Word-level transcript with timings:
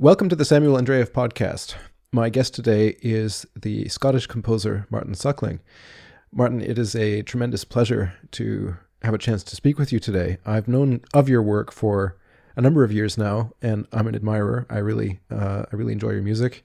Welcome 0.00 0.30
to 0.30 0.34
the 0.34 0.46
Samuel 0.46 0.78
Andreyev 0.78 1.10
podcast. 1.10 1.74
My 2.10 2.30
guest 2.30 2.54
today 2.54 2.96
is 3.02 3.44
the 3.54 3.86
Scottish 3.90 4.26
composer 4.26 4.86
Martin 4.88 5.12
Suckling. 5.12 5.60
Martin, 6.32 6.62
it 6.62 6.78
is 6.78 6.96
a 6.96 7.20
tremendous 7.20 7.64
pleasure 7.64 8.14
to 8.30 8.78
have 9.02 9.12
a 9.12 9.18
chance 9.18 9.42
to 9.42 9.54
speak 9.54 9.78
with 9.78 9.92
you 9.92 9.98
today. 10.00 10.38
I've 10.46 10.68
known 10.68 11.02
of 11.12 11.28
your 11.28 11.42
work 11.42 11.70
for 11.70 12.16
a 12.56 12.62
number 12.62 12.82
of 12.82 12.90
years 12.90 13.18
now, 13.18 13.52
and 13.60 13.86
I'm 13.92 14.06
an 14.06 14.14
admirer. 14.14 14.66
I 14.70 14.78
really, 14.78 15.20
uh, 15.30 15.64
I 15.70 15.76
really 15.76 15.92
enjoy 15.92 16.12
your 16.12 16.22
music, 16.22 16.64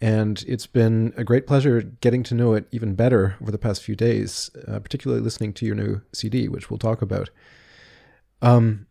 and 0.00 0.44
it's 0.48 0.66
been 0.66 1.14
a 1.16 1.22
great 1.22 1.46
pleasure 1.46 1.82
getting 1.82 2.24
to 2.24 2.34
know 2.34 2.54
it 2.54 2.66
even 2.72 2.96
better 2.96 3.36
over 3.40 3.52
the 3.52 3.58
past 3.58 3.80
few 3.80 3.94
days, 3.94 4.50
uh, 4.66 4.80
particularly 4.80 5.22
listening 5.22 5.52
to 5.52 5.66
your 5.66 5.76
new 5.76 6.00
CD, 6.12 6.48
which 6.48 6.68
we'll 6.68 6.78
talk 6.78 7.00
about. 7.00 7.30
Um, 8.42 8.88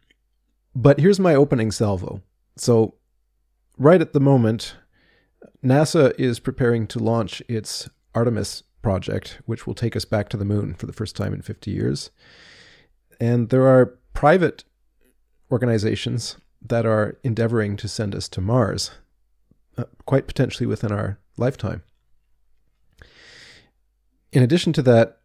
but 0.74 1.02
here's 1.02 1.20
my 1.20 1.36
opening 1.36 1.72
salvo. 1.72 2.22
So, 2.56 2.94
right 3.78 4.02
at 4.02 4.14
the 4.14 4.20
moment, 4.20 4.76
NASA 5.64 6.14
is 6.20 6.40
preparing 6.40 6.88
to 6.88 7.00
launch 7.00 7.42
its 7.48 7.90
Artemis 8.14 8.64
project, 8.82 9.40
which 9.46 9.66
will 9.66 9.74
take 9.74 9.96
us 9.96 10.06
back 10.06 10.30
to 10.30 10.38
the 10.38 10.46
moon 10.46 10.74
for 10.76 10.86
the 10.86 10.94
first 10.94 11.16
time 11.16 11.34
in 11.34 11.42
50 11.42 11.72
years. 11.72 12.12
And 13.20 13.50
there 13.50 13.68
are 13.68 13.98
private 14.14 14.64
organizations 15.52 16.38
that 16.62 16.86
are 16.86 17.18
endeavoring 17.24 17.78
to 17.78 17.88
send 17.88 18.16
us 18.16 18.30
to 18.30 18.42
Mars, 18.42 18.92
uh, 19.78 19.86
quite 20.06 20.28
potentially 20.28 20.66
within 20.66 20.92
our 20.92 21.20
lifetime. 21.38 21.84
In 24.32 24.44
addition 24.44 24.74
to 24.74 24.82
that, 24.84 25.20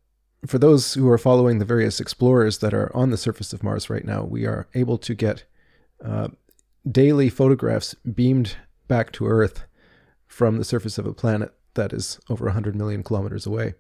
for 0.47 0.59
those 0.59 0.95
who 0.95 1.09
are 1.09 1.19
following 1.19 1.59
the 1.59 1.65
various 1.65 2.01
explorers 2.01 2.59
that 2.59 2.73
are 2.73 2.95
on 2.97 3.11
the 3.11 3.19
surface 3.19 3.53
of 3.53 3.63
Mars 3.63 3.91
right 3.91 4.05
now, 4.05 4.23
we 4.23 4.47
are 4.47 4.69
able 4.75 4.99
to 4.99 5.15
get 5.15 5.45
uh, 6.05 6.29
daily 6.89 7.29
photographs 7.29 7.95
beamed 7.95 8.57
back 8.89 9.13
to 9.13 9.27
Earth 9.27 9.65
from 10.27 10.59
the 10.59 10.65
surface 10.65 10.99
of 10.99 11.07
a 11.07 11.13
planet 11.13 11.53
that 11.75 11.93
is 11.93 12.19
over 12.29 12.47
100 12.47 12.75
million 12.75 13.03
kilometers 13.03 13.47
away. 13.47 13.75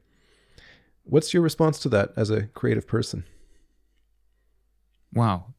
What's 1.04 1.34
your 1.34 1.42
response 1.42 1.78
to 1.80 1.88
that 1.90 2.10
as 2.16 2.30
a 2.30 2.46
creative 2.48 2.86
person? 2.86 3.24
Wow, 5.12 5.54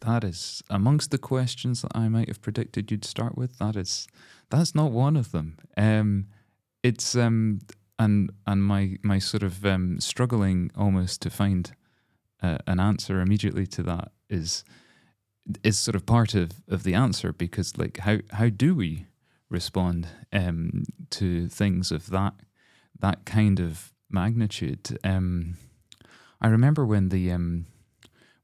that 0.00 0.24
is 0.24 0.62
amongst 0.68 1.10
the 1.10 1.18
questions 1.18 1.82
that 1.82 1.92
I 1.94 2.08
might 2.08 2.28
have 2.28 2.42
predicted 2.42 2.90
you'd 2.90 3.04
start 3.04 3.36
with. 3.36 3.58
That 3.58 3.76
is 3.76 4.08
that's 4.50 4.74
not 4.74 4.90
one 4.90 5.16
of 5.16 5.32
them. 5.32 5.58
Um, 5.76 6.26
it's 6.82 7.14
um, 7.14 7.60
and 7.98 8.32
and 8.46 8.64
my 8.64 8.96
my 9.02 9.18
sort 9.18 9.42
of 9.42 9.64
um, 9.64 10.00
struggling 10.00 10.70
almost 10.76 11.22
to 11.22 11.30
find 11.30 11.72
uh, 12.42 12.58
an 12.66 12.80
answer 12.80 13.20
immediately 13.20 13.66
to 13.68 13.82
that 13.84 14.12
is 14.28 14.64
is 15.62 15.78
sort 15.78 15.94
of 15.94 16.06
part 16.06 16.34
of, 16.34 16.50
of 16.68 16.82
the 16.82 16.94
answer 16.94 17.32
because 17.32 17.76
like 17.78 17.98
how 17.98 18.18
how 18.32 18.48
do 18.48 18.74
we 18.74 19.06
respond 19.48 20.08
um, 20.32 20.84
to 21.10 21.48
things 21.48 21.92
of 21.92 22.10
that 22.10 22.34
that 22.98 23.24
kind 23.24 23.60
of 23.60 23.92
magnitude? 24.10 24.98
Um, 25.04 25.56
I 26.40 26.48
remember 26.48 26.84
when 26.84 27.08
the 27.08 27.30
um, 27.32 27.66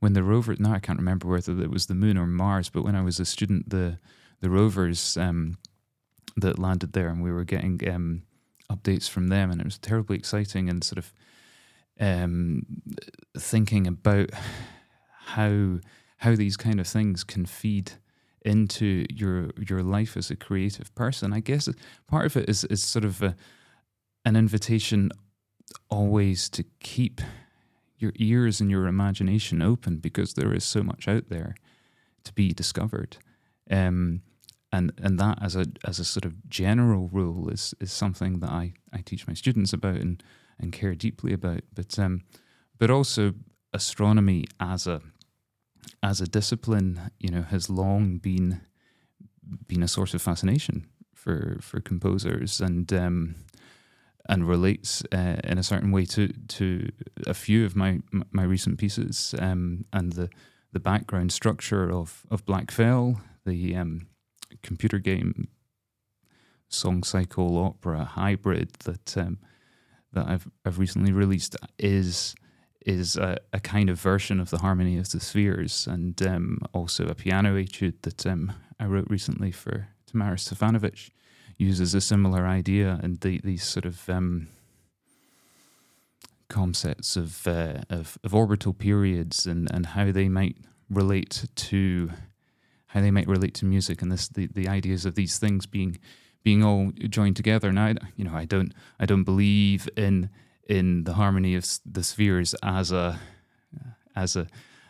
when 0.00 0.12
the 0.12 0.22
rover 0.22 0.54
now 0.58 0.74
I 0.74 0.78
can't 0.78 0.98
remember 0.98 1.28
whether 1.28 1.60
it 1.60 1.70
was 1.70 1.86
the 1.86 1.94
moon 1.94 2.16
or 2.16 2.26
Mars, 2.26 2.68
but 2.68 2.84
when 2.84 2.96
I 2.96 3.02
was 3.02 3.20
a 3.20 3.24
student, 3.24 3.70
the 3.70 3.98
the 4.40 4.50
rovers 4.50 5.16
um, 5.16 5.58
that 6.36 6.58
landed 6.58 6.92
there, 6.92 7.08
and 7.08 7.22
we 7.22 7.32
were 7.32 7.44
getting 7.44 7.80
um, 7.88 8.22
updates 8.70 9.08
from 9.08 9.28
them, 9.28 9.50
and 9.50 9.60
it 9.60 9.64
was 9.64 9.78
terribly 9.78 10.16
exciting 10.16 10.68
and 10.68 10.82
sort 10.82 10.98
of 10.98 11.12
um, 12.00 12.66
thinking 13.36 13.86
about 13.86 14.30
how 15.24 15.78
how 16.22 16.36
these 16.36 16.56
kind 16.56 16.78
of 16.78 16.86
things 16.86 17.24
can 17.24 17.44
feed 17.44 17.92
into 18.44 19.04
your 19.12 19.50
your 19.58 19.82
life 19.82 20.16
as 20.16 20.30
a 20.30 20.36
creative 20.36 20.94
person. 20.94 21.32
I 21.32 21.40
guess 21.40 21.68
part 22.06 22.26
of 22.26 22.36
it 22.36 22.48
is 22.48 22.64
is 22.64 22.82
sort 22.82 23.04
of 23.04 23.22
a, 23.22 23.34
an 24.24 24.36
invitation 24.36 25.10
always 25.90 26.48
to 26.50 26.64
keep 26.78 27.20
your 27.98 28.12
ears 28.16 28.60
and 28.60 28.70
your 28.70 28.86
imagination 28.86 29.62
open 29.62 29.96
because 29.96 30.34
there 30.34 30.54
is 30.54 30.64
so 30.64 30.82
much 30.82 31.08
out 31.08 31.28
there 31.28 31.56
to 32.24 32.32
be 32.32 32.52
discovered. 32.52 33.16
Um, 33.68 34.22
and 34.70 34.92
and 35.02 35.18
that 35.18 35.38
as 35.42 35.56
a 35.56 35.66
as 35.84 35.98
a 35.98 36.04
sort 36.04 36.24
of 36.24 36.48
general 36.48 37.08
rule 37.08 37.48
is 37.48 37.74
is 37.80 37.90
something 37.90 38.38
that 38.38 38.50
I, 38.50 38.74
I 38.92 39.00
teach 39.00 39.26
my 39.26 39.34
students 39.34 39.72
about 39.72 39.96
and 39.96 40.22
and 40.56 40.72
care 40.72 40.94
deeply 40.94 41.32
about. 41.32 41.62
But 41.74 41.98
um, 41.98 42.22
but 42.78 42.90
also 42.90 43.34
astronomy 43.72 44.44
as 44.60 44.86
a 44.86 45.00
as 46.02 46.20
a 46.20 46.26
discipline, 46.26 47.10
you 47.18 47.30
know, 47.30 47.42
has 47.42 47.70
long 47.70 48.18
been 48.18 48.60
been 49.66 49.82
a 49.82 49.88
source 49.88 50.14
of 50.14 50.22
fascination 50.22 50.86
for 51.14 51.58
for 51.60 51.80
composers 51.80 52.60
and 52.60 52.92
um, 52.92 53.34
and 54.28 54.48
relates 54.48 55.02
uh, 55.12 55.36
in 55.44 55.58
a 55.58 55.62
certain 55.62 55.90
way 55.90 56.04
to 56.04 56.28
to 56.48 56.88
a 57.26 57.34
few 57.34 57.64
of 57.64 57.76
my 57.76 58.00
my 58.30 58.42
recent 58.42 58.78
pieces 58.78 59.34
um, 59.38 59.84
and 59.92 60.12
the 60.12 60.28
the 60.72 60.80
background 60.80 61.32
structure 61.32 61.90
of 61.90 62.24
of 62.30 62.44
Black 62.46 62.70
Fell, 62.70 63.20
the 63.44 63.76
um, 63.76 64.08
computer 64.62 64.98
game 64.98 65.48
song 66.68 67.02
cycle 67.02 67.58
opera 67.58 68.04
hybrid 68.04 68.72
that 68.84 69.16
um, 69.16 69.38
that 70.12 70.26
I've 70.26 70.48
I've 70.64 70.78
recently 70.78 71.12
released 71.12 71.56
is 71.78 72.34
is 72.86 73.16
a, 73.16 73.38
a, 73.52 73.60
kind 73.60 73.88
of 73.88 74.00
version 74.00 74.40
of 74.40 74.50
the 74.50 74.58
harmony 74.58 74.98
of 74.98 75.10
the 75.10 75.20
spheres, 75.20 75.86
and 75.86 76.20
um, 76.26 76.58
also 76.72 77.06
a 77.06 77.14
piano 77.14 77.56
etude 77.56 78.02
that 78.02 78.26
um, 78.26 78.52
I 78.80 78.86
wrote 78.86 79.06
recently 79.08 79.52
for 79.52 79.88
Tamara 80.06 80.36
Stefanovich 80.36 81.10
uses 81.58 81.94
a 81.94 82.00
similar 82.00 82.46
idea 82.46 82.98
and 83.02 83.20
the, 83.20 83.40
these 83.44 83.64
sort 83.64 83.84
of 83.84 84.08
um, 84.08 84.48
concepts 86.48 87.16
of, 87.16 87.46
uh, 87.46 87.80
of, 87.88 88.18
of 88.24 88.34
orbital 88.34 88.72
periods 88.72 89.46
and 89.46 89.70
and 89.72 89.86
how 89.86 90.12
they 90.12 90.28
might 90.28 90.56
relate 90.90 91.46
to 91.54 92.10
how 92.88 93.00
they 93.00 93.10
might 93.10 93.26
relate 93.26 93.54
to 93.54 93.64
music 93.64 94.02
and 94.02 94.12
this 94.12 94.28
the, 94.28 94.46
the 94.48 94.68
ideas 94.68 95.06
of 95.06 95.14
these 95.14 95.38
things 95.38 95.66
being 95.66 95.98
being 96.42 96.62
all 96.62 96.90
joined 97.08 97.36
together. 97.36 97.72
Now, 97.72 97.94
you 98.16 98.24
know, 98.24 98.34
I 98.34 98.44
don't 98.44 98.72
I 99.00 99.06
don't 99.06 99.24
believe 99.24 99.88
in 99.96 100.28
in 100.68 101.04
the 101.04 101.14
harmony 101.14 101.54
of 101.54 101.66
the 101.84 102.02
spheres 102.02 102.54
as 102.62 102.92
a 102.92 103.20
as 104.14 104.36
a 104.36 104.46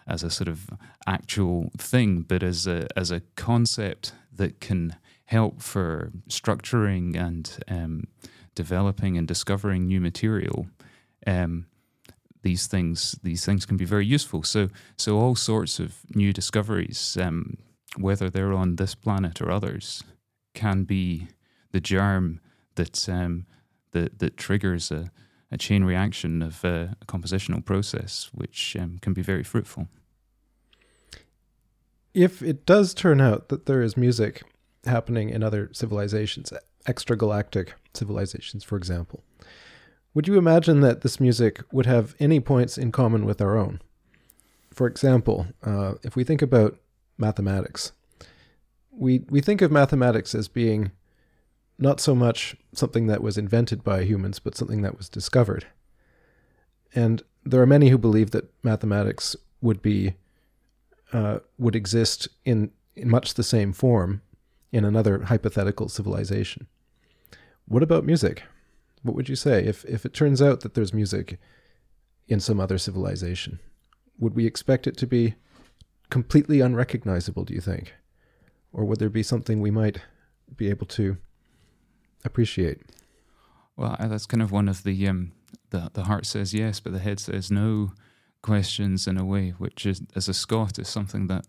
as 0.07 0.23
a 0.23 0.31
sort 0.31 0.49
of 0.49 0.69
actual 1.07 1.71
thing, 1.79 2.23
but 2.23 2.43
as 2.43 2.67
a 2.67 2.87
as 2.97 3.11
a 3.11 3.23
concept 3.37 4.13
that 4.35 4.61
can 4.61 4.97
help 5.27 5.63
for 5.63 6.13
structuring 6.29 7.17
and 7.17 7.59
um, 7.69 8.05
developing 8.55 9.17
and 9.17 9.27
discovering 9.27 9.87
new 9.87 10.01
material. 10.01 10.67
Um, 11.27 11.67
these 12.43 12.67
things 12.67 13.17
these 13.23 13.45
things 13.45 13.65
can 13.65 13.77
be 13.77 13.85
very 13.85 14.05
useful. 14.05 14.43
So 14.43 14.69
so 14.97 15.19
all 15.19 15.37
sorts 15.37 15.79
of 15.79 15.99
new 16.15 16.33
discoveries, 16.33 17.17
um, 17.21 17.57
whether 17.97 18.29
they're 18.29 18.53
on 18.53 18.77
this 18.77 18.95
planet 18.95 19.41
or 19.41 19.51
others, 19.51 20.03
can 20.55 20.85
be 20.85 21.29
the 21.71 21.81
germ 21.81 22.41
that 22.75 23.09
um, 23.09 23.47
that 23.93 24.19
that 24.19 24.37
triggers 24.37 24.91
a 24.91 25.11
a 25.53 25.59
chain 25.59 25.85
reaction 25.85 26.43
of 26.43 26.65
uh, 26.65 26.89
a 27.01 27.07
compositional 27.07 27.65
process, 27.65 28.31
which 28.33 28.75
um, 28.81 28.99
can 29.03 29.13
be 29.13 29.23
very 29.23 29.45
fruitful. 29.45 29.87
If 32.15 32.43
it 32.43 32.67
does 32.67 32.95
turn 32.95 33.21
out 33.21 33.49
that 33.51 33.67
there 33.67 33.83
is 33.83 33.97
music 33.97 34.43
happening 34.85 35.29
in 35.29 35.43
other 35.43 35.69
civilizations, 35.73 36.53
extragalactic 36.89 37.71
civilizations, 37.95 38.65
for 38.65 38.77
example, 38.77 39.23
would 40.15 40.27
you 40.27 40.37
imagine 40.37 40.81
that 40.81 41.03
this 41.03 41.21
music 41.21 41.63
would 41.71 41.87
have 41.87 42.15
any 42.19 42.41
points 42.41 42.77
in 42.77 42.91
common 42.91 43.25
with 43.25 43.41
our 43.41 43.57
own? 43.57 43.81
For 44.73 44.87
example, 44.87 45.47
uh, 45.63 45.95
if 46.03 46.17
we 46.17 46.25
think 46.25 46.43
about 46.43 46.79
mathematics, 47.19 47.93
we, 48.91 49.25
we 49.31 49.41
think 49.41 49.63
of 49.63 49.71
mathematics 49.71 50.35
as 50.35 50.49
being 50.49 50.93
not 51.83 52.01
so 52.01 52.15
much 52.15 52.57
something 52.73 53.09
that 53.09 53.23
was 53.23 53.37
invented 53.37 53.83
by 53.85 54.05
humans, 54.05 54.39
but 54.39 54.57
something 54.57 54.83
that 54.83 54.97
was 54.97 55.09
discovered. 55.09 55.67
And 56.95 57.23
there 57.45 57.61
are 57.61 57.67
many 57.67 57.89
who 57.89 57.99
believe 57.99 58.31
that 58.31 58.53
mathematics 58.63 59.37
would 59.61 59.83
be 59.83 60.15
uh, 61.13 61.41
would 61.59 61.77
exist 61.77 62.29
in, 62.45 62.71
in 62.95 63.11
much 63.11 63.35
the 63.35 63.43
same 63.43 63.73
form 63.73 64.23
in 64.71 64.85
another 64.85 65.25
hypothetical 65.25 65.89
civilization. 65.89 66.67
What 67.67 67.83
about 67.83 68.07
music? 68.07 68.45
What 69.03 69.15
would 69.15 69.29
you 69.29 69.37
say 69.37 69.63
if, 69.65 69.85
if 69.85 70.07
it 70.07 70.15
turns 70.15 70.41
out 70.41 70.61
that 70.61 70.73
there's 70.73 70.95
music 70.95 71.39
in 72.29 72.41
some 72.41 72.59
other 72.59 72.79
civilization? 72.79 73.59
Would 74.19 74.35
we 74.35 74.47
expect 74.47 74.87
it 74.87 74.97
to 74.99 75.07
be 75.07 75.35
completely 76.09 76.61
unrecognizable, 76.61 77.45
do 77.45 77.53
you 77.53 77.61
think? 77.61 77.95
Or 78.73 78.85
would 78.85 78.99
there 78.99 79.11
be 79.11 79.23
something 79.23 79.61
we 79.61 79.71
might 79.71 79.99
be 80.57 80.71
able 80.71 80.87
to 80.87 81.19
appreciate. 82.25 82.81
Well, 83.77 83.97
that's 83.99 84.27
kind 84.27 84.43
of 84.43 84.53
one 84.53 84.69
of 84.69 84.85
the 84.85 85.09
um, 85.09 85.33
the 85.71 85.91
the 85.93 86.05
heart 86.05 86.27
says 86.27 86.55
yes, 86.55 86.81
but 86.81 86.93
the 86.93 86.99
head 86.99 87.21
says 87.21 87.51
no 87.51 87.93
questions 88.43 89.07
in 89.07 89.19
a 89.19 89.25
way, 89.25 89.51
which 89.51 89.87
is 89.87 90.03
as 90.15 90.29
a 90.29 90.35
Scot 90.35 90.79
is 90.79 90.89
something 90.89 91.27
that 91.29 91.47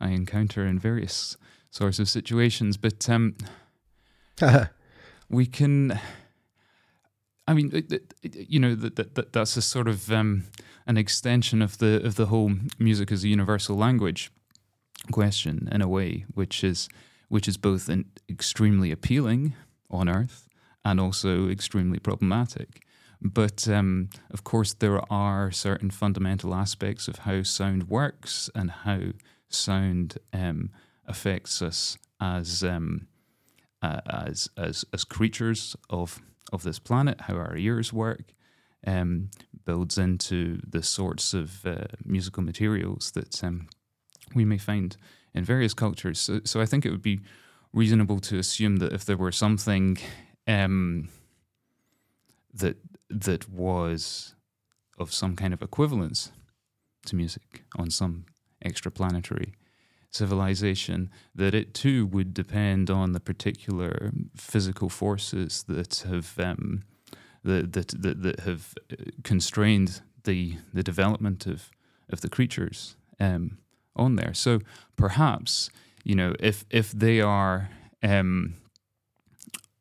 I 0.00 0.10
encounter 0.10 0.66
in 0.66 0.78
various 0.78 1.36
sorts 1.70 1.98
of 1.98 2.08
situations. 2.08 2.76
But 2.76 3.08
um, 3.08 3.36
we 5.28 5.46
can. 5.46 5.98
I 7.46 7.52
mean, 7.52 7.86
you 8.22 8.58
know, 8.58 8.74
that, 8.74 8.96
that, 8.96 9.14
that 9.16 9.32
that's 9.34 9.56
a 9.56 9.62
sort 9.62 9.86
of 9.86 10.10
um, 10.10 10.44
an 10.86 10.96
extension 10.96 11.62
of 11.62 11.78
the 11.78 12.04
of 12.04 12.16
the 12.16 12.26
whole 12.26 12.52
music 12.78 13.12
as 13.12 13.24
a 13.24 13.28
universal 13.28 13.76
language 13.76 14.30
question 15.12 15.68
in 15.70 15.82
a 15.82 15.88
way, 15.88 16.24
which 16.34 16.64
is 16.64 16.88
which 17.28 17.48
is 17.48 17.56
both 17.56 17.88
an 17.88 18.06
extremely 18.28 18.90
appealing 18.90 19.54
on 19.94 20.08
Earth 20.08 20.48
and 20.84 21.00
also 21.00 21.48
extremely 21.48 21.98
problematic. 21.98 22.84
But 23.20 23.66
um, 23.68 24.10
of 24.30 24.44
course, 24.44 24.74
there 24.74 25.00
are 25.12 25.50
certain 25.50 25.90
fundamental 25.90 26.54
aspects 26.54 27.08
of 27.08 27.18
how 27.18 27.42
sound 27.42 27.88
works 27.88 28.50
and 28.54 28.70
how 28.70 29.00
sound 29.48 30.18
um, 30.32 30.70
affects 31.06 31.62
us 31.62 31.96
as 32.20 32.62
um, 32.62 33.06
uh, 33.80 34.00
as 34.06 34.48
as 34.56 34.84
as 34.92 35.04
creatures 35.04 35.76
of 35.88 36.20
of 36.52 36.62
this 36.62 36.78
planet, 36.78 37.22
how 37.22 37.34
our 37.34 37.56
ears 37.56 37.92
work, 37.92 38.34
um, 38.86 39.30
builds 39.64 39.96
into 39.96 40.60
the 40.68 40.82
sorts 40.82 41.32
of 41.32 41.64
uh, 41.66 41.86
musical 42.04 42.42
materials 42.42 43.10
that 43.12 43.42
um, 43.42 43.68
we 44.34 44.44
may 44.44 44.58
find 44.58 44.96
in 45.34 45.44
various 45.44 45.74
cultures. 45.74 46.20
So, 46.20 46.40
so, 46.44 46.60
I 46.60 46.66
think 46.66 46.84
it 46.84 46.90
would 46.90 47.02
be 47.02 47.20
reasonable 47.74 48.20
to 48.20 48.38
assume 48.38 48.76
that 48.76 48.92
if 48.92 49.04
there 49.04 49.16
were 49.16 49.32
something 49.32 49.98
um, 50.46 51.08
that 52.52 52.76
that 53.10 53.48
was 53.48 54.34
of 54.98 55.12
some 55.12 55.36
kind 55.36 55.52
of 55.52 55.60
equivalence 55.60 56.32
to 57.06 57.16
music 57.16 57.64
on 57.76 57.90
some 57.90 58.24
extraplanetary 58.64 59.52
civilization, 60.10 61.10
that 61.34 61.54
it 61.54 61.74
too 61.74 62.06
would 62.06 62.32
depend 62.32 62.88
on 62.88 63.12
the 63.12 63.20
particular 63.20 64.12
physical 64.36 64.88
forces 64.88 65.64
that 65.64 66.04
have 66.08 66.38
um, 66.38 66.82
that, 67.42 67.72
that, 67.72 67.88
that 68.02 68.22
that 68.22 68.40
have 68.40 68.74
constrained 69.24 70.00
the 70.22 70.56
the 70.72 70.82
development 70.82 71.46
of 71.46 71.70
of 72.08 72.20
the 72.20 72.28
creatures 72.28 72.96
um, 73.18 73.58
on 73.96 74.16
there. 74.16 74.34
So 74.34 74.60
perhaps 74.96 75.70
you 76.04 76.14
know 76.14 76.34
if 76.38 76.64
if 76.70 76.92
they 76.92 77.20
are 77.20 77.70
um, 78.02 78.54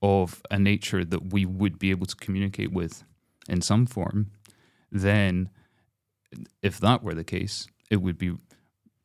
of 0.02 0.42
a 0.50 0.58
nature 0.58 1.06
that 1.06 1.32
we 1.34 1.46
would 1.46 1.78
be 1.78 1.92
able 1.92 2.06
to 2.06 2.16
communicate 2.16 2.72
with 2.72 3.04
in 3.48 3.62
some 3.62 3.86
form, 3.86 4.32
then 4.92 5.50
if 6.62 6.80
that 6.80 7.04
were 7.04 7.14
the 7.14 7.24
case, 7.24 7.68
it 7.92 7.98
would 7.98 8.18
be 8.18 8.34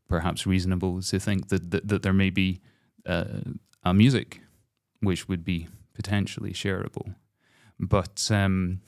perhaps 0.09 0.47
reasonable 0.47 1.03
to 1.03 1.21
think 1.21 1.49
that 1.49 1.71
that, 1.71 1.89
that 1.89 2.03
there 2.03 2.13
may 2.13 2.31
be 2.31 2.61
uh, 3.07 3.43
a 3.85 3.93
music 3.93 4.41
which 5.01 5.29
would 5.29 5.45
be 5.45 5.69
potentially 5.95 6.53
shareable, 6.53 7.15
but 7.79 8.31
um, 8.31 8.81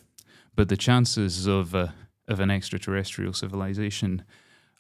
but 0.55 0.69
the 0.69 0.77
chances 0.77 1.47
of 1.47 1.75
of 1.75 2.39
an 2.39 2.51
extraterrestrial 2.51 3.33
civilization 3.33 4.25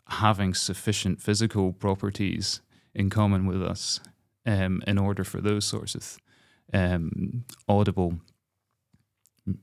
having 0.06 0.54
sufficient 0.54 1.20
physical 1.20 1.72
properties 1.72 2.60
in 2.94 3.10
common 3.10 3.46
with 3.46 3.62
us 3.62 4.00
um, 4.46 4.82
in 4.86 4.98
order 4.98 5.24
for 5.24 5.40
those 5.40 5.64
sorts 5.64 5.94
of 5.94 6.18
um, 6.72 7.44
audible 7.68 8.20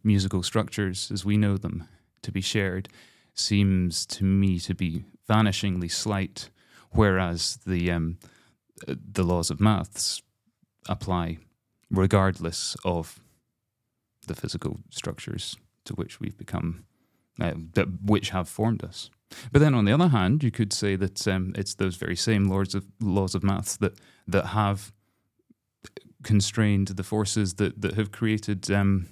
musical 0.03 0.43
structures 0.43 1.11
as 1.11 1.23
we 1.23 1.37
know 1.37 1.57
them 1.57 1.87
to 2.21 2.31
be 2.31 2.41
shared 2.41 2.89
seems 3.33 4.05
to 4.05 4.23
me 4.23 4.59
to 4.59 4.73
be 4.73 5.05
vanishingly 5.29 5.89
slight 5.89 6.49
whereas 6.91 7.59
the 7.65 7.91
um, 7.91 8.17
the 8.87 9.23
laws 9.23 9.49
of 9.49 9.59
maths 9.59 10.21
apply 10.89 11.37
regardless 11.89 12.75
of 12.83 13.19
the 14.27 14.35
physical 14.35 14.79
structures 14.89 15.55
to 15.85 15.93
which 15.93 16.19
we've 16.19 16.37
become, 16.37 16.85
uh, 17.39 17.53
that, 17.73 17.87
which 18.05 18.29
have 18.29 18.49
formed 18.49 18.83
us. 18.83 19.09
But 19.51 19.59
then, 19.59 19.73
on 19.73 19.85
the 19.85 19.91
other 19.91 20.07
hand, 20.07 20.43
you 20.43 20.51
could 20.51 20.71
say 20.71 20.95
that 20.95 21.27
um, 21.27 21.53
it's 21.55 21.75
those 21.75 21.95
very 21.97 22.15
same 22.15 22.45
laws 22.45 22.75
of 22.75 22.85
laws 23.01 23.35
of 23.35 23.43
maths 23.43 23.77
that 23.77 23.93
that 24.27 24.47
have 24.47 24.93
constrained 26.23 26.87
the 26.87 27.03
forces 27.03 27.55
that 27.55 27.81
that 27.81 27.93
have 27.95 28.11
created 28.11 28.71
um, 28.71 29.07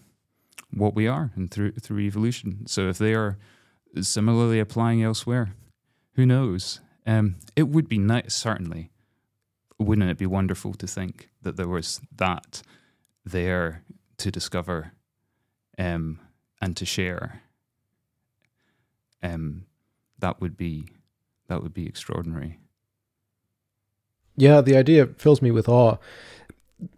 what 0.72 0.95
we 0.95 1.07
are 1.07 1.31
and 1.36 1.51
through 1.51 1.72
through 1.74 2.00
evolution. 2.00 2.66
So 2.68 2.88
if 2.88 2.98
they 2.98 3.13
are 3.13 3.38
similarly 4.01 4.60
applying 4.60 5.04
elsewhere, 5.04 5.54
who 6.13 6.25
knows? 6.25 6.80
Um, 7.06 7.36
it 7.56 7.68
would 7.68 7.88
be 7.88 7.98
nice, 7.98 8.33
certainly. 8.33 8.89
Wouldn't 9.78 10.10
it 10.10 10.18
be 10.18 10.25
wonderful 10.25 10.74
to 10.75 10.88
think 10.88 11.30
that 11.42 11.57
there 11.57 11.68
was 11.68 12.01
that 12.16 12.62
there 13.25 13.83
to 14.18 14.31
discover 14.31 14.94
um, 15.78 16.19
and 16.62 16.75
to 16.78 16.86
share? 16.86 17.42
Um, 19.25 19.66
that 20.19 20.42
would 20.42 20.57
be 20.57 20.88
that 21.48 21.62
would 21.62 21.74
be 21.74 21.86
extraordinary. 21.86 22.60
Yeah, 24.38 24.62
the 24.62 24.75
idea 24.75 25.07
fills 25.07 25.42
me 25.42 25.51
with 25.51 25.69
awe. 25.69 25.98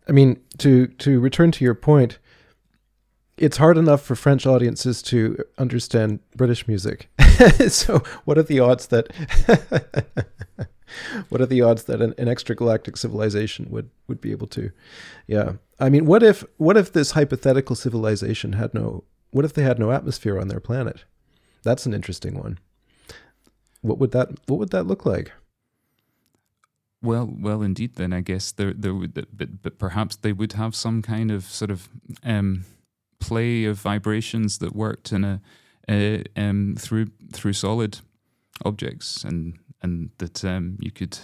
I 0.07 0.12
mean, 0.12 0.41
to 0.59 0.88
to 0.88 1.19
return 1.19 1.51
to 1.51 1.63
your 1.63 1.75
point, 1.75 2.19
it's 3.38 3.57
hard 3.57 3.77
enough 3.77 4.01
for 4.01 4.15
French 4.15 4.45
audiences 4.45 5.01
to 5.03 5.44
understand 5.57 6.19
British 6.35 6.68
music. 6.68 7.09
so, 7.68 8.00
what 8.25 8.38
are 8.38 8.44
the 8.44 8.59
odds 8.59 8.88
that 8.88 9.12
what 11.30 11.41
are 11.41 11.45
the 11.45 11.62
odds 11.62 11.83
that 11.83 12.01
an, 12.01 12.13
an 12.18 12.27
extragalactic 12.27 12.97
civilization 12.97 13.69
would 13.69 13.89
would 14.07 14.21
be 14.21 14.31
able 14.31 14.47
to? 14.47 14.71
Yeah, 15.27 15.53
I 15.80 15.89
mean, 15.89 16.06
what 16.06 16.23
if 16.23 16.44
what 16.57 16.77
if 16.77 16.91
this 16.91 17.12
hypothetical 17.12 17.75
civilization 17.75 18.53
had 18.53 18.73
no 18.73 19.03
what 19.31 19.45
if 19.45 19.53
they 19.53 19.63
had 19.63 19.80
no 19.80 19.91
atmosphere 19.91 20.39
on 20.39 20.47
their 20.47 20.59
planet? 20.59 21.03
That's 21.67 21.85
an 21.85 21.93
interesting 21.93 22.39
one. 22.39 22.59
What 23.81 23.97
would 23.99 24.11
that 24.11 24.29
what 24.47 24.57
would 24.57 24.69
that 24.69 24.87
look 24.87 25.05
like? 25.05 25.33
Well, 27.01 27.29
well, 27.29 27.61
indeed. 27.61 27.95
Then 27.95 28.13
I 28.13 28.21
guess 28.21 28.53
there, 28.53 28.73
there 28.73 28.93
would, 28.93 29.13
but, 29.13 29.61
but 29.61 29.77
perhaps 29.77 30.15
they 30.15 30.31
would 30.31 30.53
have 30.53 30.73
some 30.75 31.01
kind 31.01 31.29
of 31.29 31.43
sort 31.43 31.69
of 31.69 31.89
um, 32.23 32.63
play 33.19 33.65
of 33.65 33.79
vibrations 33.79 34.59
that 34.59 34.77
worked 34.77 35.11
in 35.11 35.25
a, 35.25 35.41
a 35.89 36.23
um, 36.37 36.75
through 36.79 37.07
through 37.33 37.53
solid 37.53 37.99
objects, 38.63 39.25
and 39.25 39.59
and 39.81 40.11
that 40.19 40.45
um, 40.45 40.77
you 40.79 40.91
could 40.91 41.19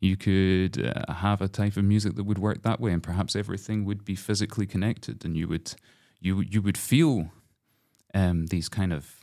you 0.00 0.16
could 0.16 0.84
uh, 0.84 1.12
have 1.12 1.40
a 1.40 1.48
type 1.48 1.76
of 1.76 1.84
music 1.84 2.16
that 2.16 2.24
would 2.24 2.38
work 2.38 2.62
that 2.62 2.80
way, 2.80 2.90
and 2.90 3.04
perhaps 3.04 3.36
everything 3.36 3.84
would 3.84 4.04
be 4.04 4.16
physically 4.16 4.66
connected, 4.66 5.24
and 5.24 5.36
you 5.36 5.46
would 5.46 5.74
you 6.20 6.40
you 6.40 6.60
would 6.60 6.76
feel 6.76 7.30
um, 8.12 8.46
these 8.46 8.68
kind 8.68 8.92
of 8.92 9.19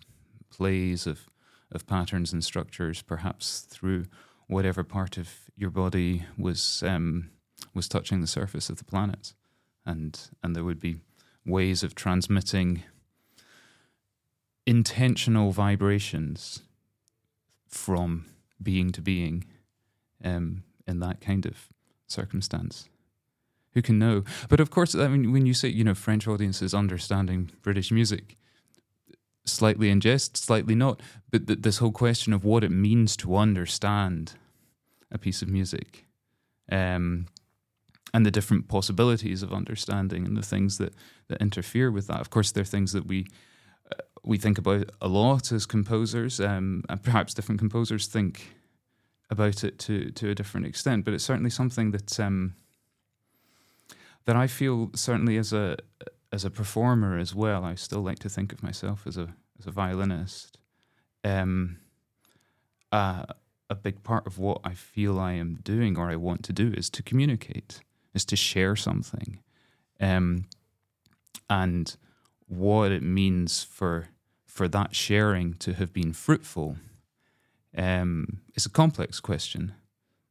plays 0.58 1.08
of 1.08 1.30
of 1.72 1.86
patterns 1.86 2.32
and 2.32 2.44
structures, 2.44 3.02
perhaps 3.02 3.62
through 3.62 4.06
whatever 4.48 4.84
part 4.84 5.18
of 5.18 5.30
your 5.56 5.70
body 5.70 6.26
was 6.38 6.84
um, 6.84 7.30
was 7.74 7.88
touching 7.88 8.22
the 8.22 8.28
surface 8.28 8.70
of 8.70 8.78
the 8.78 8.86
planet, 8.86 9.34
and 9.86 10.30
and 10.44 10.56
there 10.56 10.64
would 10.64 10.80
be 10.80 11.02
ways 11.46 11.84
of 11.84 11.96
transmitting 11.96 12.84
intentional 14.66 15.52
vibrations 15.52 16.62
from 17.68 18.26
being 18.62 18.92
to 18.92 19.02
being 19.02 19.46
um, 20.24 20.64
in 20.86 21.00
that 21.00 21.22
kind 21.22 21.46
of 21.46 21.70
circumstance. 22.08 22.90
Who 23.74 23.82
can 23.82 24.00
know? 24.00 24.24
But 24.50 24.60
of 24.60 24.72
course, 24.72 24.96
I 24.96 25.08
mean, 25.08 25.32
when 25.32 25.46
you 25.46 25.54
say, 25.54 25.70
you 25.70 25.84
know, 25.84 25.94
French 25.94 26.28
audiences 26.28 26.74
understanding 26.74 27.52
British 27.62 27.92
music, 27.92 28.36
slightly 29.50 29.90
in 29.90 30.00
jest, 30.00 30.38
slightly 30.38 30.76
not, 30.76 31.02
but 31.32 31.48
th- 31.48 31.60
this 31.62 31.78
whole 31.78 31.92
question 31.92 32.34
of 32.34 32.44
what 32.44 32.64
it 32.64 32.72
means 32.72 33.16
to 33.18 33.36
understand 33.36 34.34
a 35.12 35.18
piece 35.18 35.42
of 35.42 35.50
music 35.50 36.06
um, 36.72 37.28
and 38.14 38.26
the 38.26 38.32
different 38.32 38.68
possibilities 38.68 39.44
of 39.44 39.54
understanding 39.54 40.26
and 40.26 40.38
the 40.38 40.42
things 40.42 40.78
that, 40.78 40.94
that 41.28 41.42
interfere 41.42 41.92
with 41.92 42.08
that. 42.08 42.20
Of 42.20 42.30
course, 42.30 42.52
there 42.52 42.62
are 42.62 42.66
things 42.66 42.94
that 42.94 43.08
we 43.08 43.28
uh, 43.92 44.04
we 44.24 44.38
think 44.38 44.58
about 44.58 44.90
a 45.02 45.08
lot 45.08 45.52
as 45.52 45.66
composers, 45.66 46.42
um, 46.42 46.84
and 46.90 47.02
perhaps 47.02 47.34
different 47.34 47.60
composers 47.60 48.08
think 48.08 48.58
about 49.30 49.64
it 49.64 49.80
to 49.80 50.12
to 50.12 50.30
a 50.30 50.36
different 50.36 50.66
extent. 50.66 51.06
But 51.06 51.14
it's 51.14 51.24
certainly 51.24 51.50
something 51.50 51.92
that 51.92 52.20
um, 52.20 52.56
that 54.26 54.36
I 54.36 54.48
feel 54.48 54.92
certainly 54.94 55.38
as 55.38 55.54
a 55.54 55.78
as 56.32 56.46
a 56.46 56.50
performer 56.50 57.18
as 57.18 57.34
well. 57.34 57.64
I 57.64 57.76
still 57.76 58.02
like 58.02 58.20
to 58.20 58.30
think 58.30 58.52
of 58.54 58.64
myself 58.64 59.06
as 59.06 59.18
a 59.18 59.36
as 59.60 59.68
a 59.68 59.72
violinist. 59.72 60.58
Um, 61.24 61.78
uh, 62.92 63.26
a 63.70 63.76
big 63.76 64.04
part 64.04 64.26
of 64.26 64.40
what 64.40 64.62
I 64.64 64.74
feel 64.74 65.20
I 65.20 65.34
am 65.34 65.60
doing 65.64 65.98
or 65.98 66.10
I 66.10 66.16
want 66.16 66.44
to 66.44 66.54
do 66.54 66.74
is 66.76 66.90
to 66.92 67.04
communicate 67.04 67.82
is 68.14 68.24
to 68.26 68.36
share 68.36 68.76
something. 68.76 69.40
Um, 70.00 70.46
and 71.50 71.96
what 72.48 72.92
it 72.92 73.04
means 73.04 73.64
for 73.64 74.10
for 74.46 74.68
that 74.68 74.96
sharing 74.96 75.54
to 75.56 75.74
have 75.74 75.94
been 75.94 76.14
fruitful 76.14 76.78
um, 77.78 78.42
is 78.56 78.66
a 78.66 78.70
complex 78.70 79.20
question 79.20 79.74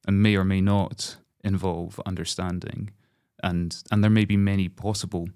and 0.06 0.22
may 0.22 0.36
or 0.36 0.44
may 0.44 0.60
not 0.60 1.16
involve 1.44 2.00
understanding, 2.06 2.90
and 3.42 3.82
and 3.90 4.02
there 4.02 4.10
may 4.10 4.24
be 4.24 4.36
many 4.36 4.68
possible 4.68 5.28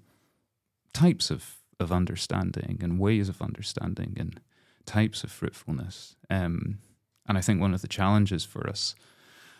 types 0.93 1.29
of 1.29 1.57
of 1.79 1.91
understanding 1.91 2.79
and 2.81 2.99
ways 2.99 3.27
of 3.27 3.41
understanding 3.41 4.15
and 4.17 4.39
types 4.85 5.23
of 5.23 5.31
fruitfulness. 5.31 6.15
Um, 6.29 6.77
and 7.27 7.37
I 7.37 7.41
think 7.41 7.59
one 7.59 7.73
of 7.73 7.81
the 7.81 7.87
challenges 7.87 8.45
for 8.45 8.69
us 8.69 8.95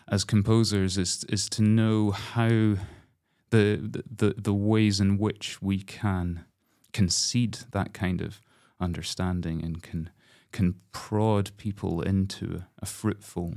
as 0.08 0.24
composers 0.24 0.98
is 0.98 1.24
is 1.28 1.48
to 1.50 1.62
know 1.62 2.10
how 2.10 2.76
the 3.50 4.02
the 4.10 4.34
the 4.36 4.54
ways 4.54 5.00
in 5.00 5.18
which 5.18 5.60
we 5.60 5.78
can 5.78 6.44
concede 6.92 7.58
that 7.70 7.92
kind 7.92 8.20
of 8.20 8.40
understanding 8.80 9.62
and 9.64 9.82
can 9.82 10.10
can 10.50 10.74
prod 10.92 11.50
people 11.56 12.02
into 12.02 12.62
a 12.80 12.86
fruitful 12.86 13.54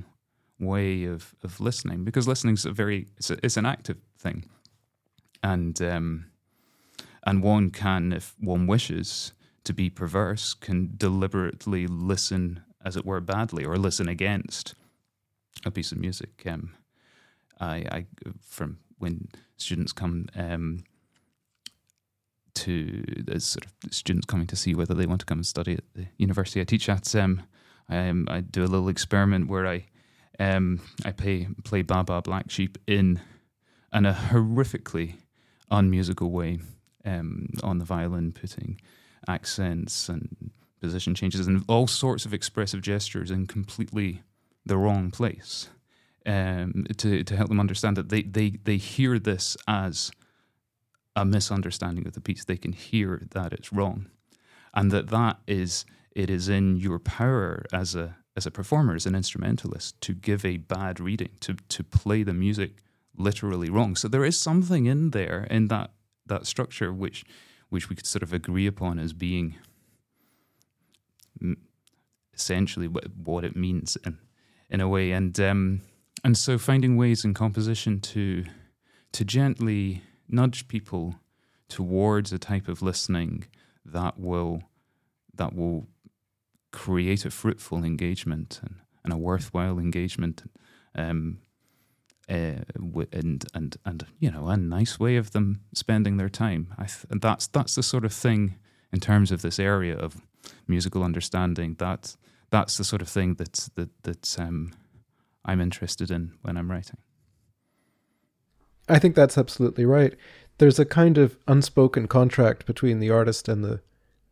way 0.58 1.03
of, 1.03 1.36
of 1.44 1.60
listening 1.60 2.05
because 2.05 2.27
listening 2.27 2.53
is 2.53 2.65
a 2.65 2.72
very 2.72 3.08
it's, 3.17 3.29
a, 3.29 3.38
it's 3.44 3.58
an 3.58 3.65
active 3.65 3.98
thing 4.17 4.46
and 5.44 5.82
um, 5.82 6.25
and 7.25 7.41
one 7.41 7.72
can 7.72 8.13
if 8.13 8.36
one 8.39 8.67
wishes 8.67 9.34
to 9.63 9.74
be 9.74 9.89
perverse 9.89 10.53
can 10.53 10.94
deliberately 10.96 11.88
listen 11.88 12.62
as 12.84 12.96
it 12.96 13.05
were 13.05 13.22
badly 13.22 13.65
or 13.65 13.77
listen 13.77 14.08
against 14.08 14.75
a 15.65 15.72
piece 15.72 15.91
of 15.91 15.98
music 15.98 16.44
um, 16.46 16.75
I, 17.60 17.75
I 17.91 18.05
from 18.41 18.79
when 18.98 19.29
students 19.58 19.91
come 19.91 20.27
um, 20.36 20.84
to 22.55 23.03
as 23.32 23.46
sort 23.46 23.65
of 23.65 23.94
students 23.94 24.25
coming 24.25 24.48
to 24.48 24.55
see 24.55 24.74
whether 24.74 24.94
they 24.94 25.05
want 25.05 25.20
to 25.20 25.25
come 25.25 25.39
and 25.39 25.46
study 25.46 25.74
at 25.74 25.84
the 25.94 26.08
university 26.17 26.62
I 26.62 26.63
teach 26.63 26.89
at. 26.89 27.13
Um, 27.15 27.44
I, 27.89 28.10
um, 28.10 28.27
I 28.29 28.41
do 28.41 28.63
a 28.63 28.67
little 28.67 28.89
experiment 28.89 29.48
where 29.48 29.67
I 29.67 29.86
um, 30.39 30.82
I 31.05 31.12
play 31.12 31.48
play 31.63 31.82
Baa 31.82 32.03
Black 32.22 32.50
Sheep 32.50 32.77
in 32.88 33.20
in 33.94 34.05
a 34.05 34.13
horrifically 34.13 35.15
unmusical 35.70 36.32
way 36.32 36.60
um, 37.06 37.48
on 37.64 37.78
the 37.80 37.86
violin, 37.86 38.32
putting 38.32 38.80
accents 39.28 40.10
and 40.10 40.52
position 40.82 41.16
changes 41.16 41.48
and 41.48 41.64
all 41.68 41.88
sorts 41.88 42.26
of 42.26 42.34
expressive 42.34 42.82
gestures 42.82 43.32
in 43.32 43.48
completely 43.48 44.22
the 44.66 44.78
wrong 44.78 45.10
place 45.10 45.70
um, 46.26 46.86
to 46.98 47.24
to 47.24 47.36
help 47.36 47.50
them 47.50 47.60
understand 47.60 47.98
that 47.98 48.10
they 48.10 48.24
they 48.24 48.52
they 48.64 48.78
hear 48.78 49.20
this 49.20 49.56
as 49.68 50.12
a 51.16 51.26
misunderstanding 51.26 52.06
of 52.08 52.14
the 52.14 52.22
piece. 52.22 52.44
They 52.44 52.58
can 52.58 52.74
hear 52.74 53.22
that 53.32 53.54
it's 53.54 53.72
wrong, 53.72 54.08
and 54.74 54.92
that 54.92 55.10
that 55.10 55.38
is 55.48 55.86
it 56.12 56.30
is 56.30 56.50
in 56.50 56.78
your 56.78 57.00
power 57.00 57.64
as 57.72 57.96
a 57.96 58.18
as 58.36 58.46
a 58.46 58.52
performer, 58.52 58.96
as 58.96 59.06
an 59.06 59.16
instrumentalist, 59.16 60.00
to 60.02 60.14
give 60.14 60.44
a 60.44 60.58
bad 60.58 61.00
reading, 61.00 61.32
to 61.42 61.56
to 61.70 61.84
play 61.84 62.24
the 62.24 62.34
music 62.34 62.82
literally 63.18 63.70
wrong. 63.70 63.96
So 63.96 64.08
there 64.08 64.26
is 64.26 64.40
something 64.40 64.88
in 64.88 65.12
there 65.12 65.48
in 65.50 65.68
that 65.70 65.92
that 66.27 66.46
structure 66.46 66.94
which 66.94 67.24
which 67.70 67.89
we 67.89 67.96
could 67.96 68.05
sort 68.05 68.24
of 68.24 68.34
agree 68.34 68.67
upon 68.67 69.00
as 69.00 69.13
being 69.13 69.55
essentially 72.34 72.88
what, 72.88 73.44
it 73.44 73.55
means 73.55 73.98
in 74.05 74.17
in 74.70 74.82
a 74.82 74.88
way, 74.88 75.12
and 75.12 75.39
um, 75.39 75.82
and 76.24 76.38
so 76.38 76.58
finding 76.58 76.98
ways 76.98 77.24
in 77.24 77.34
composition 77.34 78.00
to 78.01 78.46
to 79.12 79.24
gently 79.24 80.03
nudge 80.27 80.67
people 80.67 81.15
towards 81.70 82.34
a 82.34 82.39
type 82.39 82.67
of 82.67 82.82
listening 82.82 83.46
that 83.86 84.20
will 84.20 84.63
that 85.36 85.55
will 85.55 85.88
create 86.72 87.25
a 87.25 87.32
fruitful 87.32 87.84
engagement 87.84 88.60
and, 88.63 88.75
and 89.03 89.13
a 89.13 89.17
worthwhile 89.17 89.79
engagement 89.79 90.44
um, 90.96 91.39
uh, 92.29 92.63
and 93.12 93.46
and 93.53 93.77
and 93.86 94.05
you 94.20 94.32
know 94.32 94.48
a 94.48 94.58
nice 94.58 95.00
way 95.00 95.15
of 95.15 95.32
them 95.32 95.62
spending 95.74 96.17
their 96.17 96.29
time. 96.29 96.74
Th- 96.77 97.05
and 97.10 97.22
that's 97.22 97.48
that's 97.48 97.75
the 97.75 97.84
sort 97.84 98.05
of 98.05 98.13
thing 98.13 98.55
in 98.91 99.00
terms 99.00 99.32
of 99.32 99.41
this 99.41 99.60
area 99.60 99.96
of 99.98 100.22
musical 100.67 101.03
understanding. 101.03 101.75
That 101.75 102.15
that's 102.50 102.77
the 102.77 102.84
sort 102.84 103.01
of 103.01 103.10
thing 103.10 103.36
that's 103.36 103.70
that 103.75 103.89
that's 104.03 104.39
um, 104.39 104.74
I'm 105.44 105.62
interested 105.62 106.10
in 106.10 106.34
when 106.41 106.58
I'm 106.58 106.72
writing. 106.72 106.98
I 108.88 109.00
think 109.00 109.15
that's 109.15 109.38
absolutely 109.38 109.86
right. 109.86 110.15
There's 110.58 110.79
a 110.79 110.86
kind 110.86 111.17
of 111.17 111.38
unspoken 111.48 112.08
contract 112.08 112.65
between 112.65 113.00
the 113.00 113.10
artist 113.10 113.48
and 113.48 113.63
the 113.63 113.82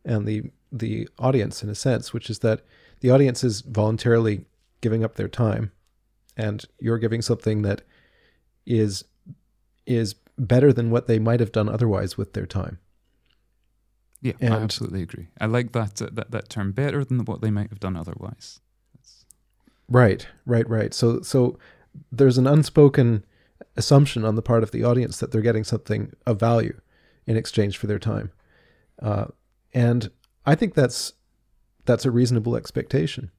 and 0.04 0.26
the 0.26 0.50
the 0.72 1.08
audience 1.18 1.62
in 1.62 1.68
a 1.68 1.74
sense, 1.74 2.12
which 2.12 2.28
is 2.28 2.40
that 2.40 2.62
the 3.00 3.10
audience 3.10 3.44
is 3.44 3.60
voluntarily 3.60 4.46
giving 4.80 5.04
up 5.04 5.14
their 5.14 5.28
time 5.28 5.70
and 6.36 6.64
you're 6.78 6.98
giving 6.98 7.22
something 7.22 7.62
that 7.62 7.82
is 8.66 9.04
is 9.86 10.14
better 10.38 10.72
than 10.72 10.90
what 10.90 11.06
they 11.06 11.18
might 11.18 11.40
have 11.40 11.52
done 11.52 11.68
otherwise 11.68 12.16
with 12.16 12.32
their 12.32 12.46
time. 12.46 12.78
Yeah, 14.20 14.32
and 14.40 14.54
I 14.54 14.60
absolutely 14.60 15.02
agree. 15.02 15.28
I 15.38 15.46
like 15.46 15.72
that, 15.72 16.00
uh, 16.00 16.08
that 16.12 16.30
that 16.30 16.48
term 16.48 16.72
better 16.72 17.04
than 17.04 17.24
what 17.26 17.42
they 17.42 17.50
might 17.50 17.68
have 17.68 17.80
done 17.80 17.94
otherwise. 17.94 18.60
That's... 18.94 19.26
Right, 19.88 20.26
right, 20.46 20.68
right. 20.68 20.94
So 20.94 21.20
so 21.20 21.58
there's 22.10 22.38
an 22.38 22.46
unspoken 22.46 23.24
assumption 23.76 24.24
on 24.24 24.34
the 24.34 24.42
part 24.42 24.62
of 24.62 24.70
the 24.70 24.82
audience 24.82 25.18
that 25.18 25.30
they're 25.30 25.42
getting 25.42 25.64
something 25.64 26.12
of 26.26 26.40
value 26.40 26.80
in 27.26 27.36
exchange 27.36 27.76
for 27.76 27.86
their 27.86 27.98
time, 27.98 28.32
uh, 29.02 29.26
and 29.74 30.10
I 30.46 30.54
think 30.54 30.74
that's 30.74 31.12
that's 31.84 32.06
a 32.06 32.10
reasonable 32.10 32.56
expectation. 32.56 33.30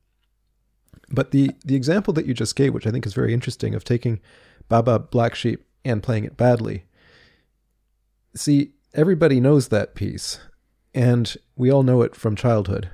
But 1.10 1.32
the 1.32 1.52
the 1.64 1.76
example 1.76 2.14
that 2.14 2.26
you 2.26 2.34
just 2.34 2.56
gave, 2.56 2.74
which 2.74 2.88
I 2.88 2.92
think 2.92 3.06
is 3.06 3.14
very 3.14 3.34
interesting, 3.34 3.76
of 3.76 3.84
taking 3.84 4.20
Baa 4.70 4.82
Black 4.82 5.36
Sheep 5.36 5.66
and 5.84 6.02
playing 6.02 6.26
it 6.26 6.38
badly. 6.38 6.86
See, 8.36 8.72
everybody 8.94 9.40
knows 9.40 9.68
that 9.68 9.96
piece, 9.96 10.40
and 10.94 11.36
we 11.56 11.72
all 11.72 11.84
know 11.84 12.02
it 12.02 12.16
from 12.16 12.36
childhood. 12.36 12.90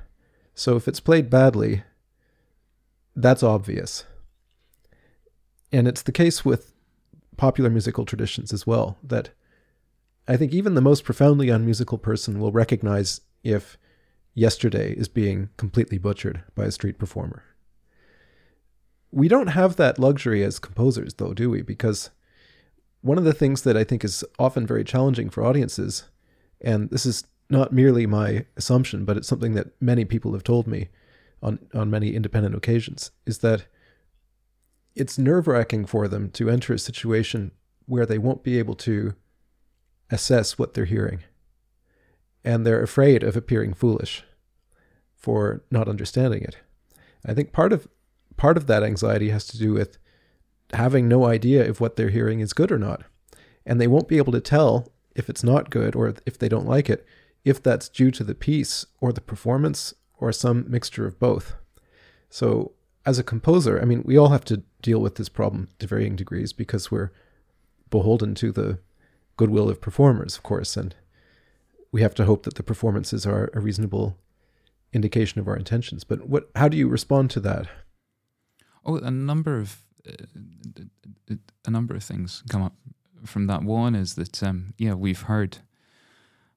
So 0.54 0.76
if 0.76 0.86
it's 0.86 1.00
played 1.00 1.30
badly, 1.30 1.82
that's 3.16 3.42
obvious. 3.42 4.04
And 5.72 5.88
it's 5.88 6.02
the 6.02 6.12
case 6.12 6.44
with 6.44 6.74
popular 7.38 7.70
musical 7.70 8.04
traditions 8.04 8.52
as 8.52 8.66
well, 8.66 8.98
that 9.02 9.30
I 10.28 10.36
think 10.36 10.52
even 10.52 10.74
the 10.74 10.80
most 10.82 11.02
profoundly 11.04 11.48
unmusical 11.48 11.98
person 11.98 12.38
will 12.38 12.52
recognize 12.52 13.22
if 13.42 13.78
yesterday 14.34 14.92
is 14.92 15.08
being 15.08 15.48
completely 15.56 15.98
butchered 15.98 16.42
by 16.54 16.66
a 16.66 16.70
street 16.70 16.98
performer. 16.98 17.42
We 19.12 19.28
don't 19.28 19.48
have 19.48 19.76
that 19.76 19.98
luxury 19.98 20.42
as 20.42 20.58
composers, 20.58 21.14
though, 21.14 21.34
do 21.34 21.50
we? 21.50 21.62
Because 21.62 22.10
one 23.02 23.18
of 23.18 23.24
the 23.24 23.34
things 23.34 23.62
that 23.62 23.76
I 23.76 23.84
think 23.84 24.04
is 24.04 24.24
often 24.38 24.66
very 24.66 24.84
challenging 24.84 25.28
for 25.28 25.44
audiences, 25.44 26.04
and 26.60 26.88
this 26.90 27.04
is 27.04 27.24
not 27.50 27.72
merely 27.72 28.06
my 28.06 28.46
assumption, 28.56 29.04
but 29.04 29.16
it's 29.16 29.28
something 29.28 29.52
that 29.54 29.80
many 29.80 30.04
people 30.06 30.32
have 30.32 30.42
told 30.42 30.66
me 30.66 30.88
on, 31.42 31.58
on 31.74 31.90
many 31.90 32.14
independent 32.14 32.54
occasions, 32.54 33.10
is 33.26 33.38
that 33.38 33.66
it's 34.94 35.18
nerve 35.18 35.46
wracking 35.46 35.84
for 35.84 36.08
them 36.08 36.30
to 36.30 36.48
enter 36.48 36.72
a 36.72 36.78
situation 36.78 37.52
where 37.86 38.06
they 38.06 38.18
won't 38.18 38.42
be 38.42 38.58
able 38.58 38.76
to 38.76 39.14
assess 40.10 40.58
what 40.58 40.72
they're 40.74 40.84
hearing. 40.84 41.20
And 42.44 42.66
they're 42.66 42.82
afraid 42.82 43.22
of 43.22 43.36
appearing 43.36 43.74
foolish 43.74 44.24
for 45.16 45.62
not 45.70 45.88
understanding 45.88 46.42
it. 46.42 46.56
I 47.24 47.34
think 47.34 47.52
part 47.52 47.72
of 47.72 47.86
part 48.42 48.56
of 48.56 48.66
that 48.66 48.82
anxiety 48.82 49.30
has 49.30 49.46
to 49.46 49.56
do 49.56 49.72
with 49.72 49.98
having 50.72 51.06
no 51.06 51.26
idea 51.26 51.64
if 51.64 51.80
what 51.80 51.94
they're 51.94 52.08
hearing 52.08 52.40
is 52.40 52.52
good 52.52 52.72
or 52.72 52.78
not. 52.78 53.04
And 53.64 53.80
they 53.80 53.86
won't 53.86 54.08
be 54.08 54.16
able 54.16 54.32
to 54.32 54.40
tell 54.40 54.88
if 55.14 55.30
it's 55.30 55.44
not 55.44 55.70
good 55.70 55.94
or 55.94 56.12
if 56.26 56.38
they 56.38 56.48
don't 56.48 56.66
like 56.66 56.90
it, 56.90 57.06
if 57.44 57.62
that's 57.62 57.88
due 57.88 58.10
to 58.10 58.24
the 58.24 58.34
piece 58.34 58.84
or 59.00 59.12
the 59.12 59.20
performance 59.20 59.94
or 60.18 60.32
some 60.32 60.68
mixture 60.68 61.06
of 61.06 61.20
both. 61.20 61.54
So, 62.30 62.72
as 63.06 63.16
a 63.16 63.22
composer, 63.22 63.80
I 63.80 63.84
mean, 63.84 64.02
we 64.04 64.16
all 64.16 64.30
have 64.30 64.44
to 64.46 64.64
deal 64.80 64.98
with 64.98 65.14
this 65.14 65.28
problem 65.28 65.68
to 65.78 65.86
varying 65.86 66.16
degrees 66.16 66.52
because 66.52 66.90
we're 66.90 67.12
beholden 67.90 68.34
to 68.36 68.50
the 68.50 68.80
goodwill 69.36 69.70
of 69.70 69.80
performers, 69.80 70.36
of 70.36 70.42
course, 70.42 70.76
and 70.76 70.96
we 71.92 72.02
have 72.02 72.16
to 72.16 72.24
hope 72.24 72.42
that 72.42 72.56
the 72.56 72.64
performances 72.64 73.24
are 73.24 73.50
a 73.54 73.60
reasonable 73.60 74.18
indication 74.92 75.40
of 75.40 75.46
our 75.46 75.56
intentions. 75.56 76.02
But 76.02 76.28
what? 76.28 76.50
How 76.56 76.66
do 76.66 76.76
you 76.76 76.88
respond 76.88 77.30
to 77.30 77.40
that? 77.40 77.68
Oh, 78.84 78.96
a 78.96 79.10
number 79.10 79.58
of 79.58 79.76
uh, 80.08 81.34
a 81.64 81.70
number 81.70 81.94
of 81.94 82.02
things 82.02 82.42
come 82.48 82.62
up 82.62 82.74
from 83.24 83.46
that. 83.46 83.62
One 83.62 83.94
is 83.94 84.14
that 84.14 84.42
um, 84.42 84.74
yeah, 84.78 84.94
we've 84.94 85.22
heard 85.22 85.58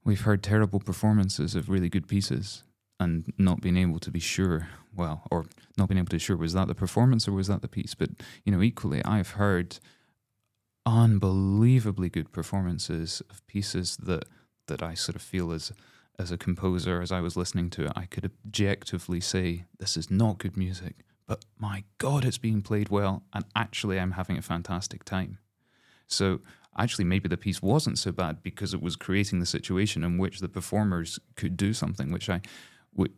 we've 0.04 0.22
heard 0.22 0.42
terrible 0.44 0.80
performances 0.80 1.56
of 1.56 1.70
really 1.70 1.90
good 1.90 2.08
pieces 2.08 2.64
and 3.00 3.32
not 3.38 3.62
being 3.62 3.78
able 3.78 4.00
to 4.00 4.12
be 4.12 4.20
sure. 4.20 4.70
Well, 4.96 5.24
or 5.30 5.46
not 5.78 5.90
being 5.90 5.98
able 5.98 6.08
to 6.08 6.16
be 6.16 6.20
sure 6.20 6.38
was 6.38 6.54
that 6.54 6.68
the 6.68 6.76
performance 6.76 7.28
or 7.28 7.34
was 7.34 7.48
that 7.48 7.62
the 7.62 7.68
piece? 7.68 7.96
But 7.96 8.12
you 8.46 8.52
know, 8.52 8.62
equally, 8.62 9.04
I've 9.04 9.32
heard 9.32 9.80
unbelievably 10.86 12.10
good 12.10 12.32
performances 12.32 13.22
of 13.30 13.46
pieces 13.48 13.98
that 13.98 14.26
that 14.68 14.82
I 14.82 14.94
sort 14.94 15.16
of 15.16 15.22
feel 15.22 15.52
as 15.52 15.72
as 16.18 16.32
a 16.32 16.38
composer, 16.38 17.02
as 17.02 17.12
I 17.12 17.20
was 17.20 17.36
listening 17.36 17.70
to 17.72 17.86
it, 17.86 17.92
I 17.96 18.06
could 18.06 18.26
objectively 18.26 19.20
say 19.20 19.66
this 19.80 19.98
is 19.98 20.10
not 20.10 20.38
good 20.38 20.56
music, 20.56 21.04
but 21.28 21.44
my 21.58 21.84
God, 21.98 22.26
it's 22.26 22.38
being 22.38 22.62
played 22.62 22.90
well, 22.90 23.24
and 23.34 23.46
actually, 23.56 24.00
I'm 24.00 24.12
having 24.12 24.38
a 24.38 24.42
fantastic 24.42 25.04
time. 25.04 25.40
So 26.08 26.42
actually, 26.78 27.06
maybe 27.06 27.28
the 27.28 27.38
piece 27.38 27.62
wasn't 27.62 27.98
so 27.98 28.12
bad 28.12 28.44
because 28.44 28.74
it 28.74 28.82
was 28.82 28.96
creating 28.96 29.40
the 29.40 29.46
situation 29.46 30.04
in 30.04 30.18
which 30.18 30.40
the 30.40 30.50
performers 30.50 31.20
could 31.36 31.58
do 31.58 31.74
something, 31.74 32.12
which 32.12 32.30
I 32.30 32.42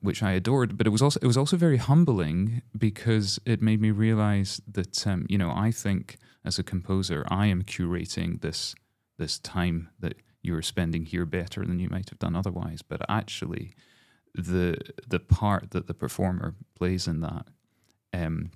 which 0.01 0.23
I 0.23 0.31
adored. 0.31 0.77
But 0.77 0.87
it 0.87 0.91
was 0.91 1.01
also 1.01 1.19
it 1.21 1.27
was 1.27 1.37
also 1.37 1.57
very 1.57 1.77
humbling 1.77 2.61
because 2.77 3.39
it 3.45 3.61
made 3.61 3.81
me 3.81 3.91
realize 3.91 4.61
that 4.71 5.05
um, 5.05 5.25
you 5.29 5.37
know 5.37 5.51
I 5.51 5.71
think 5.71 6.17
as 6.45 6.57
a 6.57 6.63
composer 6.63 7.25
I 7.29 7.47
am 7.47 7.63
curating 7.63 8.41
this 8.41 8.73
this 9.17 9.39
time 9.39 9.89
that 9.99 10.15
you're 10.41 10.61
spending 10.61 11.05
here 11.05 11.25
better 11.25 11.65
than 11.65 11.79
you 11.79 11.89
might 11.89 12.09
have 12.09 12.19
done 12.19 12.35
otherwise. 12.35 12.81
But 12.81 13.01
actually, 13.09 13.73
the 14.33 14.77
the 15.07 15.19
part 15.19 15.71
that 15.71 15.87
the 15.87 15.93
performer 15.93 16.55
plays 16.75 17.07
in 17.07 17.21
that. 17.21 17.47
Um, 18.13 18.51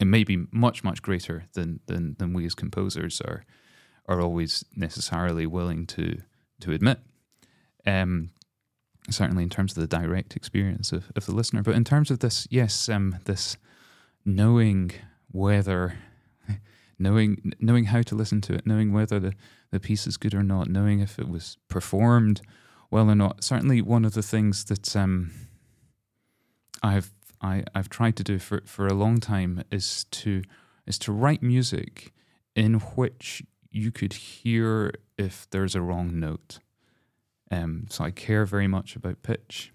it 0.00 0.06
may 0.06 0.24
be 0.24 0.46
much 0.50 0.82
much 0.82 1.02
greater 1.02 1.44
than 1.52 1.80
than 1.86 2.16
than 2.18 2.32
we 2.32 2.46
as 2.46 2.54
composers 2.54 3.20
are 3.20 3.44
are 4.08 4.20
always 4.20 4.64
necessarily 4.74 5.46
willing 5.46 5.86
to 5.86 6.18
to 6.60 6.72
admit. 6.72 6.98
Um, 7.86 8.30
certainly 9.10 9.42
in 9.42 9.50
terms 9.50 9.76
of 9.76 9.80
the 9.80 9.96
direct 9.96 10.36
experience 10.36 10.92
of, 10.92 11.10
of 11.16 11.26
the 11.26 11.34
listener, 11.34 11.62
but 11.62 11.74
in 11.74 11.84
terms 11.84 12.10
of 12.10 12.20
this, 12.20 12.46
yes, 12.50 12.88
um, 12.88 13.16
this 13.24 13.56
knowing 14.24 14.92
whether 15.30 15.98
knowing 16.98 17.52
knowing 17.58 17.86
how 17.86 18.02
to 18.02 18.14
listen 18.14 18.40
to 18.42 18.54
it, 18.54 18.66
knowing 18.66 18.92
whether 18.92 19.18
the, 19.18 19.34
the 19.70 19.80
piece 19.80 20.06
is 20.06 20.16
good 20.16 20.34
or 20.34 20.42
not, 20.42 20.68
knowing 20.68 21.00
if 21.00 21.18
it 21.18 21.28
was 21.28 21.56
performed 21.68 22.40
well 22.90 23.10
or 23.10 23.14
not. 23.14 23.42
Certainly, 23.42 23.82
one 23.82 24.04
of 24.04 24.14
the 24.14 24.22
things 24.22 24.64
that 24.66 24.94
um, 24.94 25.32
I've 26.82 27.10
I, 27.42 27.64
I've 27.74 27.88
tried 27.88 28.16
to 28.16 28.24
do 28.24 28.38
for, 28.38 28.62
for 28.64 28.86
a 28.86 28.94
long 28.94 29.18
time 29.18 29.64
is 29.70 30.04
to 30.04 30.42
is 30.86 30.98
to 30.98 31.12
write 31.12 31.42
music 31.42 32.12
in 32.56 32.74
which 32.74 33.42
you 33.70 33.92
could 33.92 34.12
hear 34.12 34.92
if 35.16 35.48
there's 35.50 35.74
a 35.74 35.80
wrong 35.80 36.18
note. 36.18 36.58
Um, 37.50 37.86
so 37.88 38.04
I 38.04 38.10
care 38.10 38.44
very 38.44 38.66
much 38.66 38.96
about 38.96 39.22
pitch, 39.22 39.72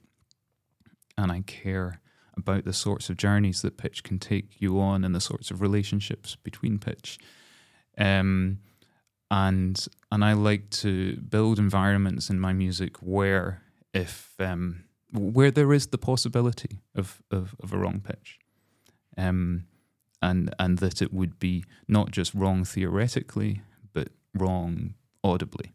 and 1.18 1.32
I 1.32 1.42
care 1.42 2.02
about 2.36 2.66
the 2.66 2.74
sorts 2.74 3.10
of 3.10 3.18
journeys 3.18 3.62
that 3.62 3.78
pitch 3.78 4.04
can 4.04 4.20
take 4.20 4.62
you 4.62 4.80
on, 4.80 5.04
and 5.04 5.16
the 5.16 5.22
sorts 5.22 5.52
of 5.52 5.62
relationships 5.62 6.36
between 6.36 6.80
pitch. 6.80 7.18
Um, 7.98 8.60
and 9.30 9.88
and 10.12 10.24
I 10.24 10.34
like 10.34 10.70
to 10.70 11.18
build 11.18 11.60
environments 11.60 12.30
in 12.30 12.40
my 12.40 12.54
music 12.54 12.98
where 12.98 13.62
if 13.94 14.34
um, 14.40 14.84
where 15.12 15.52
there 15.52 15.74
is 15.74 15.88
the 15.88 15.98
possibility 15.98 16.80
of, 16.96 17.22
of, 17.32 17.56
of 17.62 17.74
a 17.74 17.78
wrong 17.78 18.02
pitch. 18.02 18.40
Um, 19.18 19.66
and 20.22 20.54
and 20.60 20.80
that 20.80 21.02
it 21.02 21.14
would 21.14 21.40
be 21.40 21.64
not 21.88 22.12
just 22.12 22.34
wrong 22.34 22.64
theoretically, 22.66 23.62
but 23.94 24.10
wrong 24.34 24.96
audibly. 25.24 25.74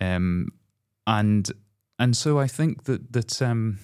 Um, 0.00 0.48
and 1.06 1.50
and 1.98 2.16
so 2.16 2.38
I 2.38 2.46
think 2.46 2.84
that 2.84 3.12
that 3.12 3.40
um, 3.40 3.78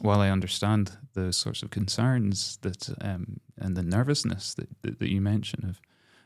while 0.00 0.20
I 0.20 0.30
understand 0.30 0.92
the 1.14 1.32
sorts 1.32 1.62
of 1.62 1.70
concerns 1.70 2.58
that 2.62 2.88
um, 3.00 3.40
and 3.58 3.76
the 3.76 3.82
nervousness 3.82 4.54
that, 4.54 4.68
that, 4.82 4.98
that 4.98 5.10
you 5.10 5.20
mention 5.20 5.64
of 5.68 5.80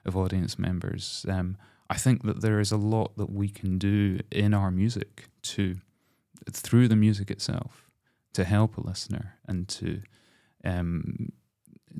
of 0.05 0.17
audience 0.17 0.59
members, 0.59 1.27
um, 1.29 1.57
I 1.91 1.97
think 1.97 2.23
that 2.23 2.41
there 2.41 2.61
is 2.61 2.73
a 2.73 2.77
lot 2.77 3.17
that 3.17 3.31
we 3.31 3.49
can 3.49 3.79
do 3.79 4.21
in 4.31 4.55
our 4.55 4.71
music 4.71 5.29
to 5.43 5.77
through 6.53 6.89
the 6.89 6.97
music 6.97 7.31
itself 7.31 7.89
to 8.33 8.45
help 8.45 8.77
a 8.77 8.81
listener 8.81 9.37
and 9.47 9.69
to 9.69 10.01
um, 10.65 11.33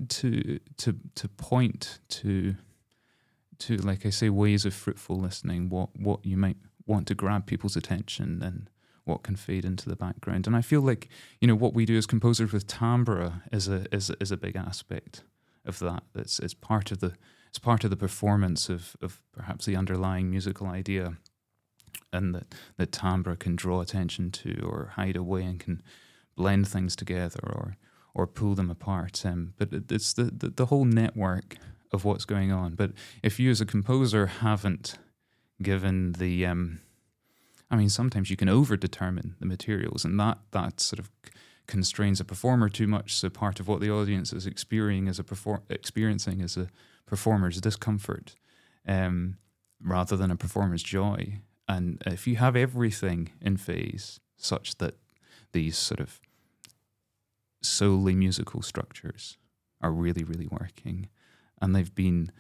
to 0.09 0.61
to 0.77 0.97
to 1.15 1.29
point 1.29 1.99
to 2.09 2.55
to 3.59 3.77
like 3.77 4.07
I 4.07 4.11
say 4.11 4.31
ways 4.31 4.65
of 4.65 4.75
fruitful 4.75 5.17
listening 5.17 5.69
what 5.69 5.91
what 5.97 6.25
you 6.25 6.37
might 6.37 6.57
want 6.87 7.07
to 7.09 7.15
grab 7.15 7.47
people's 7.47 7.77
attention 7.77 8.43
and 8.43 8.71
what 9.05 9.23
can 9.23 9.37
fade 9.37 9.65
into 9.65 9.89
the 9.89 9.97
background. 9.97 10.47
And 10.47 10.57
I 10.57 10.63
feel 10.63 10.81
like 10.81 11.09
you 11.41 11.49
know 11.49 11.55
what 11.55 11.75
we 11.75 11.85
do 11.85 11.97
as 11.97 12.07
composers 12.07 12.53
with 12.53 12.67
timbre 12.67 13.43
is 13.53 13.69
a 13.69 13.87
is 13.95 14.11
is 14.21 14.31
a 14.31 14.37
big 14.37 14.57
aspect 14.57 15.25
of 15.65 15.79
that. 15.81 16.05
That's 16.15 16.39
it's 16.39 16.55
part 16.55 16.91
of 16.91 17.01
the 17.01 17.15
it's 17.49 17.59
part 17.59 17.85
of 17.85 17.91
the 17.91 17.97
performance 17.97 18.69
of 18.69 18.97
of 19.03 19.21
perhaps 19.33 19.67
the 19.67 19.77
underlying 19.77 20.31
musical 20.31 20.67
idea 20.67 21.17
and 22.13 22.35
that, 22.35 22.55
that 22.77 22.93
timbre 22.93 23.37
can 23.37 23.57
draw 23.57 23.81
attention 23.81 24.31
to 24.31 24.61
or 24.63 24.93
hide 24.97 25.17
away 25.17 25.43
and 25.43 25.61
can 25.61 25.83
blend 26.37 26.69
things 26.69 26.97
together 26.97 27.41
or 27.45 27.77
or 28.13 28.27
pull 28.27 28.57
them 28.57 28.71
apart. 28.71 29.25
Um, 29.25 29.55
but 29.57 29.69
it's 29.89 30.13
the, 30.15 30.25
the, 30.25 30.51
the 30.51 30.67
whole 30.67 30.85
network 30.85 31.57
of 31.93 32.05
what's 32.05 32.25
going 32.25 32.51
on. 32.51 32.75
But 32.75 32.91
if 33.23 33.39
you 33.39 33.51
as 33.51 33.61
a 33.61 33.67
composer 33.67 34.27
haven't 34.27 34.99
given 35.63 36.13
the 36.13 36.45
um, 36.47 36.81
I 37.71 37.77
mean, 37.77 37.89
sometimes 37.89 38.31
you 38.31 38.37
can 38.37 38.49
over 38.49 38.77
determine 38.77 39.37
the 39.39 39.47
materials, 39.47 40.05
and 40.05 40.19
that 40.19 40.39
that 40.51 40.81
sort 40.81 40.99
of 40.99 41.11
constrains 41.67 42.21
a 42.21 42.25
performer 42.25 42.69
too 42.69 42.89
much. 42.89 43.15
So 43.15 43.31
part 43.31 43.61
of 43.61 43.69
what 43.69 43.81
the 43.81 43.91
audience 43.91 44.33
is 44.33 44.47
experiencing 44.47 45.09
as 45.09 45.19
a 45.21 45.25
perfor- 45.25 45.63
experiencing 45.71 46.43
as 46.43 46.57
a 46.57 46.69
performer's 47.07 47.61
discomfort, 47.61 48.35
um, 48.87 49.37
rather 49.81 50.17
than 50.17 50.31
a 50.31 50.37
performer's 50.37 50.83
joy. 50.83 51.41
And 51.71 52.03
if 52.05 52.27
you 52.27 52.35
have 52.35 52.57
everything 52.57 53.31
in 53.41 53.57
phase 53.57 54.19
such 54.37 54.79
that 54.79 54.97
these 55.53 55.79
sort 55.79 56.01
of 56.01 56.21
solely 57.63 58.17
musical 58.17 58.61
structures 58.61 59.39
are 59.81 59.93
really, 59.93 60.25
really 60.25 60.49
working, 60.51 61.09
and 61.63 61.73
they've 61.73 61.95
been 61.95 62.33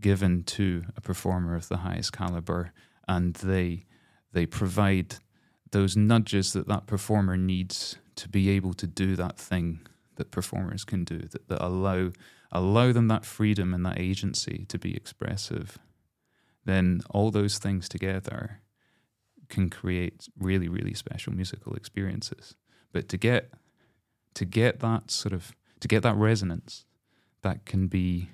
given 0.00 0.44
to 0.44 0.84
a 0.96 1.02
performer 1.02 1.56
of 1.56 1.68
the 1.68 1.78
highest 1.78 2.14
caliber, 2.14 2.72
and 3.06 3.34
they 3.34 3.84
they 4.32 4.46
provide 4.46 5.16
those 5.70 5.94
nudges 5.94 6.54
that 6.54 6.68
that 6.68 6.86
performer 6.86 7.36
needs 7.36 7.96
to 8.16 8.30
be 8.30 8.48
able 8.48 8.72
to 8.72 8.86
do 8.86 9.14
that 9.14 9.38
thing 9.38 9.86
that 10.16 10.30
performers 10.30 10.84
can 10.84 11.04
do 11.04 11.18
that, 11.18 11.48
that 11.48 11.62
allow 11.62 12.12
allow 12.50 12.92
them 12.92 13.08
that 13.08 13.26
freedom 13.26 13.74
and 13.74 13.84
that 13.84 14.00
agency 14.00 14.64
to 14.70 14.78
be 14.78 14.96
expressive 14.96 15.78
then 16.68 17.00
all 17.08 17.30
those 17.30 17.56
things 17.56 17.88
together 17.88 18.60
can 19.48 19.70
create 19.70 20.28
really, 20.38 20.68
really 20.68 20.92
special 20.92 21.32
musical 21.32 21.74
experiences. 21.74 22.56
But 22.92 23.08
to 23.08 23.16
get 23.16 23.50
to 24.34 24.44
get 24.44 24.80
that 24.80 25.10
sort 25.10 25.32
of 25.32 25.56
to 25.80 25.88
get 25.88 26.02
that 26.02 26.14
resonance, 26.16 26.84
that 27.40 27.64
can 27.64 27.88
be 27.88 28.28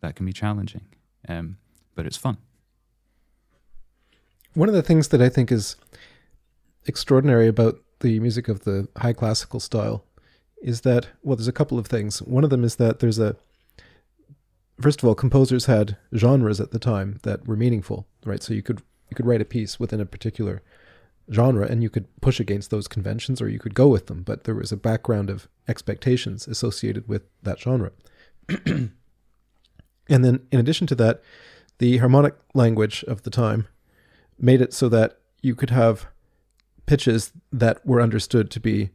that 0.00 0.16
can 0.16 0.24
be 0.24 0.32
challenging, 0.32 0.86
um, 1.28 1.58
but 1.94 2.06
it's 2.06 2.16
fun. 2.16 2.38
One 4.54 4.70
of 4.70 4.74
the 4.74 4.82
things 4.82 5.08
that 5.08 5.20
I 5.20 5.28
think 5.28 5.52
is 5.52 5.76
extraordinary 6.86 7.46
about 7.46 7.78
the 8.00 8.18
music 8.20 8.48
of 8.48 8.60
the 8.60 8.88
high 8.96 9.12
classical 9.12 9.60
style 9.60 10.02
is 10.62 10.80
that 10.80 11.08
well, 11.22 11.36
there's 11.36 11.46
a 11.46 11.52
couple 11.52 11.78
of 11.78 11.86
things. 11.86 12.22
One 12.22 12.42
of 12.42 12.48
them 12.48 12.64
is 12.64 12.76
that 12.76 13.00
there's 13.00 13.18
a 13.18 13.36
first 14.80 15.02
of 15.02 15.08
all, 15.08 15.14
composers 15.14 15.66
had 15.66 15.96
genres 16.14 16.60
at 16.60 16.70
the 16.70 16.78
time 16.78 17.18
that 17.22 17.46
were 17.46 17.56
meaningful, 17.56 18.06
right? 18.24 18.42
So 18.42 18.54
you 18.54 18.62
could 18.62 18.82
you 19.10 19.14
could 19.14 19.26
write 19.26 19.40
a 19.40 19.46
piece 19.46 19.78
within 19.78 20.00
a 20.00 20.06
particular 20.06 20.62
genre 21.32 21.66
and 21.66 21.82
you 21.82 21.90
could 21.90 22.06
push 22.20 22.40
against 22.40 22.70
those 22.70 22.88
conventions 22.88 23.40
or 23.40 23.48
you 23.48 23.58
could 23.58 23.74
go 23.74 23.88
with 23.88 24.06
them, 24.06 24.22
but 24.22 24.44
there 24.44 24.54
was 24.54 24.72
a 24.72 24.76
background 24.76 25.30
of 25.30 25.48
expectations 25.68 26.46
associated 26.46 27.08
with 27.08 27.22
that 27.42 27.60
genre. 27.60 27.92
and 28.66 28.90
then 30.08 30.40
in 30.50 30.60
addition 30.60 30.86
to 30.86 30.94
that, 30.94 31.22
the 31.78 31.98
harmonic 31.98 32.34
language 32.54 33.04
of 33.04 33.22
the 33.22 33.30
time 33.30 33.68
made 34.38 34.60
it 34.60 34.72
so 34.72 34.88
that 34.88 35.18
you 35.42 35.54
could 35.54 35.70
have 35.70 36.06
pitches 36.86 37.32
that 37.52 37.84
were 37.84 38.00
understood 38.00 38.50
to 38.50 38.60
be 38.60 38.90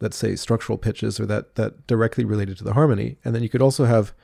let's 0.00 0.16
say 0.16 0.34
structural 0.34 0.78
pitches 0.78 1.20
or 1.20 1.26
that 1.26 1.54
that 1.54 1.86
directly 1.86 2.24
related 2.24 2.56
to 2.56 2.64
the 2.64 2.72
harmony 2.72 3.16
and 3.24 3.34
then 3.34 3.42
you 3.42 3.48
could 3.48 3.62
also 3.62 3.84
have 3.84 4.14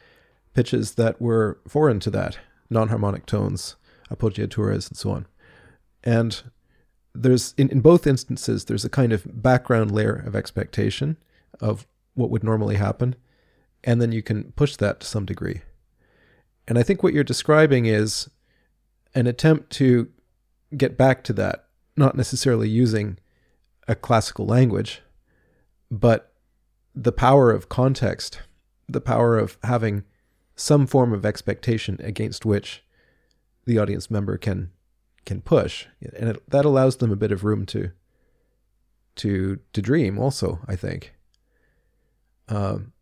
pitches 0.61 0.97
that 0.97 1.19
were 1.23 1.59
foreign 1.67 1.99
to 1.99 2.11
that, 2.11 2.39
non-harmonic 2.69 3.25
tones, 3.25 3.77
appoggiaturas, 4.11 4.91
and 4.91 4.97
so 4.99 5.11
on. 5.11 5.27
And 6.05 6.43
there's 7.15 7.55
in, 7.57 7.71
in 7.71 7.81
both 7.81 8.07
instances 8.07 8.67
there's 8.67 8.85
a 8.85 8.91
kind 8.91 9.15
of 9.15 9.23
background 9.43 9.91
layer 9.91 10.23
of 10.27 10.37
expectation 10.37 11.17
of 11.61 11.87
what 12.13 12.29
would 12.29 12.45
normally 12.45 12.77
happen, 12.77 13.17
and 13.83 14.03
then 14.03 14.13
you 14.13 14.23
can 14.23 14.53
push 14.53 14.77
that 14.77 15.01
to 15.01 15.07
some 15.07 15.25
degree. 15.25 15.63
And 16.69 16.79
I 16.79 16.83
think 16.83 17.03
what 17.03 17.15
you're 17.15 17.25
describing 17.25 17.87
is 17.87 18.29
an 19.15 19.27
attempt 19.27 19.71
to 19.79 20.11
get 20.77 20.99
back 20.99 21.25
to 21.25 21.33
that, 21.33 21.69
not 21.97 22.19
necessarily 22.19 22.69
using 22.69 23.17
a 23.89 23.95
classical 23.95 24.45
language, 24.45 25.01
but 25.91 26.35
the 26.95 27.13
power 27.13 27.51
of 27.51 27.71
context, 27.71 28.43
the 28.91 29.01
power 29.01 29.39
of 29.39 29.57
having 29.63 30.05
some 30.61 30.87
form 30.87 31.13
of 31.15 31.25
expectation 31.25 31.97
against 32.05 32.45
which 32.45 32.85
the 33.65 33.79
audience 33.79 34.11
member 34.11 34.37
can 34.37 34.71
can 35.25 35.41
push, 35.41 35.87
and 36.19 36.31
it, 36.31 36.51
that 36.51 36.65
allows 36.65 36.97
them 36.97 37.11
a 37.11 37.17
bit 37.17 37.33
of 37.33 37.45
room 37.45 37.65
to 37.67 37.91
to 39.17 39.59
to 39.73 39.83
dream. 39.83 40.19
Also, 40.19 40.59
I 40.69 40.77
think. 40.77 41.15
Um, 42.49 42.93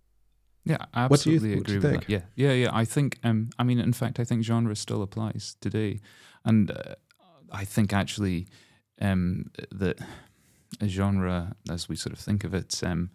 Yeah, 0.64 0.84
I 0.92 1.04
absolutely 1.04 1.56
what 1.56 1.66
do 1.66 1.72
you, 1.72 1.78
agree 1.78 1.90
with 1.90 2.00
that. 2.00 2.10
Yeah, 2.10 2.22
yeah, 2.34 2.52
yeah. 2.52 2.70
I 2.82 2.84
think, 2.84 3.18
um, 3.24 3.48
I 3.58 3.64
mean, 3.64 3.78
in 3.78 3.92
fact, 3.92 4.20
I 4.20 4.24
think 4.24 4.44
genre 4.44 4.76
still 4.76 5.02
applies 5.02 5.56
today, 5.60 6.00
and 6.44 6.70
uh, 6.70 6.94
I 7.50 7.64
think 7.64 7.92
actually 7.92 8.46
um, 9.00 9.50
that 9.80 9.98
a 10.80 10.88
genre, 10.88 11.56
as 11.70 11.88
we 11.88 11.96
sort 11.96 12.12
of 12.12 12.18
think 12.18 12.44
of 12.44 12.54
it, 12.54 12.82
um, 12.84 13.10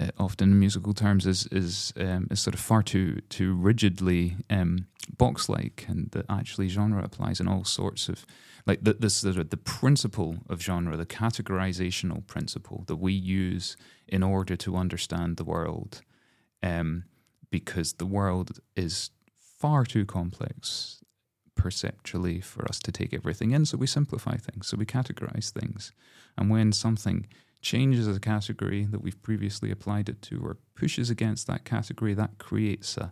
uh, 0.00 0.08
often 0.18 0.52
in 0.52 0.58
musical 0.58 0.94
terms, 0.94 1.26
is 1.26 1.46
is 1.52 1.92
um, 1.96 2.26
is 2.30 2.40
sort 2.40 2.54
of 2.54 2.60
far 2.60 2.82
too 2.82 3.20
too 3.28 3.54
rigidly 3.54 4.36
um, 4.50 4.86
box 5.16 5.48
like, 5.48 5.84
and 5.88 6.10
that 6.10 6.26
actually 6.28 6.68
genre 6.68 7.04
applies 7.04 7.40
in 7.40 7.48
all 7.48 7.64
sorts 7.64 8.08
of 8.08 8.26
like 8.66 8.82
the, 8.82 8.94
this 8.94 9.20
the, 9.20 9.44
the 9.44 9.56
principle 9.56 10.38
of 10.48 10.62
genre, 10.62 10.96
the 10.96 11.06
categorizational 11.06 12.26
principle 12.26 12.84
that 12.86 12.96
we 12.96 13.12
use 13.12 13.76
in 14.08 14.22
order 14.22 14.56
to 14.56 14.76
understand 14.76 15.36
the 15.36 15.44
world, 15.44 16.02
um, 16.62 17.04
because 17.50 17.94
the 17.94 18.06
world 18.06 18.58
is 18.76 19.10
far 19.58 19.84
too 19.84 20.04
complex 20.04 21.00
perceptually 21.54 22.40
for 22.40 22.68
us 22.68 22.80
to 22.80 22.90
take 22.90 23.14
everything 23.14 23.52
in. 23.52 23.64
So 23.64 23.78
we 23.78 23.86
simplify 23.86 24.36
things, 24.36 24.66
so 24.66 24.76
we 24.76 24.86
categorize 24.86 25.50
things. 25.50 25.92
And 26.36 26.50
when 26.50 26.72
something 26.72 27.26
changes 27.64 28.06
a 28.06 28.20
category 28.20 28.84
that 28.84 29.02
we've 29.02 29.20
previously 29.22 29.70
applied 29.70 30.08
it 30.08 30.22
to 30.22 30.40
or 30.44 30.58
pushes 30.74 31.10
against 31.10 31.46
that 31.46 31.64
category, 31.64 32.14
that 32.14 32.38
creates 32.38 32.96
a, 32.96 33.10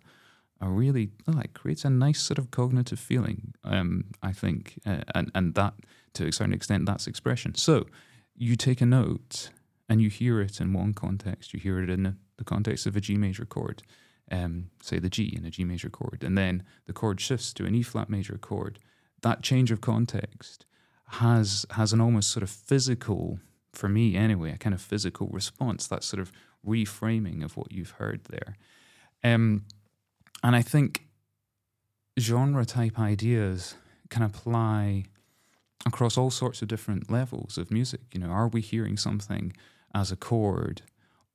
a 0.61 0.69
really, 0.69 1.11
oh, 1.27 1.41
it 1.41 1.55
creates 1.55 1.85
a 1.85 1.91
nice 1.91 2.21
sort 2.21 2.39
of 2.39 2.51
cognitive 2.51 3.01
feeling, 3.01 3.55
um, 3.65 4.05
I 4.23 4.33
think. 4.33 4.79
Uh, 4.87 5.03
and, 5.15 5.31
and 5.35 5.55
that, 5.55 5.75
to 6.15 6.27
a 6.27 6.33
certain 6.33 6.55
extent, 6.55 6.87
that's 6.87 7.07
expression. 7.07 7.55
So 7.55 7.87
you 8.37 8.55
take 8.57 8.81
a 8.81 8.87
note 8.87 9.51
and 9.89 10.01
you 10.01 10.11
hear 10.11 10.41
it 10.41 10.61
in 10.61 10.73
one 10.73 10.95
context, 10.95 11.53
you 11.53 11.59
hear 11.59 11.83
it 11.83 11.91
in 11.91 12.17
the 12.37 12.45
context 12.45 12.87
of 12.87 12.97
a 12.97 13.01
G 13.01 13.17
major 13.17 13.45
chord 13.45 13.83
um, 14.33 14.71
say 14.83 14.99
the 14.99 15.11
G 15.11 15.35
in 15.37 15.45
a 15.45 15.51
G 15.51 15.65
major 15.65 15.91
chord, 15.91 16.25
and 16.25 16.37
then 16.37 16.65
the 16.87 16.93
chord 16.93 17.21
shifts 17.21 17.53
to 17.55 17.67
an 17.67 17.75
E 17.75 17.83
flat 17.83 18.09
major 18.09 18.39
chord, 18.39 18.79
that 19.21 19.43
change 19.43 19.71
of 19.71 19.81
context 19.81 20.65
has 21.07 21.67
has 21.73 21.93
an 21.93 22.01
almost 22.01 22.31
sort 22.31 22.43
of 22.43 22.51
physical, 22.51 23.39
for 23.73 23.89
me 23.89 24.17
anyway, 24.17 24.53
a 24.53 24.59
kind 24.59 24.75
of 24.75 24.81
physical 24.81 25.29
response. 25.29 25.87
That 25.87 26.05
sort 26.05 26.21
of 26.21 26.33
reframing 26.67 27.45
of 27.45 27.57
what 27.57 27.73
you've 27.73 27.93
heard 27.93 28.25
there, 28.25 28.57
um, 29.25 29.65
and 30.43 30.57
I 30.57 30.63
think 30.63 31.07
genre 32.19 32.65
type 32.65 32.99
ideas 32.99 33.75
can 34.11 34.23
apply 34.23 35.05
across 35.87 36.17
all 36.17 36.31
sorts 36.31 36.63
of 36.63 36.69
different 36.69 37.11
levels 37.11 37.59
of 37.59 37.71
music. 37.71 38.01
You 38.13 38.21
know, 38.21 38.31
are 38.31 38.49
we 38.49 38.61
hearing 38.61 38.97
something 38.97 39.53
as 39.95 40.13
a 40.13 40.17
chord, 40.17 40.83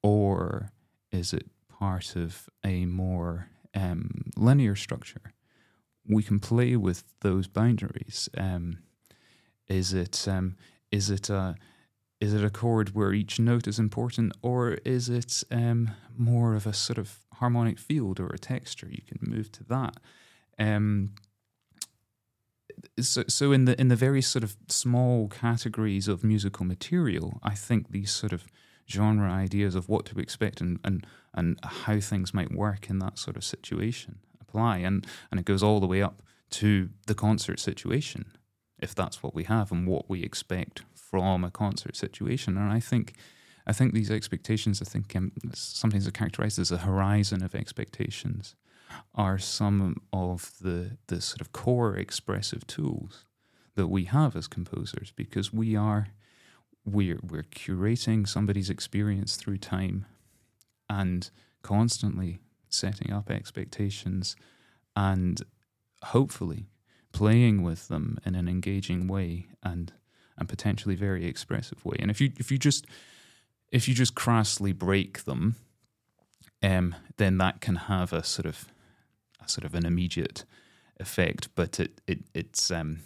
or 0.02 0.72
is 1.12 1.34
it 1.34 1.48
part 1.80 2.16
of 2.16 2.50
a 2.64 2.86
more 2.86 3.50
um, 3.76 4.32
linear 4.36 4.76
structure, 4.76 5.34
we 6.08 6.24
can 6.24 6.40
play 6.40 6.76
with 6.76 7.04
those 7.22 7.48
boundaries. 7.48 8.30
Um, 8.38 8.80
is 9.68 9.94
it 9.94 10.28
um, 10.28 10.56
is 10.92 11.10
it 11.10 11.30
a 11.30 11.56
is 12.20 12.34
it 12.34 12.44
a 12.44 12.50
chord 12.50 12.96
where 12.96 13.14
each 13.14 13.40
note 13.40 13.68
is 13.68 13.80
important, 13.80 14.34
or 14.42 14.74
is 14.86 15.10
it 15.10 15.44
um, 15.52 15.92
more 16.18 16.56
of 16.56 16.66
a 16.66 16.74
sort 16.74 16.98
of 16.98 17.20
harmonic 17.34 17.78
field 17.80 18.20
or 18.20 18.28
a 18.28 18.40
texture? 18.40 18.88
You 18.90 19.04
can 19.08 19.20
move 19.22 19.52
to 19.54 19.64
that. 19.66 19.98
Um, 20.58 21.12
so, 23.00 23.24
so 23.28 23.52
in 23.52 23.66
the 23.66 23.80
in 23.80 23.88
the 23.88 23.96
very 23.96 24.22
sort 24.22 24.44
of 24.44 24.56
small 24.68 25.28
categories 25.28 26.08
of 26.08 26.24
musical 26.24 26.66
material, 26.66 27.40
I 27.44 27.54
think 27.54 27.92
these 27.92 28.12
sort 28.12 28.34
of 28.34 28.48
genre 28.90 29.32
ideas 29.32 29.76
of 29.76 29.90
what 29.90 30.06
to 30.06 30.20
expect 30.20 30.62
and, 30.62 30.80
and, 30.84 31.06
and 31.34 31.60
how 31.64 32.00
things 32.00 32.34
might 32.34 32.52
work 32.52 32.90
in 32.90 33.00
that 33.00 33.18
sort 33.18 33.38
of 33.38 33.44
situation 33.44 34.20
apply. 34.42 34.78
And, 34.78 35.06
and 35.30 35.40
it 35.40 35.46
goes 35.46 35.62
all 35.62 35.80
the 35.80 35.88
way 35.88 36.02
up 36.02 36.22
to 36.50 36.90
the 37.06 37.16
concert 37.16 37.60
situation, 37.60 38.32
if 38.80 38.94
that's 38.94 39.24
what 39.24 39.34
we 39.34 39.44
have 39.44 39.72
and 39.72 39.88
what 39.88 40.10
we 40.10 40.24
expect 40.24 40.84
from 40.94 41.44
a 41.44 41.52
concert 41.52 41.96
situation. 41.96 42.58
And 42.58 42.72
I 42.72 42.80
think 42.80 43.14
I 43.66 43.74
think 43.74 43.94
these 43.94 44.10
expectations, 44.10 44.82
I 44.82 44.86
think 44.86 45.14
um, 45.14 45.34
sometimes 45.54 46.08
are 46.08 46.12
characterized 46.12 46.58
as 46.58 46.72
a 46.72 46.78
horizon 46.78 47.44
of 47.44 47.54
expectations, 47.54 48.56
are 49.14 49.38
some 49.38 49.98
of 50.14 50.54
the, 50.62 50.98
the 51.08 51.20
sort 51.20 51.42
of 51.42 51.52
core 51.52 51.94
expressive 51.98 52.66
tools 52.66 53.26
that 53.76 53.88
we 53.88 54.06
have 54.06 54.38
as 54.38 54.48
composers 54.48 55.12
because 55.16 55.54
we 55.54 55.76
are 55.76 56.08
we're 56.86 57.20
we're 57.22 57.44
curating 57.44 58.28
somebody's 58.28 58.70
experience 58.70 59.36
through 59.36 59.58
time 59.58 60.06
and 60.90 61.30
constantly 61.62 62.40
setting 62.70 63.12
up 63.12 63.30
expectations 63.30 64.36
and 64.96 65.42
hopefully 66.06 66.68
playing 67.18 67.64
with 67.64 67.88
them 67.88 68.20
in 68.26 68.36
an 68.36 68.48
engaging 68.48 69.08
way 69.08 69.48
and 69.64 69.92
and 70.38 70.48
potentially 70.48 70.96
very 70.96 71.26
expressive 71.26 71.84
way. 71.84 71.98
And 72.00 72.12
if 72.12 72.22
you 72.22 72.32
if 72.38 72.52
you 72.52 72.60
just 72.60 72.86
if 73.72 73.88
you 73.88 73.96
just 73.96 74.14
crassly 74.14 74.72
break 74.72 75.24
them, 75.26 75.56
um, 76.62 76.96
then 77.18 77.40
that 77.40 77.60
can 77.60 77.76
have 77.76 78.14
a 78.14 78.24
sort 78.24 78.46
of 78.46 78.66
a 79.44 79.50
sort 79.50 79.66
of 79.66 79.74
an 79.74 79.86
immediate 79.86 80.46
effect. 81.00 81.50
But 81.56 81.80
it 81.80 82.02
it 82.06 82.20
it's 82.36 82.70
um 82.70 83.00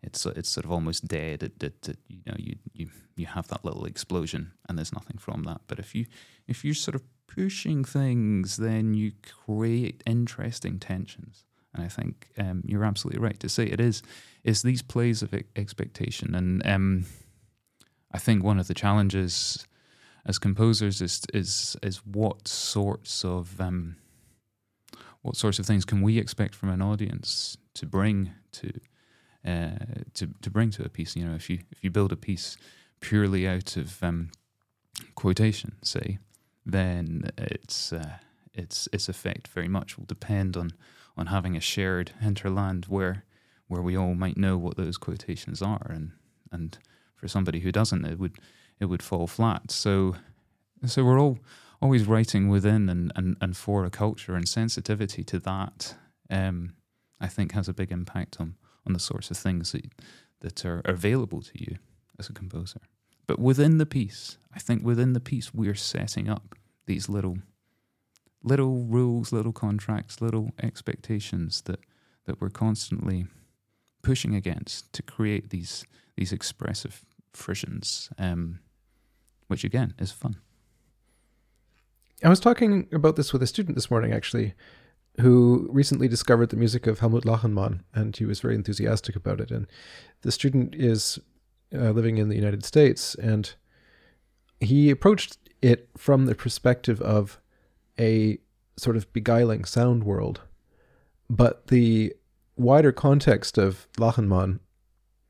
it's 0.00 0.24
it's 0.24 0.50
sort 0.50 0.64
of 0.64 0.70
almost 0.70 1.08
dead. 1.08 1.42
It, 1.42 1.60
it, 1.60 1.88
it, 1.88 1.98
you 2.08 2.22
know 2.24 2.36
you, 2.38 2.54
you 2.72 2.88
you 3.16 3.26
have 3.26 3.48
that 3.48 3.64
little 3.64 3.84
explosion 3.84 4.52
and 4.68 4.78
there's 4.78 4.92
nothing 4.92 5.18
from 5.18 5.42
that. 5.42 5.62
But 5.66 5.80
if 5.80 5.92
you 5.92 6.06
if 6.46 6.64
you're 6.64 6.74
sort 6.74 6.94
of 6.94 7.02
pushing 7.26 7.82
things, 7.84 8.58
then 8.58 8.94
you 8.94 9.12
create 9.22 10.04
interesting 10.06 10.78
tensions. 10.78 11.44
And 11.74 11.84
I 11.84 11.88
think 11.88 12.28
um, 12.38 12.62
you're 12.66 12.84
absolutely 12.84 13.20
right 13.20 13.38
to 13.40 13.48
say 13.48 13.64
it 13.64 13.80
is 13.80 14.02
is 14.44 14.62
these 14.62 14.82
plays 14.82 15.22
of 15.22 15.34
expectation. 15.56 16.34
And 16.34 16.66
um, 16.66 17.06
I 18.12 18.18
think 18.18 18.44
one 18.44 18.58
of 18.58 18.66
the 18.66 18.74
challenges 18.74 19.66
as 20.26 20.38
composers 20.38 21.00
is 21.00 21.22
is 21.32 21.76
is 21.82 21.98
what 22.04 22.46
sorts 22.46 23.24
of 23.24 23.60
um, 23.60 23.96
what 25.22 25.36
sorts 25.36 25.58
of 25.58 25.66
things 25.66 25.84
can 25.84 26.02
we 26.02 26.18
expect 26.18 26.54
from 26.54 26.68
an 26.68 26.82
audience 26.82 27.56
to 27.74 27.86
bring 27.86 28.32
to 28.52 28.72
uh, 29.46 29.70
to 30.14 30.28
to 30.42 30.50
bring 30.50 30.70
to 30.70 30.84
a 30.84 30.88
piece. 30.88 31.16
You 31.16 31.24
know, 31.24 31.34
if 31.34 31.48
you 31.48 31.60
if 31.70 31.82
you 31.82 31.90
build 31.90 32.12
a 32.12 32.16
piece 32.16 32.56
purely 33.00 33.48
out 33.48 33.76
of 33.76 34.02
um, 34.02 34.30
quotation, 35.14 35.72
say, 35.82 36.18
then 36.66 37.30
its 37.38 37.92
uh, 37.92 38.18
its 38.54 38.88
its 38.92 39.08
effect 39.08 39.48
very 39.48 39.68
much 39.68 39.96
will 39.96 40.04
depend 40.04 40.56
on 40.56 40.72
on 41.16 41.26
having 41.26 41.56
a 41.56 41.60
shared 41.60 42.12
hinterland 42.20 42.86
where 42.88 43.24
where 43.68 43.82
we 43.82 43.96
all 43.96 44.14
might 44.14 44.36
know 44.36 44.58
what 44.58 44.76
those 44.76 44.98
quotations 44.98 45.62
are, 45.62 45.86
and 45.90 46.12
and 46.50 46.78
for 47.16 47.28
somebody 47.28 47.60
who 47.60 47.72
doesn't, 47.72 48.04
it 48.04 48.18
would 48.18 48.36
it 48.80 48.86
would 48.86 49.02
fall 49.02 49.26
flat. 49.26 49.70
So 49.70 50.16
so 50.86 51.04
we're 51.04 51.20
all 51.20 51.38
always 51.80 52.06
writing 52.06 52.48
within 52.48 52.88
and, 52.88 53.12
and, 53.16 53.36
and 53.40 53.56
for 53.56 53.84
a 53.84 53.90
culture 53.90 54.36
and 54.36 54.48
sensitivity 54.48 55.24
to 55.24 55.40
that 55.40 55.96
um, 56.30 56.74
I 57.20 57.26
think 57.26 57.52
has 57.52 57.68
a 57.68 57.74
big 57.74 57.92
impact 57.92 58.38
on 58.40 58.56
on 58.86 58.92
the 58.92 58.98
sorts 58.98 59.30
of 59.30 59.36
things 59.36 59.72
that 59.72 59.86
that 60.40 60.64
are, 60.64 60.82
available 60.84 61.40
to 61.40 61.52
you 61.54 61.78
as 62.18 62.28
a 62.28 62.32
composer. 62.32 62.80
But 63.26 63.38
within 63.38 63.78
the 63.78 63.86
piece, 63.86 64.38
I 64.52 64.58
think 64.58 64.84
within 64.84 65.12
the 65.12 65.20
piece 65.20 65.54
we're 65.54 65.76
setting 65.76 66.28
up 66.28 66.56
these 66.86 67.08
little 67.08 67.38
little 68.42 68.84
rules, 68.84 69.32
little 69.32 69.52
contracts, 69.52 70.20
little 70.20 70.52
expectations 70.62 71.62
that 71.62 71.80
that 72.26 72.40
we're 72.40 72.50
constantly 72.50 73.26
pushing 74.02 74.34
against 74.34 74.92
to 74.92 75.02
create 75.02 75.50
these 75.50 75.86
these 76.16 76.32
expressive 76.32 77.04
frissions, 77.32 78.10
um, 78.18 78.60
which 79.48 79.64
again 79.64 79.94
is 79.98 80.12
fun. 80.12 80.36
I 82.24 82.28
was 82.28 82.40
talking 82.40 82.88
about 82.92 83.16
this 83.16 83.32
with 83.32 83.42
a 83.42 83.46
student 83.48 83.74
this 83.76 83.90
morning, 83.90 84.12
actually, 84.12 84.54
who 85.20 85.68
recently 85.72 86.06
discovered 86.06 86.50
the 86.50 86.56
music 86.56 86.86
of 86.86 87.00
Helmut 87.00 87.24
Lachenmann, 87.24 87.80
and 87.92 88.16
he 88.16 88.24
was 88.24 88.40
very 88.40 88.54
enthusiastic 88.54 89.16
about 89.16 89.40
it. 89.40 89.50
And 89.50 89.66
the 90.20 90.30
student 90.30 90.74
is 90.74 91.18
uh, 91.74 91.90
living 91.90 92.18
in 92.18 92.28
the 92.28 92.36
United 92.36 92.64
States, 92.64 93.16
and 93.16 93.52
he 94.60 94.90
approached 94.90 95.38
it 95.60 95.88
from 95.96 96.26
the 96.26 96.34
perspective 96.34 97.00
of 97.00 97.40
a 97.98 98.38
sort 98.76 98.96
of 98.96 99.12
beguiling 99.12 99.64
sound 99.64 100.04
world. 100.04 100.40
But 101.28 101.68
the 101.68 102.14
wider 102.56 102.92
context 102.92 103.58
of 103.58 103.86
Lachenmann, 103.98 104.60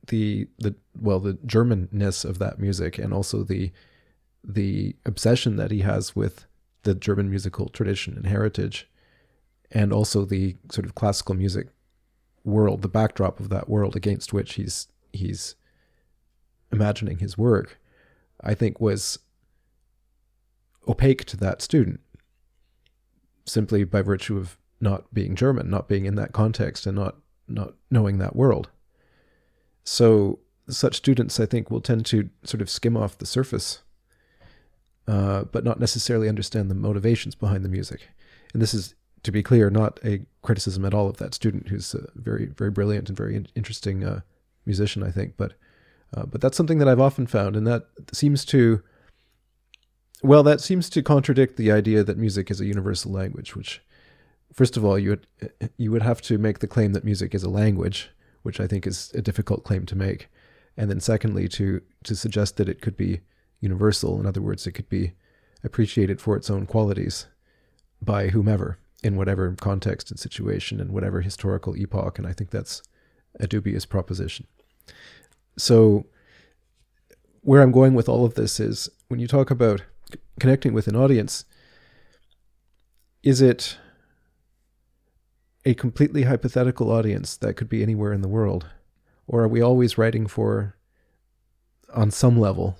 the 0.08 0.48
the 0.58 0.74
well, 0.98 1.20
the 1.20 1.34
Germanness 1.34 2.24
of 2.24 2.38
that 2.38 2.58
music, 2.58 2.98
and 2.98 3.12
also 3.12 3.42
the 3.42 3.72
the 4.44 4.96
obsession 5.06 5.56
that 5.56 5.70
he 5.70 5.80
has 5.80 6.16
with 6.16 6.46
the 6.82 6.94
German 6.94 7.30
musical 7.30 7.68
tradition 7.68 8.16
and 8.16 8.26
heritage 8.26 8.88
and 9.70 9.92
also 9.92 10.24
the 10.24 10.56
sort 10.70 10.84
of 10.84 10.94
classical 10.94 11.34
music 11.34 11.68
world, 12.44 12.82
the 12.82 12.88
backdrop 12.88 13.40
of 13.40 13.48
that 13.48 13.68
world 13.68 13.96
against 13.96 14.32
which 14.32 14.54
he's 14.54 14.88
he's 15.12 15.54
imagining 16.70 17.18
his 17.18 17.36
work, 17.36 17.78
I 18.40 18.54
think 18.54 18.80
was 18.80 19.18
opaque 20.88 21.24
to 21.26 21.36
that 21.38 21.62
student. 21.62 22.00
Simply 23.44 23.84
by 23.84 24.02
virtue 24.02 24.36
of 24.38 24.58
not 24.80 25.12
being 25.14 25.36
German, 25.36 25.70
not 25.70 25.88
being 25.88 26.06
in 26.06 26.14
that 26.16 26.32
context, 26.32 26.86
and 26.86 26.96
not 26.96 27.16
not 27.48 27.74
knowing 27.90 28.18
that 28.18 28.36
world. 28.36 28.70
So 29.84 30.38
such 30.68 30.96
students, 30.96 31.40
I 31.40 31.46
think, 31.46 31.70
will 31.70 31.80
tend 31.80 32.06
to 32.06 32.30
sort 32.44 32.62
of 32.62 32.70
skim 32.70 32.96
off 32.96 33.18
the 33.18 33.26
surface, 33.26 33.82
uh, 35.08 35.44
but 35.44 35.64
not 35.64 35.80
necessarily 35.80 36.28
understand 36.28 36.70
the 36.70 36.74
motivations 36.74 37.34
behind 37.34 37.64
the 37.64 37.68
music. 37.68 38.08
And 38.52 38.62
this 38.62 38.72
is, 38.72 38.94
to 39.24 39.32
be 39.32 39.42
clear, 39.42 39.70
not 39.70 39.98
a 40.04 40.24
criticism 40.42 40.84
at 40.84 40.94
all 40.94 41.08
of 41.08 41.16
that 41.16 41.34
student, 41.34 41.68
who's 41.68 41.94
a 41.94 42.06
very, 42.14 42.46
very 42.46 42.70
brilliant 42.70 43.08
and 43.08 43.16
very 43.16 43.34
in- 43.34 43.48
interesting 43.54 44.04
uh, 44.04 44.20
musician, 44.66 45.02
I 45.02 45.10
think. 45.10 45.34
But, 45.36 45.54
uh, 46.16 46.26
but 46.26 46.40
that's 46.40 46.56
something 46.56 46.78
that 46.78 46.88
I've 46.88 47.00
often 47.00 47.26
found, 47.26 47.56
and 47.56 47.66
that 47.66 47.88
seems 48.12 48.44
to, 48.46 48.82
well, 50.22 50.42
that 50.44 50.60
seems 50.60 50.88
to 50.90 51.02
contradict 51.02 51.56
the 51.56 51.72
idea 51.72 52.04
that 52.04 52.16
music 52.16 52.50
is 52.50 52.60
a 52.60 52.66
universal 52.66 53.10
language. 53.10 53.56
Which, 53.56 53.82
first 54.52 54.76
of 54.76 54.84
all, 54.84 54.98
you 54.98 55.10
would 55.10 55.26
you 55.76 55.90
would 55.90 56.02
have 56.02 56.22
to 56.22 56.38
make 56.38 56.60
the 56.60 56.68
claim 56.68 56.92
that 56.92 57.04
music 57.04 57.34
is 57.34 57.42
a 57.42 57.50
language, 57.50 58.10
which 58.42 58.60
I 58.60 58.66
think 58.66 58.86
is 58.86 59.10
a 59.14 59.22
difficult 59.22 59.64
claim 59.64 59.84
to 59.86 59.96
make. 59.96 60.28
And 60.76 60.88
then 60.88 61.00
secondly 61.00 61.48
to 61.48 61.82
to 62.04 62.16
suggest 62.16 62.56
that 62.56 62.68
it 62.68 62.80
could 62.80 62.96
be 62.96 63.20
universal. 63.60 64.20
In 64.20 64.26
other 64.26 64.40
words 64.40 64.66
it 64.66 64.72
could 64.72 64.88
be 64.88 65.12
appreciated 65.64 66.20
for 66.20 66.36
its 66.36 66.50
own 66.50 66.66
qualities 66.66 67.26
by 68.00 68.28
whomever 68.28 68.78
in 69.02 69.16
whatever 69.16 69.54
context 69.60 70.10
and 70.10 70.18
situation 70.18 70.80
and 70.80 70.92
whatever 70.92 71.20
historical 71.20 71.76
epoch. 71.76 72.18
And 72.18 72.26
i 72.26 72.32
think 72.32 72.50
that's 72.50 72.82
a 73.40 73.46
dubious 73.46 73.86
proposition. 73.86 74.46
So 75.56 76.06
where 77.42 77.62
i'm 77.62 77.72
going 77.72 77.94
with 77.94 78.08
all 78.08 78.24
of 78.24 78.34
this 78.34 78.60
is 78.60 78.88
when 79.08 79.20
you 79.20 79.26
talk 79.26 79.50
about 79.50 79.82
connecting 80.42 80.74
with 80.74 80.88
an 80.88 80.96
audience 80.96 81.44
is 83.22 83.40
it 83.40 83.78
a 85.64 85.72
completely 85.72 86.24
hypothetical 86.24 86.90
audience 86.90 87.36
that 87.36 87.54
could 87.54 87.68
be 87.68 87.80
anywhere 87.80 88.12
in 88.12 88.22
the 88.22 88.28
world 88.28 88.66
or 89.28 89.44
are 89.44 89.48
we 89.48 89.62
always 89.62 89.96
writing 89.96 90.26
for, 90.26 90.76
on 91.94 92.10
some 92.10 92.40
level, 92.40 92.76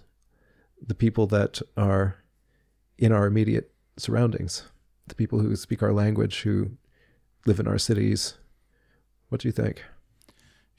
the 0.85 0.97
people 0.97 1.29
that 1.29 1.63
are 1.77 2.17
in 2.99 3.13
our 3.13 3.27
immediate 3.27 3.73
surroundings, 3.97 4.65
the 5.07 5.15
people 5.15 5.39
who 5.39 5.55
speak 5.55 5.85
our 5.85 5.93
language, 5.93 6.43
who 6.43 6.73
live 7.47 7.61
in 7.61 7.69
our 7.69 7.79
cities? 7.79 8.35
What 9.29 9.41
do 9.41 9.47
you 9.47 9.53
think? 9.53 9.85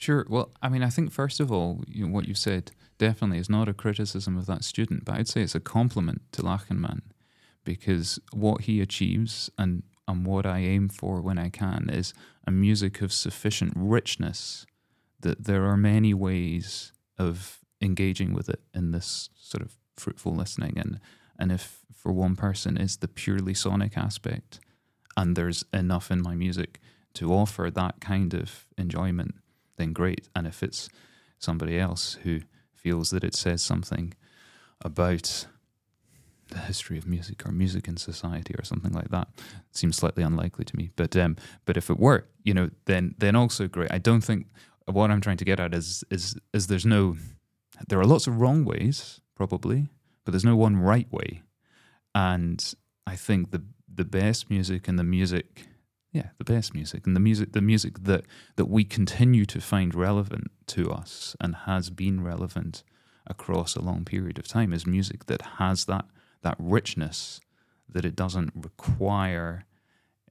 Sure. 0.04 0.26
Well, 0.28 0.52
I 0.62 0.68
mean, 0.68 0.84
I 0.84 0.89
think 0.89 1.13
first 1.13 1.39
of 1.39 1.50
all, 1.50 1.82
you 1.88 2.06
know, 2.06 2.13
what 2.13 2.28
you 2.28 2.34
said 2.34 2.72
definitely 2.98 3.38
is 3.38 3.50
not 3.50 3.70
a 3.70 3.74
criticism 3.74 4.38
of 4.38 4.48
that 4.48 4.66
student, 4.66 5.06
but 5.06 5.16
I'd 5.16 5.30
say 5.30 5.44
it's 5.44 5.56
a 5.56 5.62
compliment 5.62 6.22
to 6.34 6.42
Lachenmann 6.42 7.04
because 7.63 8.20
what 8.34 8.62
he 8.63 8.82
achieves 8.82 9.50
and 9.58 9.84
and 10.06 10.26
what 10.26 10.46
I 10.46 10.60
aim 10.60 10.89
for 10.89 11.22
when 11.22 11.38
I 11.38 11.48
can 11.48 11.89
is 11.89 12.13
a 12.46 12.52
music 12.52 13.02
of 13.02 13.13
sufficient 13.13 13.72
richness 13.78 14.66
that 15.22 15.46
there 15.46 15.63
are 15.63 15.78
many 15.78 16.13
ways 16.13 16.92
of 17.18 17.60
engaging 17.80 18.34
with 18.34 18.50
it 18.50 18.60
in 18.74 18.92
this 18.92 19.30
sort 19.39 19.63
of 19.63 19.78
fruitful 19.96 20.36
listening 20.36 20.78
and 20.78 21.00
and 21.39 21.50
if 21.50 21.80
for 21.96 22.12
one 22.12 22.36
person 22.36 22.76
is 22.76 22.98
the 22.98 23.08
purely 23.08 23.54
sonic 23.54 23.98
aspect 23.98 24.60
and 25.16 25.38
there's 25.38 25.63
enough 25.72 26.12
in 26.12 26.22
my 26.22 26.36
music 26.36 26.82
to 27.13 27.32
offer 27.32 27.72
that 27.72 28.02
kind 28.02 28.34
of 28.34 28.66
enjoyment 28.78 29.36
then 29.78 29.94
great. 29.94 30.30
And 30.36 30.48
if 30.48 30.64
it's 30.64 30.90
somebody 31.40 31.80
else 31.80 32.18
who 32.24 32.42
feels 32.74 33.10
that 33.12 33.24
it 33.24 33.36
says 33.36 33.62
something 33.62 34.14
about 34.82 35.48
the 36.50 36.60
history 36.60 36.98
of 36.98 37.08
music 37.08 37.46
or 37.46 37.52
music 37.52 37.88
in 37.88 37.98
society 37.98 38.54
or 38.60 38.64
something 38.64 38.92
like 38.92 39.10
that 39.10 39.28
it 39.40 39.76
seems 39.76 39.96
slightly 39.96 40.24
unlikely 40.24 40.66
to 40.66 40.76
me. 40.76 40.92
But 40.96 41.16
um 41.16 41.36
but 41.66 41.78
if 41.78 41.90
it 41.90 42.00
were 42.00 42.26
you 42.44 42.54
know 42.54 42.70
then 42.86 43.16
then 43.18 43.36
also 43.36 43.68
great. 43.68 43.92
I 43.92 43.98
don't 43.98 44.22
think 44.22 44.48
what 44.86 45.10
I'm 45.10 45.22
trying 45.22 45.38
to 45.38 45.46
get 45.46 45.60
at 45.60 45.74
is 45.74 46.04
is 46.10 46.36
is 46.54 46.68
there's 46.68 46.86
no 46.86 47.16
there 47.88 48.00
are 48.00 48.06
lots 48.06 48.28
of 48.28 48.40
wrong 48.40 48.66
ways 48.66 49.22
probably, 49.36 49.88
but 50.24 50.32
there's 50.32 50.46
no 50.46 50.56
one 50.56 50.78
right 50.78 51.12
way. 51.12 51.42
And 52.14 52.74
I 53.08 53.16
think 53.16 53.52
the 53.52 53.64
the 53.94 54.06
best 54.06 54.50
music 54.50 54.88
and 54.88 55.00
the 55.00 55.04
music 55.04 55.68
yeah, 56.13 56.30
the 56.38 56.43
best 56.43 56.76
music 56.76 57.08
and 57.08 57.15
the 57.15 57.19
music 57.19 57.54
the 57.54 57.62
music 57.62 58.04
that 58.04 58.23
that 58.56 58.65
we 58.65 58.84
continue 58.84 59.45
to 59.45 59.60
find 59.60 59.95
relevant 59.95 60.52
to 60.67 60.91
us 60.91 61.36
and 61.41 61.56
has 61.65 61.89
been 61.89 62.23
relevant 62.23 62.84
across 63.26 63.76
a 63.76 63.82
long 63.82 64.06
period 64.06 64.38
of 64.38 64.47
time 64.47 64.73
is 64.73 64.86
music 64.86 65.26
that 65.26 65.41
has 65.58 65.86
that 65.86 66.06
that 66.43 66.56
richness 66.60 67.41
that 67.89 68.06
it 68.06 68.15
doesn't 68.15 68.52
require 68.56 69.65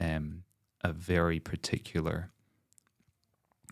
um, 0.01 0.45
a 0.83 0.92
very 0.92 1.40
particular 1.40 2.31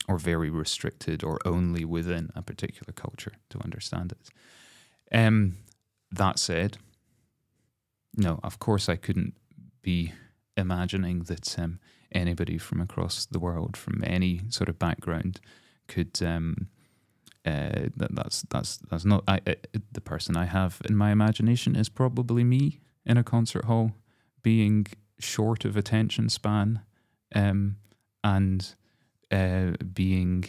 or 0.09 0.19
very 0.19 0.51
restricted 0.51 1.23
or 1.23 1.39
only 1.45 1.85
within 1.85 2.31
a 2.35 2.43
particular 2.43 2.93
culture 2.93 3.33
to 3.49 3.63
understand 3.63 4.13
it. 4.13 5.17
Um, 5.17 5.59
that 6.11 6.39
said, 6.39 6.79
no, 8.17 8.41
of 8.43 8.59
course 8.59 8.89
I 8.89 8.97
couldn't 8.97 9.35
be 9.83 10.13
imagining 10.57 11.21
that 11.25 11.59
um, 11.59 11.79
anybody 12.13 12.59
from 12.59 12.81
across 12.81 13.27
the 13.27 13.39
world, 13.39 13.77
from 13.77 14.03
any 14.05 14.43
sort 14.49 14.69
of 14.69 14.79
background, 14.79 15.41
could. 15.89 16.23
Um, 16.23 16.69
uh, 17.47 17.89
that, 17.97 18.15
that's 18.15 18.43
that's 18.51 18.77
that's 18.91 19.07
not 19.07 19.25
I, 19.27 19.41
I, 19.47 19.57
the 19.93 20.03
person 20.03 20.37
I 20.37 20.45
have 20.45 20.83
in 20.87 20.95
my 20.95 21.11
imagination 21.11 21.75
is 21.75 21.89
probably 21.89 22.45
me 22.45 22.81
in 23.07 23.17
a 23.17 23.25
concert 23.25 23.65
hall, 23.65 23.93
being 24.43 24.87
short 25.19 25.65
of 25.65 25.75
attention 25.75 26.29
span, 26.29 26.83
um, 27.35 27.77
and 28.23 28.75
uh, 29.31 29.73
being 29.95 30.45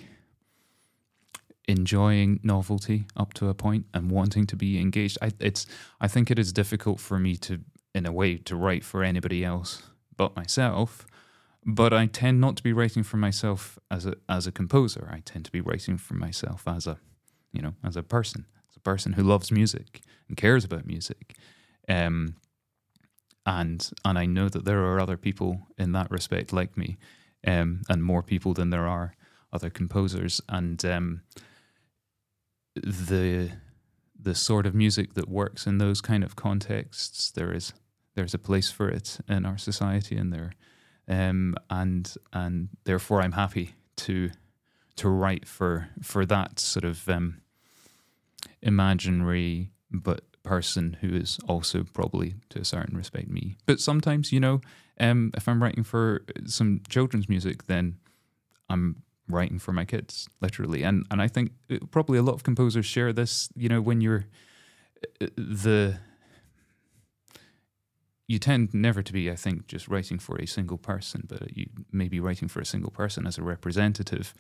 enjoying 1.68 2.40
novelty 2.44 3.06
up 3.16 3.34
to 3.36 3.48
a 3.48 3.54
point 3.54 3.86
and 3.94 4.12
wanting 4.12 4.46
to 4.48 4.56
be 4.56 4.80
engaged. 4.80 5.18
I, 5.22 5.32
it's 5.40 5.66
I 6.00 6.08
think 6.08 6.30
it 6.30 6.40
is 6.40 6.52
difficult 6.52 7.00
for 7.00 7.20
me 7.20 7.36
to, 7.38 7.62
in 7.96 8.06
a 8.06 8.12
way, 8.12 8.38
to 8.38 8.56
write 8.56 8.84
for 8.84 9.04
anybody 9.04 9.44
else 9.46 9.84
but 10.18 10.36
myself. 10.36 11.06
But 11.66 11.94
I 11.94 12.08
tend 12.08 12.42
not 12.42 12.58
to 12.58 12.64
be 12.64 12.74
writing 12.74 13.04
for 13.04 13.18
myself 13.18 13.78
as 13.90 14.06
a 14.06 14.16
as 14.28 14.48
a 14.48 14.52
composer. 14.52 15.10
I 15.12 15.20
tend 15.20 15.46
to 15.46 15.52
be 15.52 15.62
writing 15.62 15.98
for 15.98 16.16
myself 16.16 16.64
as 16.68 16.88
a, 16.88 16.98
you 17.54 17.62
know, 17.62 17.74
as 17.84 17.96
a 17.96 18.04
person, 18.04 18.46
as 18.70 18.76
a 18.76 18.80
person 18.80 19.14
who 19.14 19.24
loves 19.24 19.52
music 19.52 20.02
and 20.28 20.36
cares 20.36 20.66
about 20.66 20.88
music. 20.88 21.38
Um, 21.88 22.36
and 23.46 23.90
and 24.06 24.18
I 24.18 24.26
know 24.26 24.50
that 24.50 24.66
there 24.66 24.84
are 24.86 25.00
other 25.00 25.18
people 25.18 25.68
in 25.78 25.92
that 25.92 26.12
respect 26.12 26.54
like 26.54 26.78
me 26.78 26.98
um, 27.46 27.82
and 27.90 28.04
more 28.04 28.24
people 28.24 28.54
than 28.54 28.70
there 28.70 28.88
are 28.88 29.16
other 29.54 29.70
composers. 29.70 30.42
And 30.50 30.84
um, 30.86 31.22
the 32.76 33.52
the 34.20 34.36
sort 34.36 34.66
of 34.66 34.76
music 34.76 35.14
that 35.16 35.30
works 35.30 35.66
in 35.66 35.78
those 35.80 36.02
kind 36.02 36.24
of 36.24 36.36
contexts, 36.36 37.32
there 37.32 37.52
is 37.52 37.74
there's 38.16 38.34
a 38.34 38.40
place 38.40 38.70
for 38.70 38.90
it 38.90 39.20
in 39.28 39.46
our 39.46 39.58
society, 39.58 40.18
and 40.18 40.32
there, 40.32 40.52
um, 41.08 41.56
and 41.70 42.14
and 42.34 42.70
therefore 42.84 43.22
I'm 43.22 43.34
happy 43.34 43.76
to 43.98 44.30
to 44.98 45.10
write 45.10 45.48
for 45.48 45.90
for 46.02 46.26
that 46.26 46.60
sort 46.60 46.86
of 46.86 47.08
um, 47.10 47.42
imaginary 48.62 49.72
but 49.92 50.24
person 50.44 50.98
who 51.02 51.14
is 51.14 51.40
also 51.48 51.84
probably 51.94 52.36
to 52.50 52.60
a 52.60 52.66
certain 52.66 52.98
respect 52.98 53.30
me. 53.30 53.58
But 53.66 53.80
sometimes, 53.80 54.32
you 54.32 54.40
know, 54.40 54.62
um, 55.00 55.32
if 55.36 55.48
I'm 55.48 55.62
writing 55.62 55.84
for 55.84 56.24
some 56.46 56.82
children's 56.90 57.30
music, 57.30 57.68
then 57.68 57.98
I'm 58.70 59.04
writing 59.28 59.60
for 59.60 59.72
my 59.72 59.86
kids, 59.86 60.30
literally. 60.42 60.84
And 60.84 61.06
and 61.12 61.22
I 61.22 61.28
think 61.28 61.52
uh, 61.72 61.78
probably 61.92 62.18
a 62.18 62.24
lot 62.24 62.34
of 62.34 62.44
composers 62.44 62.86
share 62.86 63.14
this. 63.14 63.50
You 63.56 63.70
know, 63.70 63.82
when 63.82 64.02
you're 64.02 64.26
uh, 65.22 65.28
the 65.36 66.00
you 68.32 68.40
tend 68.40 68.74
never 68.74 69.02
to 69.04 69.12
be, 69.12 69.30
I 69.30 69.36
think, 69.36 69.68
just 69.68 69.90
writing 69.90 70.18
for 70.18 70.38
a 70.38 70.48
single 70.48 70.78
person, 70.78 71.26
but 71.28 71.42
uh, 71.42 71.46
you 71.54 71.68
may 71.92 72.08
be 72.08 72.22
writing 72.22 72.48
for 72.48 72.62
a 72.62 72.66
single 72.66 72.92
person 72.92 73.28
as 73.28 73.38
a 73.38 73.44
representative 73.44 74.34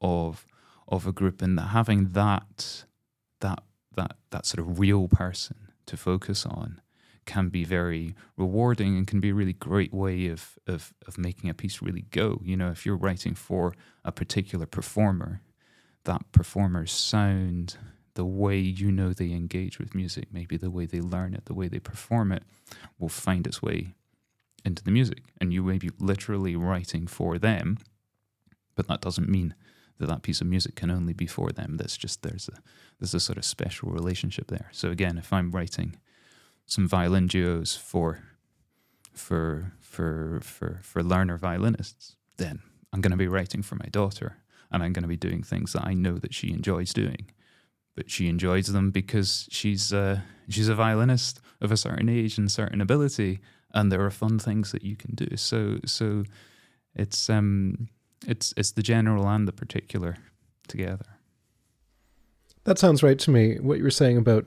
of 0.00 0.46
of 0.86 1.06
a 1.06 1.12
group, 1.12 1.42
and 1.42 1.58
having 1.58 2.10
that 2.10 2.84
that 3.40 3.62
that 3.96 4.16
that 4.30 4.46
sort 4.46 4.60
of 4.60 4.78
real 4.78 5.08
person 5.08 5.56
to 5.86 5.96
focus 5.96 6.46
on 6.46 6.80
can 7.24 7.48
be 7.48 7.64
very 7.64 8.14
rewarding 8.36 8.96
and 8.96 9.06
can 9.08 9.20
be 9.20 9.30
a 9.30 9.34
really 9.34 9.52
great 9.52 9.92
way 9.92 10.28
of, 10.28 10.56
of 10.68 10.94
of 11.08 11.18
making 11.18 11.50
a 11.50 11.54
piece 11.54 11.82
really 11.82 12.06
go. 12.10 12.40
You 12.44 12.56
know, 12.56 12.70
if 12.70 12.86
you're 12.86 13.04
writing 13.06 13.34
for 13.34 13.74
a 14.04 14.12
particular 14.12 14.66
performer, 14.66 15.40
that 16.04 16.30
performer's 16.30 16.92
sound, 16.92 17.76
the 18.14 18.24
way 18.24 18.58
you 18.58 18.92
know 18.92 19.12
they 19.12 19.32
engage 19.32 19.78
with 19.78 19.94
music, 19.94 20.28
maybe 20.32 20.56
the 20.56 20.70
way 20.70 20.86
they 20.86 21.00
learn 21.00 21.34
it, 21.34 21.46
the 21.46 21.54
way 21.54 21.68
they 21.68 21.78
perform 21.78 22.32
it, 22.32 22.42
will 22.98 23.08
find 23.08 23.46
its 23.46 23.62
way 23.62 23.94
into 24.64 24.82
the 24.82 24.90
music. 24.90 25.22
And 25.40 25.52
you 25.52 25.62
may 25.62 25.78
be 25.78 25.90
literally 25.98 26.56
writing 26.56 27.06
for 27.06 27.38
them, 27.38 27.78
but 28.74 28.88
that 28.88 29.00
doesn't 29.00 29.28
mean 29.28 29.54
that 29.98 30.08
that 30.08 30.22
piece 30.22 30.40
of 30.40 30.46
music 30.46 30.74
can 30.74 30.90
only 30.90 31.12
be 31.12 31.26
for 31.26 31.50
them. 31.50 31.76
That's 31.76 31.96
just 31.96 32.22
there's 32.22 32.48
a 32.48 32.58
there's 32.98 33.14
a 33.14 33.20
sort 33.20 33.38
of 33.38 33.44
special 33.44 33.90
relationship 33.90 34.48
there. 34.48 34.68
So 34.72 34.90
again, 34.90 35.18
if 35.18 35.32
I'm 35.32 35.50
writing 35.50 35.96
some 36.66 36.88
violin 36.88 37.26
duos 37.26 37.76
for 37.76 38.20
for 39.12 39.72
for 39.80 40.40
for 40.42 40.80
for 40.82 41.02
learner 41.02 41.36
violinists, 41.36 42.16
then 42.36 42.60
I'm 42.92 43.00
going 43.00 43.12
to 43.12 43.16
be 43.16 43.28
writing 43.28 43.62
for 43.62 43.76
my 43.76 43.86
daughter, 43.90 44.38
and 44.70 44.82
I'm 44.82 44.92
going 44.92 45.02
to 45.02 45.08
be 45.08 45.16
doing 45.16 45.42
things 45.42 45.72
that 45.72 45.84
I 45.84 45.94
know 45.94 46.18
that 46.18 46.34
she 46.34 46.50
enjoys 46.50 46.92
doing. 46.92 47.30
But 47.94 48.10
she 48.10 48.28
enjoys 48.28 48.68
them 48.68 48.90
because 48.90 49.48
she's 49.50 49.92
uh, 49.92 50.20
she's 50.48 50.68
a 50.68 50.74
violinist 50.74 51.40
of 51.60 51.70
a 51.70 51.76
certain 51.76 52.08
age 52.08 52.38
and 52.38 52.50
certain 52.50 52.80
ability, 52.80 53.40
and 53.74 53.92
there 53.92 54.04
are 54.04 54.10
fun 54.10 54.38
things 54.38 54.72
that 54.72 54.82
you 54.82 54.96
can 54.96 55.14
do. 55.14 55.36
So 55.36 55.78
so 55.84 56.24
it's 56.94 57.28
um 57.28 57.88
it's 58.26 58.54
it's 58.56 58.72
the 58.72 58.82
general 58.82 59.28
and 59.28 59.46
the 59.46 59.52
particular 59.52 60.16
together. 60.68 61.06
That 62.64 62.78
sounds 62.78 63.02
right 63.02 63.18
to 63.18 63.30
me. 63.30 63.56
What 63.56 63.78
you 63.78 63.84
were 63.84 63.90
saying 63.90 64.16
about 64.16 64.46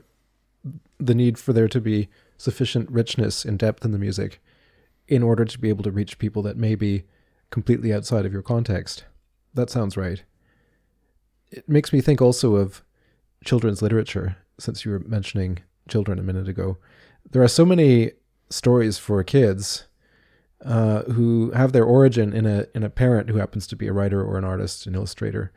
the 0.98 1.14
need 1.14 1.38
for 1.38 1.52
there 1.52 1.68
to 1.68 1.80
be 1.80 2.08
sufficient 2.38 2.90
richness 2.90 3.44
and 3.44 3.58
depth 3.58 3.84
in 3.84 3.92
the 3.92 3.98
music 3.98 4.40
in 5.08 5.22
order 5.22 5.44
to 5.44 5.58
be 5.58 5.68
able 5.68 5.84
to 5.84 5.90
reach 5.90 6.18
people 6.18 6.42
that 6.42 6.56
may 6.56 6.74
be 6.74 7.04
completely 7.50 7.92
outside 7.92 8.26
of 8.26 8.32
your 8.32 8.42
context. 8.42 9.04
That 9.54 9.70
sounds 9.70 9.96
right. 9.96 10.22
It 11.50 11.68
makes 11.68 11.92
me 11.92 12.00
think 12.00 12.20
also 12.20 12.56
of 12.56 12.82
children's 13.46 13.80
literature, 13.80 14.36
since 14.58 14.84
you 14.84 14.90
were 14.90 14.98
mentioning 14.98 15.60
children 15.88 16.18
a 16.18 16.22
minute 16.22 16.48
ago. 16.48 16.76
There 17.30 17.42
are 17.42 17.48
so 17.48 17.64
many 17.64 18.12
stories 18.50 18.98
for 18.98 19.22
kids 19.24 19.86
uh, 20.64 21.02
who 21.04 21.50
have 21.52 21.72
their 21.72 21.84
origin 21.84 22.32
in 22.32 22.46
a 22.46 22.66
in 22.74 22.82
a 22.82 22.90
parent 22.90 23.30
who 23.30 23.38
happens 23.38 23.66
to 23.68 23.76
be 23.76 23.86
a 23.86 23.92
writer 23.92 24.22
or 24.22 24.36
an 24.36 24.44
artist, 24.44 24.86
an 24.86 24.94
illustrator, 24.94 25.52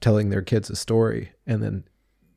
telling 0.00 0.30
their 0.30 0.42
kids 0.42 0.70
a 0.70 0.76
story, 0.76 1.32
and 1.46 1.62
then 1.62 1.84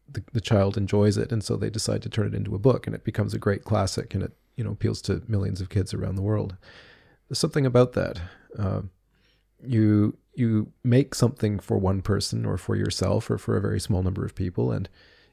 the, 0.09 0.23
the 0.33 0.41
child 0.41 0.77
enjoys 0.77 1.17
it, 1.17 1.31
and 1.31 1.43
so 1.43 1.55
they 1.55 1.69
decide 1.69 2.01
to 2.03 2.09
turn 2.09 2.27
it 2.27 2.35
into 2.35 2.55
a 2.55 2.59
book, 2.59 2.87
and 2.87 2.95
it 2.95 3.03
becomes 3.03 3.33
a 3.33 3.39
great 3.39 3.63
classic, 3.63 4.13
and 4.13 4.23
it 4.23 4.31
you 4.55 4.63
know 4.63 4.71
appeals 4.71 5.01
to 5.01 5.23
millions 5.27 5.61
of 5.61 5.69
kids 5.69 5.93
around 5.93 6.15
the 6.15 6.21
world. 6.21 6.55
There's 7.27 7.39
something 7.39 7.65
about 7.65 7.93
that. 7.93 8.19
Uh, 8.57 8.81
you 9.65 10.17
you 10.35 10.71
make 10.83 11.15
something 11.15 11.59
for 11.59 11.77
one 11.77 12.01
person 12.01 12.45
or 12.45 12.57
for 12.57 12.75
yourself 12.75 13.29
or 13.29 13.37
for 13.37 13.55
a 13.55 13.61
very 13.61 13.79
small 13.79 14.03
number 14.03 14.25
of 14.25 14.35
people, 14.35 14.71
and 14.71 14.89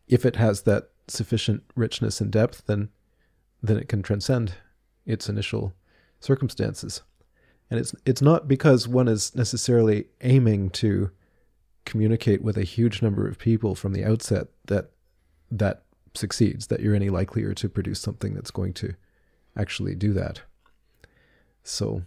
if 0.09 0.27
it 0.27 0.37
has 0.37 0.63
that 0.63 0.91
sufficient 1.09 1.63
richness 1.75 2.21
and 2.21 2.31
depth, 2.31 2.65
then 2.67 2.91
then 3.63 3.77
it 3.77 3.89
can 3.89 4.03
transcend 4.03 4.55
its 5.05 5.29
initial 5.29 5.75
circumstances. 6.19 7.03
And 7.71 7.79
it's 7.79 7.95
it's 8.05 8.23
not 8.23 8.49
because 8.49 8.89
one 8.89 9.09
is 9.09 9.35
necessarily 9.35 10.07
aiming 10.21 10.71
to 10.71 11.11
communicate 11.85 12.43
with 12.43 12.57
a 12.57 12.65
huge 12.65 13.03
number 13.03 13.27
of 13.27 13.39
people 13.39 13.75
from 13.75 13.93
the 13.93 14.05
outset 14.05 14.49
that 14.67 14.91
that 15.51 15.83
succeeds, 16.15 16.67
that 16.69 16.81
you're 16.81 16.95
any 16.95 17.09
likelier 17.09 17.55
to 17.55 17.69
produce 17.69 18.01
something 18.01 18.35
that's 18.35 18.51
going 18.51 18.73
to 18.75 18.95
actually 19.57 19.95
do 19.95 20.13
that. 20.13 20.43
So 21.63 22.03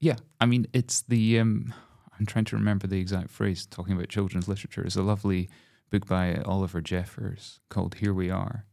yeah, 0.00 0.16
I 0.40 0.46
mean 0.46 0.66
it's 0.72 1.02
the 1.02 1.38
um 1.38 1.74
I'm 2.18 2.26
trying 2.26 2.46
to 2.46 2.56
remember 2.56 2.86
the 2.86 2.98
exact 3.00 3.30
phrase 3.30 3.66
talking 3.66 3.94
about 3.94 4.08
children's 4.08 4.48
literature. 4.48 4.82
It's 4.82 4.96
a 4.96 5.02
lovely 5.02 5.48
book 5.90 6.06
by 6.06 6.36
Oliver 6.44 6.80
Jeffers 6.80 7.60
called 7.68 7.96
Here 7.96 8.14
We 8.14 8.30
Are. 8.30 8.64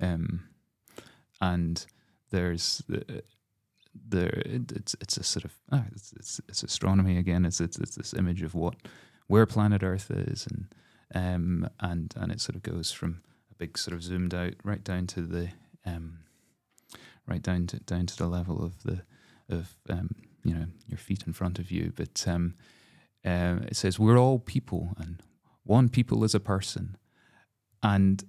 Um 0.00 0.48
and 1.40 1.86
there's 2.30 2.82
the, 2.88 3.22
there 4.08 4.42
it's 4.44 4.94
it's 5.00 5.16
a 5.16 5.22
sort 5.22 5.44
of 5.44 5.54
oh, 5.72 5.84
it's, 5.92 6.12
it's, 6.14 6.40
it's 6.48 6.62
astronomy 6.62 7.16
again. 7.16 7.44
It's, 7.44 7.60
it's 7.60 7.78
it's 7.78 7.96
this 7.96 8.14
image 8.14 8.42
of 8.42 8.54
what 8.54 8.74
where 9.28 9.46
planet 9.46 9.82
Earth 9.82 10.10
is, 10.10 10.46
and 10.46 10.66
um 11.14 11.68
and 11.80 12.12
and 12.16 12.32
it 12.32 12.40
sort 12.40 12.56
of 12.56 12.62
goes 12.62 12.92
from 12.92 13.22
a 13.50 13.54
big 13.54 13.78
sort 13.78 13.94
of 13.94 14.02
zoomed 14.02 14.34
out 14.34 14.54
right 14.64 14.82
down 14.82 15.06
to 15.08 15.22
the 15.22 15.48
um 15.84 16.18
right 17.26 17.42
down 17.42 17.66
to 17.68 17.78
down 17.80 18.06
to 18.06 18.16
the 18.16 18.26
level 18.26 18.64
of 18.64 18.82
the 18.82 19.02
of 19.48 19.76
um 19.88 20.10
you 20.46 20.54
know 20.54 20.66
your 20.86 20.98
feet 20.98 21.24
in 21.26 21.32
front 21.32 21.58
of 21.58 21.70
you. 21.70 21.92
But 21.94 22.24
um, 22.26 22.54
uh, 23.24 23.56
it 23.68 23.76
says 23.76 23.98
we're 23.98 24.18
all 24.18 24.38
people, 24.38 24.94
and 24.98 25.22
one 25.64 25.88
people 25.88 26.24
is 26.24 26.34
a 26.34 26.40
person, 26.40 26.96
and 27.82 28.24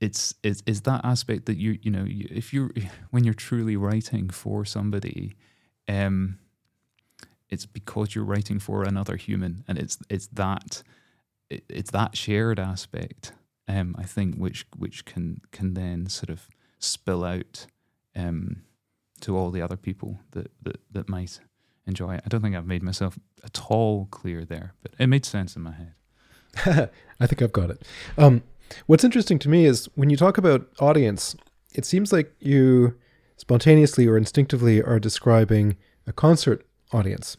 it's 0.00 0.34
it's 0.42 0.62
is 0.66 0.82
that 0.82 1.00
aspect 1.04 1.46
that 1.46 1.56
you 1.56 1.78
you 1.82 1.90
know 1.90 2.04
you, 2.04 2.28
if 2.30 2.52
you're 2.52 2.70
when 3.10 3.24
you're 3.24 3.34
truly 3.34 3.76
writing 3.76 4.28
for 4.28 4.64
somebody 4.64 5.34
um 5.88 6.38
it's 7.48 7.66
because 7.66 8.14
you're 8.14 8.24
writing 8.24 8.58
for 8.58 8.82
another 8.82 9.16
human 9.16 9.64
and 9.68 9.78
it's 9.78 9.98
it's 10.10 10.26
that 10.28 10.82
it, 11.48 11.64
it's 11.68 11.90
that 11.90 12.16
shared 12.16 12.58
aspect 12.58 13.32
um 13.68 13.94
i 13.98 14.02
think 14.02 14.36
which 14.36 14.66
which 14.76 15.04
can 15.04 15.40
can 15.50 15.74
then 15.74 16.06
sort 16.06 16.30
of 16.30 16.48
spill 16.78 17.24
out 17.24 17.66
um 18.14 18.62
to 19.20 19.36
all 19.36 19.50
the 19.50 19.62
other 19.62 19.76
people 19.76 20.20
that 20.32 20.50
that, 20.62 20.80
that 20.90 21.08
might 21.08 21.40
enjoy 21.86 22.14
it 22.14 22.22
i 22.24 22.28
don't 22.28 22.42
think 22.42 22.56
i've 22.56 22.66
made 22.66 22.82
myself 22.82 23.18
at 23.44 23.60
all 23.68 24.06
clear 24.10 24.44
there 24.44 24.74
but 24.82 24.92
it 24.98 25.06
made 25.06 25.24
sense 25.24 25.56
in 25.56 25.62
my 25.62 25.72
head 25.72 26.90
i 27.20 27.26
think 27.26 27.42
i've 27.42 27.52
got 27.52 27.70
it 27.70 27.82
um 28.18 28.42
What's 28.86 29.04
interesting 29.04 29.38
to 29.40 29.48
me 29.48 29.64
is 29.64 29.88
when 29.94 30.10
you 30.10 30.16
talk 30.16 30.38
about 30.38 30.68
audience, 30.80 31.36
it 31.74 31.84
seems 31.84 32.12
like 32.12 32.34
you 32.40 32.96
spontaneously 33.36 34.06
or 34.06 34.16
instinctively 34.16 34.82
are 34.82 34.98
describing 34.98 35.76
a 36.06 36.12
concert 36.12 36.66
audience. 36.92 37.36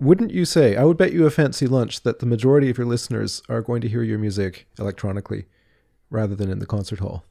Wouldn't 0.00 0.30
you 0.30 0.44
say, 0.44 0.76
I 0.76 0.84
would 0.84 0.96
bet 0.96 1.12
you 1.12 1.26
a 1.26 1.30
fancy 1.30 1.66
lunch 1.66 2.02
that 2.02 2.20
the 2.20 2.26
majority 2.26 2.70
of 2.70 2.78
your 2.78 2.86
listeners 2.86 3.42
are 3.48 3.62
going 3.62 3.80
to 3.80 3.88
hear 3.88 4.02
your 4.02 4.18
music 4.18 4.66
electronically 4.78 5.46
rather 6.10 6.36
than 6.36 6.50
in 6.50 6.60
the 6.60 6.66
concert 6.66 7.00
hall? 7.00 7.24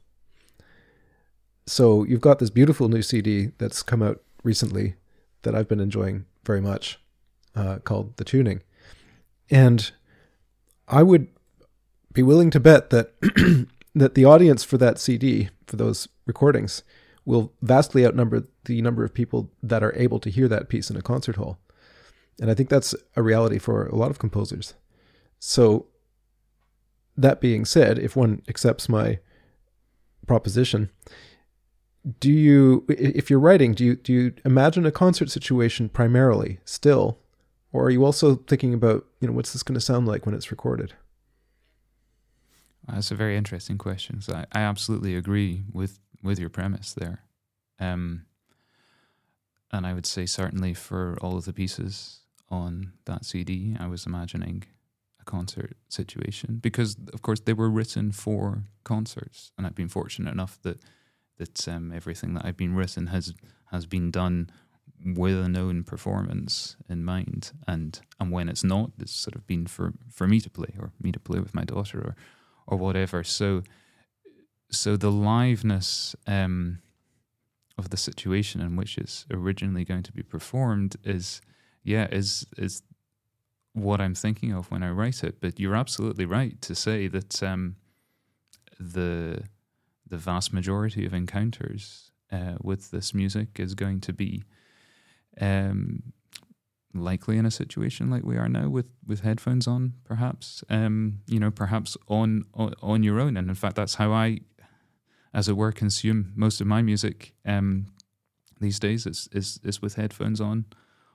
So 1.66 2.04
you've 2.04 2.20
got 2.20 2.38
this 2.38 2.50
beautiful 2.50 2.88
new 2.88 3.02
CD 3.02 3.52
that's 3.58 3.82
come 3.82 4.02
out 4.02 4.20
recently 4.42 4.94
that 5.42 5.54
I've 5.54 5.68
been 5.68 5.80
enjoying 5.80 6.26
very 6.44 6.60
much 6.60 7.00
uh, 7.54 7.78
called 7.78 8.16
The 8.16 8.24
Tuning. 8.24 8.62
And 9.50 9.90
I 10.86 11.02
would 11.02 11.28
be 12.12 12.22
willing 12.22 12.50
to 12.50 12.60
bet 12.60 12.90
that 12.90 13.14
that 13.94 14.14
the 14.14 14.24
audience 14.24 14.64
for 14.64 14.78
that 14.78 14.98
CD 14.98 15.50
for 15.66 15.76
those 15.76 16.08
recordings 16.26 16.82
will 17.24 17.52
vastly 17.60 18.06
outnumber 18.06 18.44
the 18.64 18.80
number 18.80 19.04
of 19.04 19.12
people 19.12 19.50
that 19.62 19.82
are 19.82 19.94
able 19.96 20.18
to 20.20 20.30
hear 20.30 20.48
that 20.48 20.68
piece 20.68 20.88
in 20.88 20.96
a 20.96 21.02
concert 21.02 21.36
hall. 21.36 21.58
And 22.40 22.50
I 22.50 22.54
think 22.54 22.68
that's 22.68 22.94
a 23.16 23.22
reality 23.22 23.58
for 23.58 23.86
a 23.86 23.96
lot 23.96 24.10
of 24.10 24.18
composers. 24.18 24.74
So 25.38 25.86
that 27.16 27.40
being 27.40 27.64
said, 27.64 27.98
if 27.98 28.16
one 28.16 28.42
accepts 28.48 28.88
my 28.88 29.18
proposition, 30.26 30.90
do 32.20 32.32
you 32.32 32.84
if 32.88 33.30
you're 33.30 33.38
writing, 33.38 33.74
do 33.74 33.84
you 33.84 33.96
do 33.96 34.12
you 34.12 34.34
imagine 34.44 34.86
a 34.86 34.92
concert 34.92 35.30
situation 35.30 35.88
primarily 35.88 36.58
still 36.64 37.18
or 37.72 37.84
are 37.84 37.90
you 37.90 38.04
also 38.04 38.36
thinking 38.36 38.72
about, 38.72 39.06
you 39.20 39.28
know, 39.28 39.34
what's 39.34 39.52
this 39.52 39.62
going 39.62 39.74
to 39.74 39.80
sound 39.80 40.06
like 40.06 40.24
when 40.24 40.34
it's 40.34 40.50
recorded? 40.50 40.94
That's 42.86 43.10
a 43.10 43.14
very 43.14 43.36
interesting 43.36 43.76
question. 43.76 44.22
So 44.22 44.34
I, 44.34 44.46
I 44.52 44.60
absolutely 44.62 45.14
agree 45.14 45.64
with 45.72 45.98
with 46.22 46.38
your 46.38 46.48
premise 46.48 46.94
there. 46.94 47.22
Um, 47.78 48.24
and 49.70 49.86
I 49.86 49.92
would 49.92 50.06
say 50.06 50.26
certainly 50.26 50.74
for 50.74 51.16
all 51.20 51.36
of 51.36 51.44
the 51.44 51.52
pieces 51.52 52.20
on 52.48 52.92
that 53.04 53.24
CD, 53.24 53.76
I 53.78 53.86
was 53.86 54.06
imagining 54.06 54.64
a 55.20 55.24
concert 55.24 55.76
situation 55.88 56.58
because, 56.60 56.96
of 57.12 57.22
course, 57.22 57.40
they 57.40 57.52
were 57.52 57.70
written 57.70 58.10
for 58.10 58.64
concerts, 58.82 59.52
and 59.56 59.66
I've 59.66 59.74
been 59.74 59.88
fortunate 59.88 60.32
enough 60.32 60.58
that 60.62 60.80
that 61.38 61.66
um, 61.68 61.92
everything 61.92 62.34
that 62.34 62.44
I've 62.44 62.56
been 62.56 62.74
written 62.74 63.08
has 63.08 63.34
has 63.70 63.86
been 63.86 64.10
done 64.10 64.50
with 65.04 65.38
a 65.38 65.48
known 65.48 65.84
performance 65.84 66.76
in 66.88 67.04
mind, 67.04 67.52
and 67.66 68.00
and 68.20 68.30
when 68.30 68.48
it's 68.48 68.64
not, 68.64 68.90
it's 68.98 69.12
sort 69.12 69.34
of 69.34 69.46
been 69.46 69.66
for 69.66 69.92
for 70.10 70.26
me 70.26 70.40
to 70.40 70.50
play 70.50 70.74
or 70.78 70.92
me 71.00 71.12
to 71.12 71.20
play 71.20 71.40
with 71.40 71.54
my 71.54 71.64
daughter 71.64 71.98
or 71.98 72.16
or 72.66 72.76
whatever. 72.76 73.24
So, 73.24 73.62
so 74.70 74.96
the 74.96 75.10
liveness 75.10 76.14
um, 76.26 76.80
of 77.78 77.90
the 77.90 77.96
situation 77.96 78.60
in 78.60 78.76
which 78.76 78.98
it's 78.98 79.24
originally 79.30 79.84
going 79.84 80.02
to 80.02 80.12
be 80.12 80.22
performed 80.22 80.96
is, 81.04 81.40
yeah, 81.82 82.06
is 82.10 82.46
is 82.56 82.82
what 83.72 84.00
I'm 84.00 84.14
thinking 84.14 84.52
of 84.52 84.70
when 84.70 84.82
I 84.82 84.90
write 84.90 85.24
it. 85.24 85.40
But 85.40 85.58
you're 85.58 85.76
absolutely 85.76 86.26
right 86.26 86.60
to 86.62 86.74
say 86.74 87.08
that 87.08 87.42
um, 87.42 87.76
the 88.78 89.44
the 90.08 90.16
vast 90.16 90.52
majority 90.52 91.04
of 91.06 91.14
encounters 91.14 92.10
uh, 92.30 92.54
with 92.60 92.90
this 92.90 93.14
music 93.14 93.58
is 93.58 93.74
going 93.74 94.00
to 94.00 94.12
be 94.12 94.42
um, 95.40 96.12
likely 96.94 97.36
in 97.36 97.46
a 97.46 97.50
situation 97.50 98.10
like 98.10 98.24
we 98.24 98.36
are 98.36 98.48
now 98.48 98.68
with 98.68 98.86
with 99.06 99.20
headphones 99.20 99.66
on 99.66 99.92
perhaps 100.04 100.64
um 100.70 101.20
you 101.26 101.38
know 101.38 101.50
perhaps 101.50 101.96
on, 102.08 102.44
on 102.54 102.74
on 102.82 103.02
your 103.02 103.20
own. 103.20 103.36
And 103.36 103.48
in 103.48 103.54
fact 103.54 103.76
that's 103.76 103.96
how 103.96 104.12
i 104.12 104.40
as 105.34 105.48
it 105.48 105.56
were 105.56 105.72
consume 105.72 106.32
most 106.34 106.60
of 106.60 106.66
my 106.66 106.82
music 106.82 107.34
um 107.44 107.86
these 108.60 108.78
days 108.78 109.06
is 109.06 109.28
is 109.32 109.60
is 109.62 109.80
with 109.82 109.94
headphones 109.94 110.40
on 110.40 110.64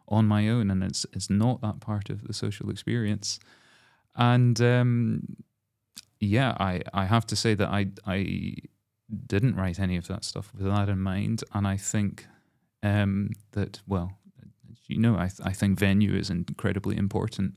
on 0.07 0.25
my 0.27 0.47
own. 0.47 0.69
And 0.69 0.83
it's 0.83 1.05
it's 1.13 1.29
not 1.29 1.61
that 1.61 1.79
part 1.79 2.09
of 2.09 2.27
the 2.27 2.33
social 2.33 2.69
experience. 2.69 3.39
And 4.15 4.61
um 4.61 5.37
yeah 6.19 6.55
i 6.59 6.81
i 6.93 7.05
have 7.05 7.25
to 7.27 7.35
say 7.35 7.53
that 7.53 7.67
i 7.67 7.87
i 8.05 8.55
didn't 9.27 9.55
write 9.55 9.79
any 9.79 9.97
of 9.97 10.07
that 10.07 10.23
stuff 10.23 10.51
with 10.53 10.65
that 10.65 10.89
in 10.89 10.99
mind, 10.99 11.43
and 11.53 11.67
I 11.67 11.77
think 11.77 12.27
um, 12.81 13.31
that 13.51 13.81
well, 13.87 14.17
you 14.87 14.99
know, 14.99 15.15
I 15.15 15.27
th- 15.27 15.41
I 15.43 15.51
think 15.51 15.79
venue 15.79 16.13
is 16.13 16.29
incredibly 16.29 16.97
important, 16.97 17.55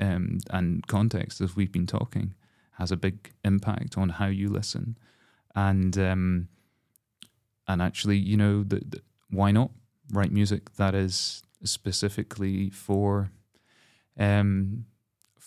um, 0.00 0.38
and 0.50 0.86
context, 0.86 1.40
as 1.40 1.56
we've 1.56 1.72
been 1.72 1.86
talking, 1.86 2.34
has 2.72 2.92
a 2.92 2.96
big 2.96 3.32
impact 3.44 3.96
on 3.96 4.10
how 4.10 4.26
you 4.26 4.48
listen, 4.48 4.96
and 5.54 5.96
um, 5.98 6.48
and 7.68 7.82
actually, 7.82 8.16
you 8.16 8.36
know, 8.36 8.62
the, 8.62 8.82
the, 8.86 9.02
why 9.30 9.50
not 9.50 9.70
write 10.12 10.32
music 10.32 10.74
that 10.76 10.94
is 10.94 11.42
specifically 11.64 12.70
for 12.70 13.30
um, 14.18 14.86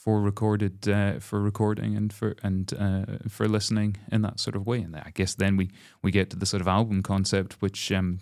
for 0.04 0.22
recorded 0.22 0.88
uh, 0.88 1.20
for 1.20 1.42
recording 1.42 1.98
and 1.98 2.14
for 2.14 2.36
and 2.42 2.74
uh, 2.74 3.06
for 3.28 3.48
listening 3.48 3.98
in 4.12 4.22
that 4.22 4.40
sort 4.40 4.56
of 4.56 4.66
way. 4.66 4.80
And 4.82 4.96
I 4.96 5.12
guess 5.14 5.36
then 5.36 5.58
we 5.58 5.70
we 6.02 6.12
get 6.12 6.30
to 6.30 6.38
the 6.38 6.46
sort 6.46 6.62
of 6.62 6.68
album 6.68 7.04
concept, 7.04 7.62
which 7.62 7.92
um, 7.92 8.20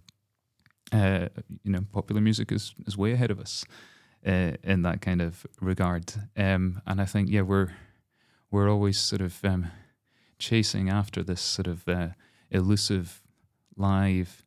uh, 0.92 1.28
you 1.64 1.72
know, 1.72 1.86
popular 1.92 2.22
music 2.22 2.52
is 2.52 2.74
is 2.88 2.98
way 2.98 3.12
ahead 3.12 3.32
of 3.32 3.40
us 3.40 3.64
uh, 4.26 4.54
in 4.64 4.82
that 4.82 5.02
kind 5.02 5.22
of 5.22 5.46
regard. 5.62 6.14
Um, 6.36 6.82
and 6.88 7.00
I 7.00 7.06
think 7.06 7.30
yeah, 7.30 7.42
we're 7.42 7.74
we're 8.50 8.70
always 8.70 9.00
sort 9.00 9.22
of 9.22 9.44
um, 9.46 9.68
chasing 10.40 10.90
after 10.90 11.24
this 11.24 11.42
sort 11.42 11.68
of 11.68 11.88
uh, 11.88 12.10
elusive 12.50 13.22
live 13.76 14.44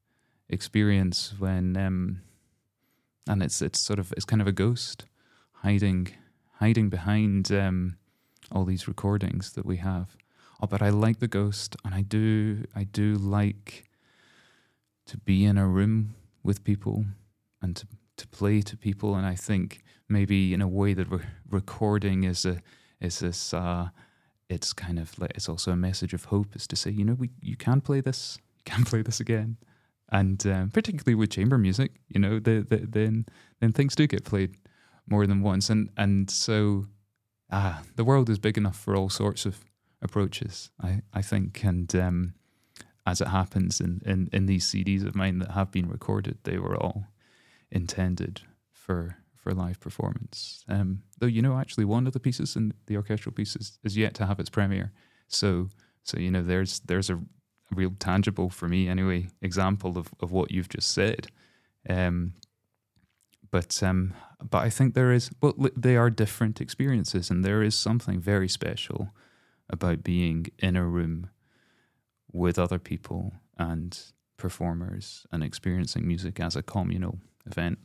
experience 0.49 1.33
when 1.39 1.77
um, 1.77 2.23
and 3.29 3.41
it's 3.41 3.63
it's 3.63 3.79
sort 3.79 4.01
of 4.01 4.13
it's 4.17 4.25
kind 4.25 4.43
of 4.43 4.49
a 4.49 4.53
ghost 4.53 5.05
hiding 5.63 6.09
hiding 6.61 6.91
behind 6.91 7.51
um, 7.51 7.97
all 8.53 8.65
these 8.65 8.87
recordings 8.87 9.53
that 9.53 9.65
we 9.65 9.79
have. 9.79 10.17
Oh, 10.63 10.67
but 10.67 10.83
I 10.83 10.91
like 10.91 11.19
the 11.19 11.29
ghost, 11.29 11.75
and 11.85 11.95
I 11.95 12.03
do 12.03 12.65
I 12.75 12.85
do 12.85 13.15
like 13.15 13.89
to 15.07 15.17
be 15.17 15.45
in 15.45 15.57
a 15.59 15.67
room 15.67 16.15
with 16.43 16.63
people 16.63 17.07
and 17.63 17.75
to 17.77 17.87
to 18.19 18.29
play 18.29 18.61
to 18.61 18.77
people, 18.77 19.15
and 19.15 19.27
I 19.27 19.35
think 19.35 19.83
maybe 20.09 20.53
in 20.53 20.61
a 20.61 20.69
way 20.69 20.93
that 20.95 21.11
re- 21.11 21.25
recording 21.51 22.25
is 22.25 22.45
a 22.45 22.61
is 23.01 23.21
this 23.21 23.55
uh, 23.55 23.89
it's 24.51 24.75
kind 24.75 24.99
of 24.99 25.19
like 25.19 25.33
it's 25.35 25.49
also 25.49 25.73
a 25.73 25.77
message 25.77 26.13
of 26.13 26.25
hope 26.27 26.55
is 26.55 26.67
to 26.67 26.77
say 26.77 26.91
you 26.91 27.05
know 27.05 27.15
we 27.15 27.31
you 27.41 27.57
can 27.57 27.81
play 27.81 28.03
this 28.03 28.39
you 28.59 28.73
can 28.73 28.85
play 28.85 29.03
this 29.03 29.21
again. 29.21 29.57
And 30.13 30.45
um, 30.47 30.71
particularly 30.71 31.15
with 31.15 31.31
chamber 31.31 31.57
music, 31.57 31.93
you 32.09 32.19
know, 32.19 32.41
the, 32.41 32.67
the, 32.69 32.79
then 32.79 33.27
then 33.61 33.73
things 33.73 33.95
do 33.95 34.07
get 34.07 34.25
played 34.25 34.57
more 35.11 35.27
than 35.27 35.43
once, 35.43 35.69
and 35.69 35.91
and 35.97 36.31
so 36.31 36.87
ah, 37.51 37.83
the 37.97 38.05
world 38.05 38.31
is 38.31 38.39
big 38.39 38.57
enough 38.57 38.79
for 38.79 38.97
all 38.97 39.11
sorts 39.11 39.45
of 39.45 39.65
approaches, 40.01 40.71
I 40.81 41.03
I 41.13 41.23
think, 41.23 41.65
and 41.65 41.95
um, 41.97 42.35
as 43.07 43.21
it 43.21 43.29
happens 43.29 43.81
in, 43.81 44.01
in 44.07 44.29
in 44.33 44.47
these 44.47 44.67
CDs 44.67 45.07
of 45.07 45.15
mine 45.15 45.39
that 45.41 45.53
have 45.53 45.71
been 45.71 45.89
recorded, 45.89 46.39
they 46.45 46.59
were 46.59 46.77
all 46.77 47.07
intended 47.71 48.43
for 48.73 49.17
for 49.37 49.53
live 49.53 49.81
performance. 49.81 50.65
Um, 50.69 51.03
though 51.19 51.27
you 51.27 51.43
know, 51.43 51.59
actually, 51.59 51.85
one 51.85 52.07
of 52.07 52.13
the 52.13 52.21
pieces 52.21 52.57
in 52.57 52.73
the 52.87 52.97
orchestral 52.97 53.35
pieces 53.35 53.79
is 53.83 53.97
yet 53.97 54.15
to 54.15 54.27
have 54.27 54.41
its 54.41 54.51
premiere, 54.51 54.93
so 55.27 55.69
so 56.05 56.19
you 56.19 56.31
know, 56.31 56.43
there's 56.43 56.81
there's 56.81 57.11
a 57.11 57.21
real 57.75 57.93
tangible 57.99 58.51
for 58.51 58.69
me 58.69 58.89
anyway 58.89 59.29
example 59.43 59.97
of, 59.97 60.11
of 60.21 60.33
what 60.33 60.51
you've 60.51 60.69
just 60.69 60.93
said. 60.93 61.29
Um, 61.89 62.35
but 63.51 63.83
um, 63.83 64.15
but 64.49 64.59
I 64.59 64.71
think 64.71 64.95
there 64.95 65.13
is 65.13 65.31
well 65.41 65.55
they 65.77 65.97
are 65.97 66.11
different 66.11 66.61
experiences, 66.61 67.31
and 67.31 67.45
there 67.45 67.63
is 67.63 67.75
something 67.75 68.21
very 68.21 68.49
special 68.49 69.11
about 69.69 70.03
being 70.03 70.47
in 70.59 70.77
a 70.77 70.85
room 70.85 71.31
with 72.33 72.59
other 72.59 72.79
people 72.79 73.33
and 73.57 73.99
performers 74.37 75.27
and 75.31 75.43
experiencing 75.43 76.07
music 76.07 76.41
as 76.41 76.57
a 76.57 76.63
communal 76.63 77.19
event. 77.47 77.79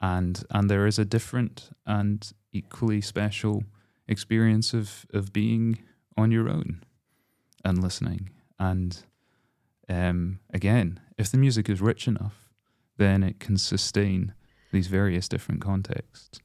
And 0.00 0.42
and 0.50 0.68
there 0.68 0.86
is 0.86 0.98
a 0.98 1.04
different 1.04 1.70
and 1.86 2.32
equally 2.52 3.00
special 3.00 3.64
experience 4.08 4.74
of, 4.74 5.06
of 5.14 5.32
being 5.32 5.78
on 6.16 6.32
your 6.32 6.48
own 6.48 6.82
and 7.64 7.82
listening 7.82 8.30
and 8.58 9.04
um, 9.88 10.38
again, 10.52 11.00
if 11.18 11.30
the 11.30 11.38
music 11.38 11.68
is 11.68 11.80
rich 11.80 12.06
enough, 12.06 12.48
then 12.96 13.22
it 13.22 13.40
can 13.40 13.58
sustain 13.58 14.34
these 14.72 14.88
various 14.88 15.28
different 15.28 15.60
contexts. 15.60 16.40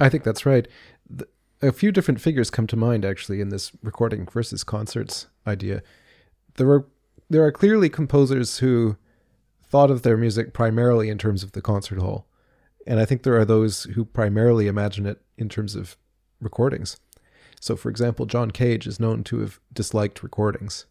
I 0.00 0.08
think 0.08 0.24
that's 0.24 0.44
right. 0.44 0.66
The, 1.08 1.28
a 1.62 1.72
few 1.72 1.92
different 1.92 2.20
figures 2.20 2.50
come 2.50 2.66
to 2.66 2.76
mind 2.76 3.04
actually 3.04 3.40
in 3.40 3.50
this 3.50 3.72
recording 3.82 4.26
versus 4.26 4.64
concerts 4.64 5.28
idea. 5.46 5.82
There 6.56 6.70
are 6.70 6.86
there 7.30 7.44
are 7.44 7.52
clearly 7.52 7.88
composers 7.88 8.58
who 8.58 8.96
thought 9.62 9.90
of 9.90 10.02
their 10.02 10.16
music 10.16 10.52
primarily 10.52 11.08
in 11.08 11.18
terms 11.18 11.42
of 11.42 11.52
the 11.52 11.62
concert 11.62 11.98
hall, 11.98 12.26
and 12.86 13.00
I 13.00 13.04
think 13.04 13.22
there 13.22 13.38
are 13.38 13.46
those 13.46 13.84
who 13.84 14.04
primarily 14.04 14.66
imagine 14.66 15.06
it 15.06 15.22
in 15.38 15.48
terms 15.48 15.74
of 15.74 15.96
recordings. 16.40 16.98
So, 17.60 17.76
for 17.76 17.88
example, 17.88 18.26
John 18.26 18.50
Cage 18.50 18.86
is 18.86 19.00
known 19.00 19.24
to 19.24 19.38
have 19.40 19.58
disliked 19.72 20.22
recordings, 20.22 20.86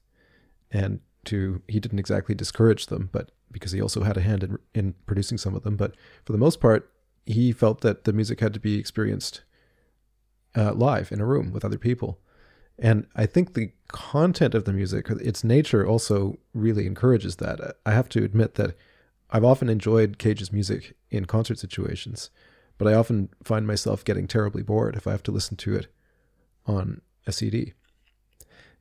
and 0.71 1.01
to 1.25 1.61
he 1.67 1.79
didn't 1.79 1.99
exactly 1.99 2.33
discourage 2.35 2.87
them, 2.87 3.09
but 3.11 3.31
because 3.53 3.71
he 3.71 3.81
also 3.81 4.03
had 4.03 4.17
a 4.17 4.21
hand 4.21 4.43
in 4.43 4.57
in 4.73 4.95
producing 5.05 5.37
some 5.37 5.55
of 5.55 5.63
them. 5.63 5.77
But 5.77 5.95
for 6.25 6.33
the 6.33 6.37
most 6.37 6.59
part, 6.59 6.91
he 7.25 7.53
felt 7.53 7.81
that 7.81 8.03
the 8.03 8.13
music 8.13 8.41
had 8.41 8.53
to 8.53 8.59
be 8.59 8.77
experienced 8.77 9.43
uh, 10.55 10.73
live 10.73 11.11
in 11.11 11.21
a 11.21 11.25
room 11.25 11.51
with 11.51 11.63
other 11.63 11.77
people. 11.77 12.19
And 12.79 13.05
I 13.15 13.25
think 13.25 13.53
the 13.53 13.71
content 13.89 14.55
of 14.55 14.65
the 14.65 14.73
music, 14.73 15.09
its 15.09 15.43
nature, 15.43 15.85
also 15.85 16.37
really 16.53 16.85
encourages 16.85 17.37
that. 17.37 17.77
I 17.85 17.91
have 17.91 18.09
to 18.09 18.23
admit 18.23 18.55
that 18.55 18.75
I've 19.29 19.43
often 19.43 19.69
enjoyed 19.69 20.17
Cage's 20.17 20.51
music 20.51 20.95
in 21.09 21.25
concert 21.25 21.59
situations, 21.59 22.29
but 22.77 22.87
I 22.87 22.93
often 22.93 23.29
find 23.43 23.67
myself 23.67 24.03
getting 24.03 24.27
terribly 24.27 24.63
bored 24.63 24.95
if 24.95 25.07
I 25.07 25.11
have 25.11 25.23
to 25.23 25.31
listen 25.31 25.55
to 25.57 25.75
it 25.75 25.87
on 26.65 27.01
a 27.27 27.31
CD. 27.31 27.73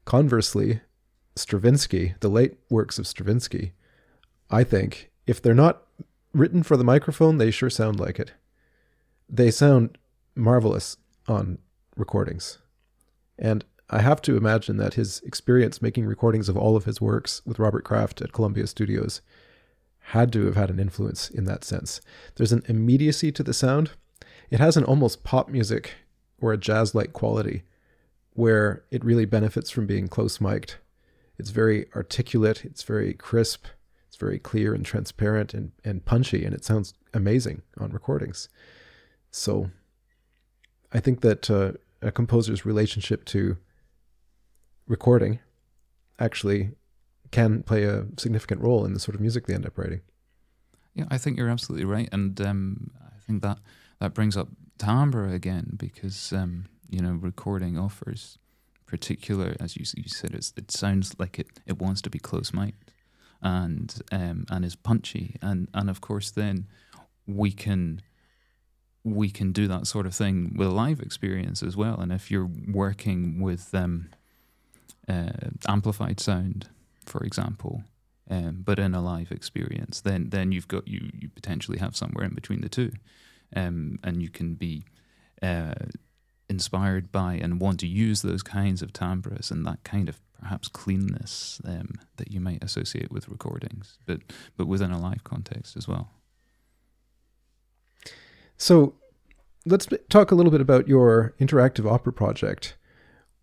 Conversely, 0.05 0.81
Stravinsky, 1.37 2.14
the 2.20 2.29
late 2.29 2.59
works 2.70 2.99
of 2.99 3.07
Stravinsky, 3.07 3.73
I 4.53 4.65
think, 4.65 5.11
if 5.27 5.41
they're 5.41 5.55
not 5.55 5.83
written 6.35 6.63
for 6.63 6.77
the 6.77 6.85
microphone, 6.85 7.39
they 7.39 7.51
sure 7.51 7.71
sound 7.71 7.99
like 7.99 8.19
it. 8.19 8.33
They 9.29 9.51
sound 9.51 9.97
marvelous 10.35 10.99
on 11.27 11.59
recordings. 11.97 12.59
And 13.39 13.65
I 13.89 14.03
have 14.03 14.21
to 14.23 14.37
imagine 14.37 14.77
that 14.77 14.95
his 14.95 15.21
experience 15.21 15.83
making 15.83 16.07
recordings 16.07 16.49
of 16.49 16.57
all 16.57 16.77
of 16.77 16.85
his 16.85 17.01
works 17.01 17.41
with 17.47 17.59
Robert 17.59 17.85
Kraft 17.85 18.21
at 18.21 18.33
Columbia 18.33 18.67
Studios 18.67 19.23
had 20.07 20.33
to 20.33 20.45
have 20.47 20.57
had 20.57 20.71
an 20.71 20.81
influence 20.81 21.31
in 21.31 21.45
that 21.45 21.65
sense. 21.65 22.01
There's 22.37 22.53
an 22.53 22.63
immediacy 22.67 23.33
to 23.33 23.43
the 23.43 23.55
sound. 23.55 23.93
It 24.51 24.61
has 24.61 24.77
an 24.77 24.85
almost 24.85 25.25
pop 25.25 25.49
music 25.49 25.95
or 26.41 26.53
a 26.53 26.59
jazz 26.59 26.95
like 26.95 27.13
quality 27.13 27.63
where 28.35 28.85
it 28.91 29.05
really 29.05 29.25
benefits 29.25 29.71
from 29.71 29.87
being 29.87 30.09
close 30.09 30.41
mic'd. 30.41 30.77
It's 31.39 31.51
very 31.51 31.87
articulate, 31.95 32.65
it's 32.65 32.83
very 32.83 33.15
crisp, 33.15 33.67
it's 34.13 34.19
very 34.19 34.39
clear 34.39 34.75
and 34.75 34.85
transparent 34.85 35.55
and, 35.55 35.73
and 35.87 36.05
punchy, 36.05 36.45
and 36.45 36.55
it 36.55 36.67
sounds 36.67 36.93
amazing 37.15 37.63
on 37.79 37.93
recordings. 37.93 38.51
So 39.31 39.71
I 40.93 41.01
think 41.01 41.23
that 41.23 41.51
uh, 41.51 41.73
a 42.03 42.13
composer's 42.13 42.67
relationship 42.67 43.25
to 43.27 43.57
recording 44.87 45.39
actually 46.19 46.73
can 47.31 47.63
play 47.63 47.85
a 47.85 48.05
significant 48.19 48.61
role 48.61 48.85
in 48.85 48.93
the 48.93 49.01
sort 49.01 49.15
of 49.15 49.23
music 49.23 49.47
they 49.47 49.55
end 49.55 49.65
up 49.65 49.79
writing. 49.79 50.03
Yeah, 50.95 51.07
I 51.09 51.17
think 51.17 51.39
you're 51.39 51.49
absolutely 51.49 51.87
right, 51.87 52.11
and 52.13 52.39
um, 52.43 52.91
I 53.01 53.19
think 53.27 53.41
that 53.41 53.61
that 53.99 54.13
brings 54.13 54.37
up 54.37 54.49
timbre 54.77 55.29
again 55.29 55.73
because 55.79 56.35
um, 56.35 56.67
you 56.91 57.01
know 57.01 57.13
recording 57.13 57.79
offers 57.79 58.37
particular 58.85 59.57
as 59.59 59.75
you, 59.75 59.87
you 59.97 60.09
said 60.09 60.35
it 60.35 60.71
sounds 60.71 61.19
like 61.19 61.39
it, 61.39 61.47
it 61.65 61.79
wants 61.79 62.03
to 62.03 62.11
be 62.11 62.19
close 62.19 62.53
mic'd 62.53 62.91
and 63.43 64.01
um, 64.12 64.45
and 64.51 64.64
is 64.64 64.76
punchy. 64.76 65.36
And 65.43 65.68
and 65.74 65.90
of 65.90 66.01
course 66.01 66.30
then 66.30 66.66
we 67.26 67.53
can 67.53 68.03
we 69.05 69.30
can 69.30 69.53
do 69.53 69.66
that 69.66 69.86
sort 69.86 70.07
of 70.07 70.14
thing 70.14 70.55
with 70.57 70.68
a 70.68 70.72
live 70.72 71.01
experience 71.01 71.62
as 71.62 71.76
well. 71.76 72.01
And 72.01 72.12
if 72.12 72.30
you're 72.30 72.51
working 72.68 73.40
with 73.40 73.74
um, 73.74 74.11
uh, 75.09 75.51
amplified 75.66 76.20
sound 76.20 76.68
for 77.05 77.24
example 77.24 77.82
um, 78.30 78.62
but 78.64 78.78
in 78.78 78.95
a 78.95 79.03
live 79.03 79.32
experience 79.32 80.01
then 80.01 80.30
then 80.30 80.53
you've 80.53 80.68
got 80.68 80.86
you 80.86 81.11
you 81.18 81.28
potentially 81.28 81.78
have 81.78 81.97
somewhere 81.97 82.24
in 82.24 82.34
between 82.34 82.61
the 82.61 82.68
two. 82.68 82.93
Um, 83.55 83.99
and 84.03 84.22
you 84.22 84.30
can 84.30 84.55
be 84.55 84.84
uh, 85.43 85.74
inspired 86.49 87.12
by 87.12 87.34
and 87.34 87.61
want 87.61 87.80
to 87.80 87.86
use 87.86 88.22
those 88.22 88.43
kinds 88.43 88.82
of 88.82 88.93
timbres 88.93 89.51
and 89.51 89.66
that 89.66 89.82
kind 89.84 90.09
of 90.09 90.20
perhaps 90.43 90.68
cleanness 90.68 91.61
um, 91.64 91.95
that 92.16 92.32
you 92.32 92.40
might 92.40 92.62
associate 92.62 93.11
with 93.12 93.28
recordings, 93.28 93.99
but 94.07 94.20
but 94.57 94.66
within 94.66 94.90
a 94.90 95.01
live 95.01 95.22
context 95.24 95.76
as 95.76 95.86
well. 95.86 96.11
So, 98.57 98.95
let's 99.64 99.86
talk 100.11 100.30
a 100.30 100.34
little 100.34 100.53
bit 100.53 100.61
about 100.61 100.88
your 100.88 101.34
interactive 101.40 101.90
opera 101.90 102.12
project, 102.12 102.76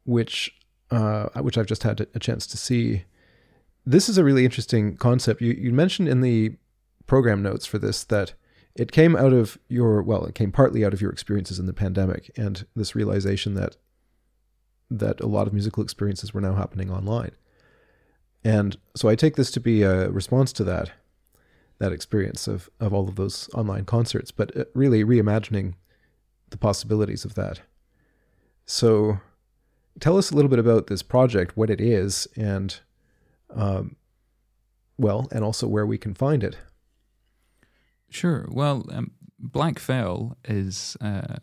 which 0.03 0.51
uh, 0.91 1.29
which 1.41 1.57
I've 1.57 1.65
just 1.65 1.83
had 1.83 2.05
a 2.13 2.19
chance 2.19 2.45
to 2.47 2.57
see. 2.57 3.05
This 3.85 4.09
is 4.09 4.17
a 4.17 4.23
really 4.23 4.43
interesting 4.45 4.97
concept. 4.97 5.41
You 5.41 5.53
you 5.53 5.71
mentioned 5.71 6.09
in 6.09 6.21
the 6.21 6.57
program 7.07 7.41
notes 7.41 7.65
for 7.65 7.79
this 7.79 8.03
that 8.03 8.33
it 8.75 8.91
came 8.91 9.15
out 9.15 9.33
of 9.33 9.57
your 9.69 10.03
well, 10.03 10.25
it 10.25 10.35
came 10.35 10.51
partly 10.51 10.83
out 10.83 10.93
of 10.93 11.01
your 11.01 11.11
experiences 11.11 11.59
in 11.59 11.65
the 11.65 11.73
pandemic 11.73 12.29
and 12.37 12.65
this 12.75 12.93
realization 12.93 13.53
that 13.55 13.77
that 14.89 15.19
a 15.19 15.27
lot 15.27 15.47
of 15.47 15.53
musical 15.53 15.83
experiences 15.83 16.33
were 16.33 16.41
now 16.41 16.55
happening 16.55 16.91
online. 16.91 17.31
And 18.43 18.77
so 18.95 19.09
I 19.09 19.15
take 19.15 19.35
this 19.35 19.51
to 19.51 19.59
be 19.59 19.83
a 19.83 20.09
response 20.09 20.53
to 20.53 20.63
that 20.65 20.91
that 21.79 21.91
experience 21.93 22.45
of 22.47 22.69
of 22.79 22.93
all 22.93 23.07
of 23.07 23.15
those 23.15 23.49
online 23.53 23.85
concerts, 23.85 24.31
but 24.31 24.55
uh, 24.55 24.65
really 24.73 25.03
reimagining 25.03 25.75
the 26.49 26.57
possibilities 26.57 27.25
of 27.25 27.35
that. 27.35 27.61
So 28.65 29.19
tell 29.99 30.17
us 30.17 30.31
a 30.31 30.35
little 30.35 30.49
bit 30.49 30.59
about 30.59 30.87
this 30.87 31.01
project, 31.01 31.57
what 31.57 31.69
it 31.69 31.81
is, 31.81 32.27
and 32.35 32.79
um, 33.49 33.95
well, 34.97 35.27
and 35.31 35.43
also 35.43 35.67
where 35.67 35.85
we 35.85 35.97
can 35.97 36.13
find 36.13 36.43
it. 36.43 36.57
Sure. 38.09 38.47
Well, 38.51 38.85
um, 38.91 39.11
Black 39.39 39.79
Fell 39.79 40.37
is 40.45 40.97
uh, 40.99 41.37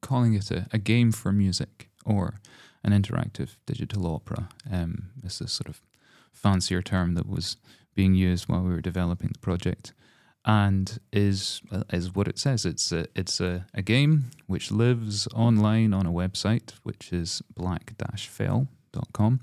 calling 0.00 0.34
it 0.34 0.50
a, 0.50 0.66
a, 0.72 0.78
game 0.78 1.10
for 1.10 1.32
music 1.32 1.90
or 2.06 2.40
an 2.84 2.92
interactive 2.92 3.56
digital 3.66 4.06
opera. 4.06 4.48
Um, 4.70 5.10
it's 5.24 5.40
a 5.40 5.48
sort 5.48 5.68
of 5.68 5.80
fancier 6.32 6.82
term 6.82 7.14
that 7.14 7.28
was 7.28 7.56
being 7.94 8.14
used 8.14 8.48
while 8.48 8.62
we 8.62 8.70
were 8.70 8.80
developing 8.80 9.30
the 9.32 9.38
project, 9.38 9.92
and 10.44 10.98
is 11.12 11.60
is 11.92 12.14
what 12.14 12.28
it 12.28 12.38
says. 12.38 12.64
It's 12.64 12.92
a 12.92 13.06
it's 13.14 13.40
a, 13.40 13.66
a 13.74 13.82
game 13.82 14.30
which 14.46 14.70
lives 14.70 15.26
online 15.34 15.92
on 15.92 16.06
a 16.06 16.12
website, 16.12 16.72
which 16.82 17.12
is 17.12 17.42
black-fell.com, 17.54 19.40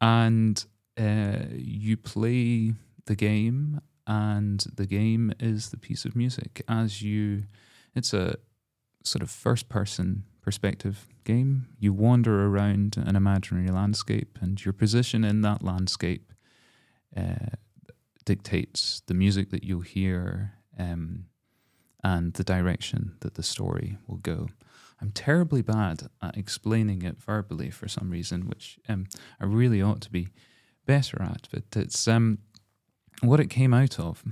and 0.00 0.64
uh, 0.98 1.44
you 1.52 1.96
play 1.96 2.72
the 3.06 3.16
game 3.16 3.80
and 4.06 4.64
the 4.74 4.86
game 4.86 5.32
is 5.38 5.70
the 5.70 5.76
piece 5.76 6.04
of 6.04 6.16
music 6.16 6.62
as 6.68 7.00
you 7.00 7.44
it's 7.94 8.12
a 8.12 8.36
sort 9.02 9.22
of 9.22 9.30
first 9.30 9.68
person 9.68 10.24
perspective 10.42 11.06
game. 11.24 11.66
You 11.78 11.92
wander 11.92 12.46
around 12.46 12.96
an 12.96 13.16
imaginary 13.16 13.68
landscape 13.68 14.38
and 14.40 14.62
your 14.64 14.72
position 14.72 15.24
in 15.24 15.42
that 15.42 15.62
landscape 15.62 16.32
uh, 17.16 17.56
dictates 18.24 19.02
the 19.06 19.14
music 19.14 19.50
that 19.50 19.64
you'll 19.64 19.80
hear 19.80 20.54
um, 20.78 21.26
and 22.02 22.32
the 22.34 22.44
direction 22.44 23.16
that 23.20 23.34
the 23.34 23.42
story 23.42 23.98
will 24.06 24.16
go. 24.18 24.48
I'm 25.00 25.12
terribly 25.12 25.62
bad 25.62 26.08
at 26.22 26.36
explaining 26.36 27.02
it 27.02 27.20
verbally 27.20 27.70
for 27.70 27.88
some 27.88 28.10
reason 28.10 28.48
which 28.48 28.78
um, 28.86 29.06
i 29.40 29.44
really 29.44 29.80
ought 29.80 30.02
to 30.02 30.10
be 30.10 30.28
better 30.84 31.22
at 31.22 31.48
but 31.50 31.64
it's 31.74 32.06
um, 32.06 32.38
what 33.22 33.40
it 33.40 33.48
came 33.48 33.74
out 33.74 33.98
of 33.98 34.22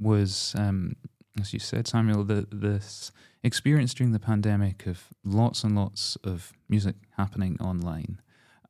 was, 0.00 0.54
um, 0.56 0.96
as 1.40 1.52
you 1.52 1.58
said, 1.58 1.86
Samuel, 1.86 2.24
the, 2.24 2.46
this 2.50 3.12
experience 3.42 3.94
during 3.94 4.12
the 4.12 4.18
pandemic 4.18 4.86
of 4.86 5.04
lots 5.24 5.64
and 5.64 5.76
lots 5.76 6.16
of 6.24 6.52
music 6.68 6.96
happening 7.16 7.56
online. 7.60 8.20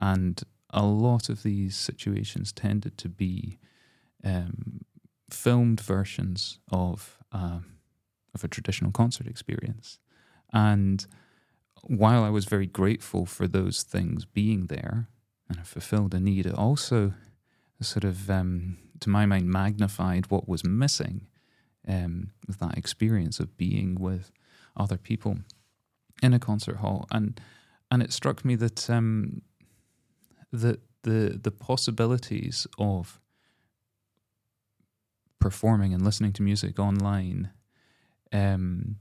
And 0.00 0.42
a 0.70 0.84
lot 0.84 1.28
of 1.28 1.42
these 1.42 1.76
situations 1.76 2.52
tended 2.52 2.98
to 2.98 3.08
be 3.08 3.58
um, 4.24 4.82
filmed 5.30 5.80
versions 5.80 6.58
of, 6.70 7.18
uh, 7.32 7.60
of 8.34 8.44
a 8.44 8.48
traditional 8.48 8.92
concert 8.92 9.26
experience. 9.26 9.98
And 10.52 11.06
while 11.82 12.22
I 12.22 12.30
was 12.30 12.44
very 12.44 12.66
grateful 12.66 13.26
for 13.26 13.46
those 13.46 13.82
things 13.82 14.24
being 14.24 14.66
there 14.66 15.08
and 15.48 15.66
fulfilled 15.66 16.14
a 16.14 16.20
need, 16.20 16.46
it 16.46 16.54
also 16.54 17.14
sort 17.80 18.04
of 18.04 18.28
um, 18.28 18.76
to 19.00 19.10
my 19.10 19.26
mind, 19.26 19.48
magnified 19.48 20.30
what 20.30 20.48
was 20.48 20.64
missing 20.64 21.26
um, 21.86 22.30
that 22.58 22.76
experience 22.76 23.40
of 23.40 23.56
being 23.56 23.94
with 23.94 24.32
other 24.78 24.96
people 24.96 25.38
in 26.22 26.34
a 26.34 26.38
concert 26.38 26.76
hall. 26.76 27.06
And 27.10 27.40
and 27.90 28.02
it 28.02 28.12
struck 28.12 28.44
me 28.44 28.56
that 28.56 28.90
um, 28.90 29.42
that 30.52 30.80
the 31.02 31.38
the 31.42 31.50
possibilities 31.50 32.66
of 32.78 33.20
performing 35.38 35.94
and 35.94 36.04
listening 36.04 36.32
to 36.32 36.42
music 36.42 36.78
online 36.78 37.50
um, 38.32 38.96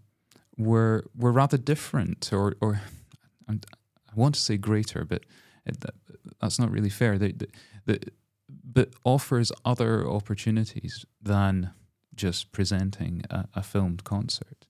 were 0.58 1.06
were 1.16 1.32
rather 1.32 1.58
different, 1.58 2.32
or 2.32 2.56
or 2.62 2.82
I 3.50 3.56
want 4.16 4.36
to 4.36 4.42
say 4.42 4.58
greater, 4.58 5.06
but 5.06 5.24
that, 5.66 5.96
that's 6.42 6.60
not 6.60 6.72
really 6.72 6.90
fair. 6.90 7.18
The, 7.18 7.34
the, 7.34 7.48
the, 7.86 8.00
but 8.64 8.94
offers 9.04 9.52
other 9.66 10.08
opportunities 10.08 11.06
than 11.22 11.72
just 12.16 12.52
presenting 12.52 13.24
a, 13.30 13.48
a 13.54 13.64
filmed 13.64 14.04
concert. 14.04 14.67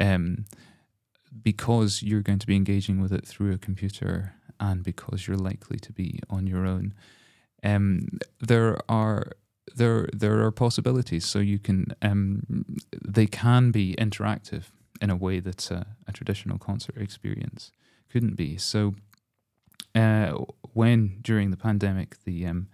Um, 0.00 0.44
because 1.42 2.02
you're 2.02 2.22
going 2.22 2.38
to 2.38 2.46
be 2.46 2.56
engaging 2.56 3.00
with 3.00 3.12
it 3.12 3.26
through 3.26 3.52
a 3.52 3.58
computer 3.58 4.34
and 4.60 4.82
because 4.82 5.26
you're 5.26 5.36
likely 5.36 5.78
to 5.78 5.92
be 5.92 6.20
on 6.30 6.46
your 6.46 6.66
own, 6.66 6.94
um, 7.62 8.08
there 8.40 8.78
are 8.88 9.32
there 9.74 10.08
there 10.12 10.40
are 10.44 10.50
possibilities. 10.50 11.26
So 11.26 11.38
you 11.38 11.58
can 11.58 11.86
um, 12.02 12.64
they 13.04 13.26
can 13.26 13.70
be 13.70 13.94
interactive 13.96 14.64
in 15.00 15.10
a 15.10 15.16
way 15.16 15.40
that 15.40 15.70
a, 15.70 15.86
a 16.06 16.12
traditional 16.12 16.58
concert 16.58 16.96
experience 16.96 17.70
couldn't 18.10 18.36
be. 18.36 18.56
So 18.56 18.94
uh, 19.94 20.32
when 20.72 21.18
during 21.22 21.50
the 21.50 21.56
pandemic 21.56 22.22
the 22.24 22.46
um, 22.46 22.68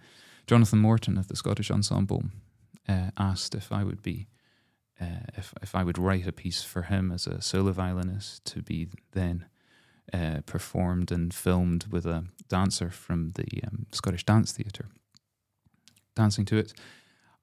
Jonathan 0.47 0.79
Morton 0.79 1.17
of 1.17 1.27
the 1.27 1.35
Scottish 1.35 1.71
Ensemble 1.71 2.23
uh, 2.87 3.09
asked 3.17 3.55
if 3.55 3.71
I 3.71 3.83
would 3.83 4.01
be 4.01 4.27
uh, 5.01 5.25
if 5.37 5.53
if 5.61 5.75
I 5.75 5.83
would 5.83 5.97
write 5.97 6.27
a 6.27 6.31
piece 6.31 6.63
for 6.63 6.83
him 6.83 7.11
as 7.11 7.27
a 7.27 7.41
solo 7.41 7.71
violinist 7.71 8.45
to 8.45 8.61
be 8.61 8.87
then 9.11 9.45
uh, 10.13 10.41
performed 10.45 11.11
and 11.11 11.33
filmed 11.33 11.87
with 11.89 12.05
a 12.05 12.25
dancer 12.47 12.89
from 12.89 13.31
the 13.31 13.63
um, 13.67 13.87
Scottish 13.91 14.25
Dance 14.25 14.51
Theatre 14.51 14.89
dancing 16.15 16.45
to 16.45 16.57
it. 16.57 16.73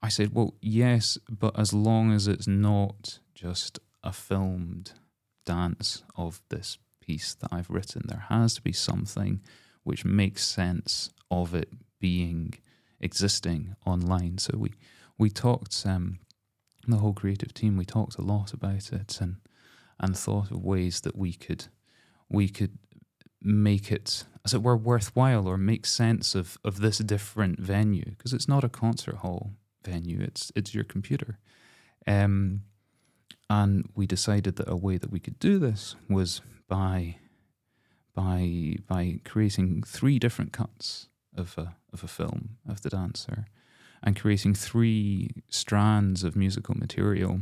I 0.03 0.09
said, 0.09 0.34
well, 0.34 0.55
yes, 0.61 1.18
but 1.30 1.57
as 1.59 1.72
long 1.72 2.12
as 2.12 2.26
it's 2.26 2.48
not 2.48 3.20
just 3.34 3.78
a 4.03 4.12
filmed 4.12 4.92
dance 5.44 6.03
of 6.16 6.40
this 6.48 6.78
piece 7.00 7.34
that 7.34 7.53
I've 7.53 7.70
written, 7.70 8.03
there 8.07 8.26
has 8.28 8.55
to 8.55 8.62
be 8.62 8.72
something 8.72 9.40
which 9.84 10.05
makes 10.05 10.46
sense 10.46 11.11
of 11.30 11.55
it 11.55 11.72
being 12.00 12.55
existing 13.00 13.76
online. 13.86 14.38
So 14.38 14.57
we 14.57 14.72
we 15.18 15.30
talked 15.30 15.84
um, 15.86 16.18
the 16.91 16.99
whole 16.99 17.12
creative 17.12 17.55
team. 17.55 17.76
We 17.76 17.85
talked 17.85 18.18
a 18.18 18.22
lot 18.22 18.53
about 18.53 18.93
it 18.93 19.20
and 19.20 19.37
and 20.01 20.16
thought 20.16 20.51
of 20.51 20.64
ways 20.64 21.01
that 21.03 21.16
we 21.16 21.33
could 21.33 21.66
we 22.28 22.49
could 22.49 22.78
make 23.41 23.93
it 23.93 24.24
as 24.45 24.55
it 24.55 24.62
were 24.62 24.76
worthwhile 24.76 25.47
or 25.47 25.57
make 25.57 25.87
sense 25.87 26.35
of 26.35 26.59
of 26.64 26.80
this 26.80 26.99
different 26.99 27.61
venue 27.61 28.05
because 28.07 28.33
it's 28.33 28.49
not 28.49 28.64
a 28.64 28.68
concert 28.68 29.16
hall 29.16 29.53
venue. 29.85 30.20
It's 30.20 30.53
it's 30.55 30.74
your 30.74 30.85
computer. 30.85 31.39
Um, 32.07 32.62
and 33.49 33.89
we 33.95 34.07
decided 34.07 34.57
that 34.57 34.68
a 34.68 34.76
way 34.76 34.97
that 34.99 35.12
we 35.12 35.20
could 35.20 35.39
do 35.39 35.59
this 35.59 35.95
was 36.09 36.41
by 36.68 37.16
by 38.14 38.76
by 38.87 39.20
creating 39.24 39.83
three 39.83 40.18
different 40.18 40.53
cuts 40.53 41.09
of 41.37 41.57
a, 41.59 41.76
of 41.93 42.03
a 42.03 42.09
film 42.09 42.57
of 42.68 42.83
the 42.83 42.91
dancer 42.91 43.47
and 44.03 44.18
creating 44.18 44.55
three 44.55 45.30
strands 45.48 46.24
of 46.24 46.36
musical 46.36 46.74
material, 46.74 47.40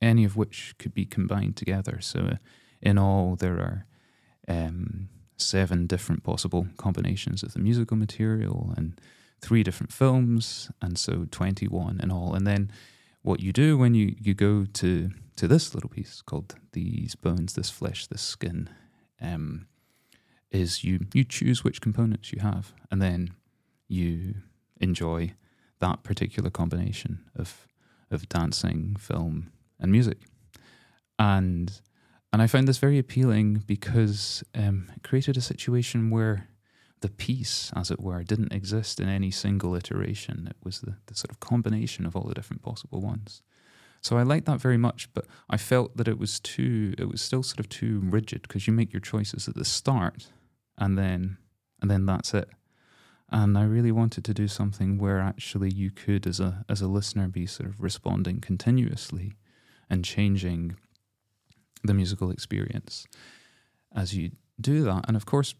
any 0.00 0.24
of 0.24 0.36
which 0.36 0.74
could 0.78 0.94
be 0.94 1.04
combined 1.04 1.56
together. 1.56 2.00
So, 2.00 2.38
in 2.80 2.98
all, 2.98 3.36
there 3.36 3.54
are 3.54 3.86
um, 4.48 5.08
seven 5.36 5.86
different 5.86 6.22
possible 6.22 6.66
combinations 6.76 7.42
of 7.42 7.52
the 7.52 7.58
musical 7.60 7.96
material 7.96 8.72
and 8.76 9.00
three 9.40 9.62
different 9.62 9.92
films, 9.92 10.70
and 10.82 10.98
so 10.98 11.26
21 11.30 12.00
in 12.02 12.10
all. 12.10 12.34
And 12.34 12.46
then 12.46 12.70
what 13.22 13.40
you 13.40 13.52
do 13.52 13.78
when 13.78 13.94
you, 13.94 14.14
you 14.20 14.34
go 14.34 14.64
to, 14.64 15.10
to 15.36 15.48
this 15.48 15.74
little 15.74 15.90
piece 15.90 16.22
called 16.22 16.56
These 16.72 17.14
Bones, 17.14 17.54
This 17.54 17.70
Flesh, 17.70 18.06
This 18.06 18.22
Skin, 18.22 18.68
um, 19.20 19.66
is 20.50 20.82
you 20.84 21.00
you 21.12 21.24
choose 21.24 21.62
which 21.62 21.80
components 21.80 22.32
you 22.32 22.40
have, 22.40 22.72
and 22.90 23.02
then 23.02 23.34
you 23.86 24.34
enjoy 24.80 25.34
that 25.80 26.02
particular 26.02 26.50
combination 26.50 27.24
of 27.36 27.66
of 28.10 28.28
dancing, 28.28 28.96
film, 28.98 29.52
and 29.78 29.92
music. 29.92 30.18
And 31.18 31.80
and 32.32 32.42
I 32.42 32.46
found 32.46 32.68
this 32.68 32.78
very 32.78 32.98
appealing 32.98 33.62
because 33.66 34.44
um, 34.54 34.90
it 34.94 35.02
created 35.02 35.36
a 35.36 35.40
situation 35.40 36.10
where 36.10 36.48
the 37.00 37.08
piece, 37.08 37.72
as 37.74 37.90
it 37.90 38.00
were, 38.00 38.22
didn't 38.22 38.52
exist 38.52 39.00
in 39.00 39.08
any 39.08 39.30
single 39.30 39.74
iteration. 39.74 40.46
It 40.50 40.56
was 40.62 40.80
the, 40.80 40.96
the 41.06 41.14
sort 41.14 41.30
of 41.30 41.40
combination 41.40 42.04
of 42.04 42.16
all 42.16 42.24
the 42.24 42.34
different 42.34 42.62
possible 42.62 43.00
ones. 43.00 43.42
So 44.00 44.18
I 44.18 44.22
liked 44.22 44.46
that 44.46 44.60
very 44.60 44.76
much, 44.76 45.08
but 45.14 45.26
I 45.48 45.56
felt 45.56 45.96
that 45.96 46.08
it 46.08 46.18
was 46.18 46.38
too, 46.40 46.94
it 46.98 47.08
was 47.08 47.22
still 47.22 47.42
sort 47.42 47.60
of 47.60 47.68
too 47.68 48.00
rigid 48.04 48.42
because 48.42 48.66
you 48.66 48.72
make 48.72 48.92
your 48.92 49.00
choices 49.00 49.48
at 49.48 49.54
the 49.54 49.64
start 49.64 50.28
and 50.76 50.98
then 50.98 51.38
and 51.80 51.90
then 51.90 52.06
that's 52.06 52.34
it. 52.34 52.48
And 53.30 53.58
I 53.58 53.64
really 53.64 53.92
wanted 53.92 54.24
to 54.24 54.34
do 54.34 54.48
something 54.48 54.98
where 54.98 55.20
actually 55.20 55.70
you 55.70 55.90
could, 55.90 56.26
as 56.26 56.40
a 56.40 56.64
as 56.68 56.80
a 56.80 56.88
listener, 56.88 57.28
be 57.28 57.46
sort 57.46 57.68
of 57.68 57.80
responding 57.80 58.40
continuously 58.40 59.34
and 59.90 60.04
changing 60.04 60.76
the 61.84 61.94
musical 61.94 62.30
experience 62.30 63.06
as 63.94 64.14
you 64.14 64.30
do 64.60 64.82
that. 64.84 65.04
And 65.06 65.16
of 65.16 65.26
course, 65.26 65.54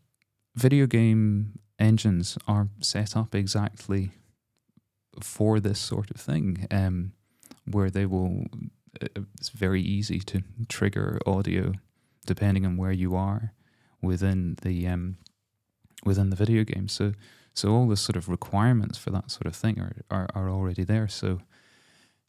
video 0.54 0.86
game 0.86 1.58
engines 1.78 2.38
are 2.46 2.68
set 2.80 3.16
up 3.16 3.34
exactly 3.34 4.12
for 5.22 5.60
this 5.60 5.78
sort 5.78 6.10
of 6.10 6.16
thing, 6.20 6.66
um, 6.70 7.12
where 7.70 7.90
they 7.90 8.06
will. 8.06 8.46
Uh, 9.02 9.22
it's 9.38 9.50
very 9.50 9.82
easy 9.82 10.18
to 10.20 10.42
trigger 10.68 11.18
audio 11.26 11.72
depending 12.26 12.66
on 12.66 12.76
where 12.76 12.92
you 12.92 13.14
are 13.14 13.52
within 14.02 14.56
the 14.62 14.86
um, 14.86 15.18
within 16.04 16.30
the 16.30 16.36
video 16.36 16.64
game. 16.64 16.88
So 16.88 17.12
so 17.58 17.70
all 17.70 17.88
the 17.88 17.96
sort 17.96 18.16
of 18.16 18.28
requirements 18.28 18.96
for 18.96 19.10
that 19.10 19.30
sort 19.30 19.46
of 19.46 19.56
thing 19.56 19.80
are 19.80 19.96
are, 20.10 20.28
are 20.34 20.48
already 20.48 20.84
there. 20.84 21.08
So 21.08 21.40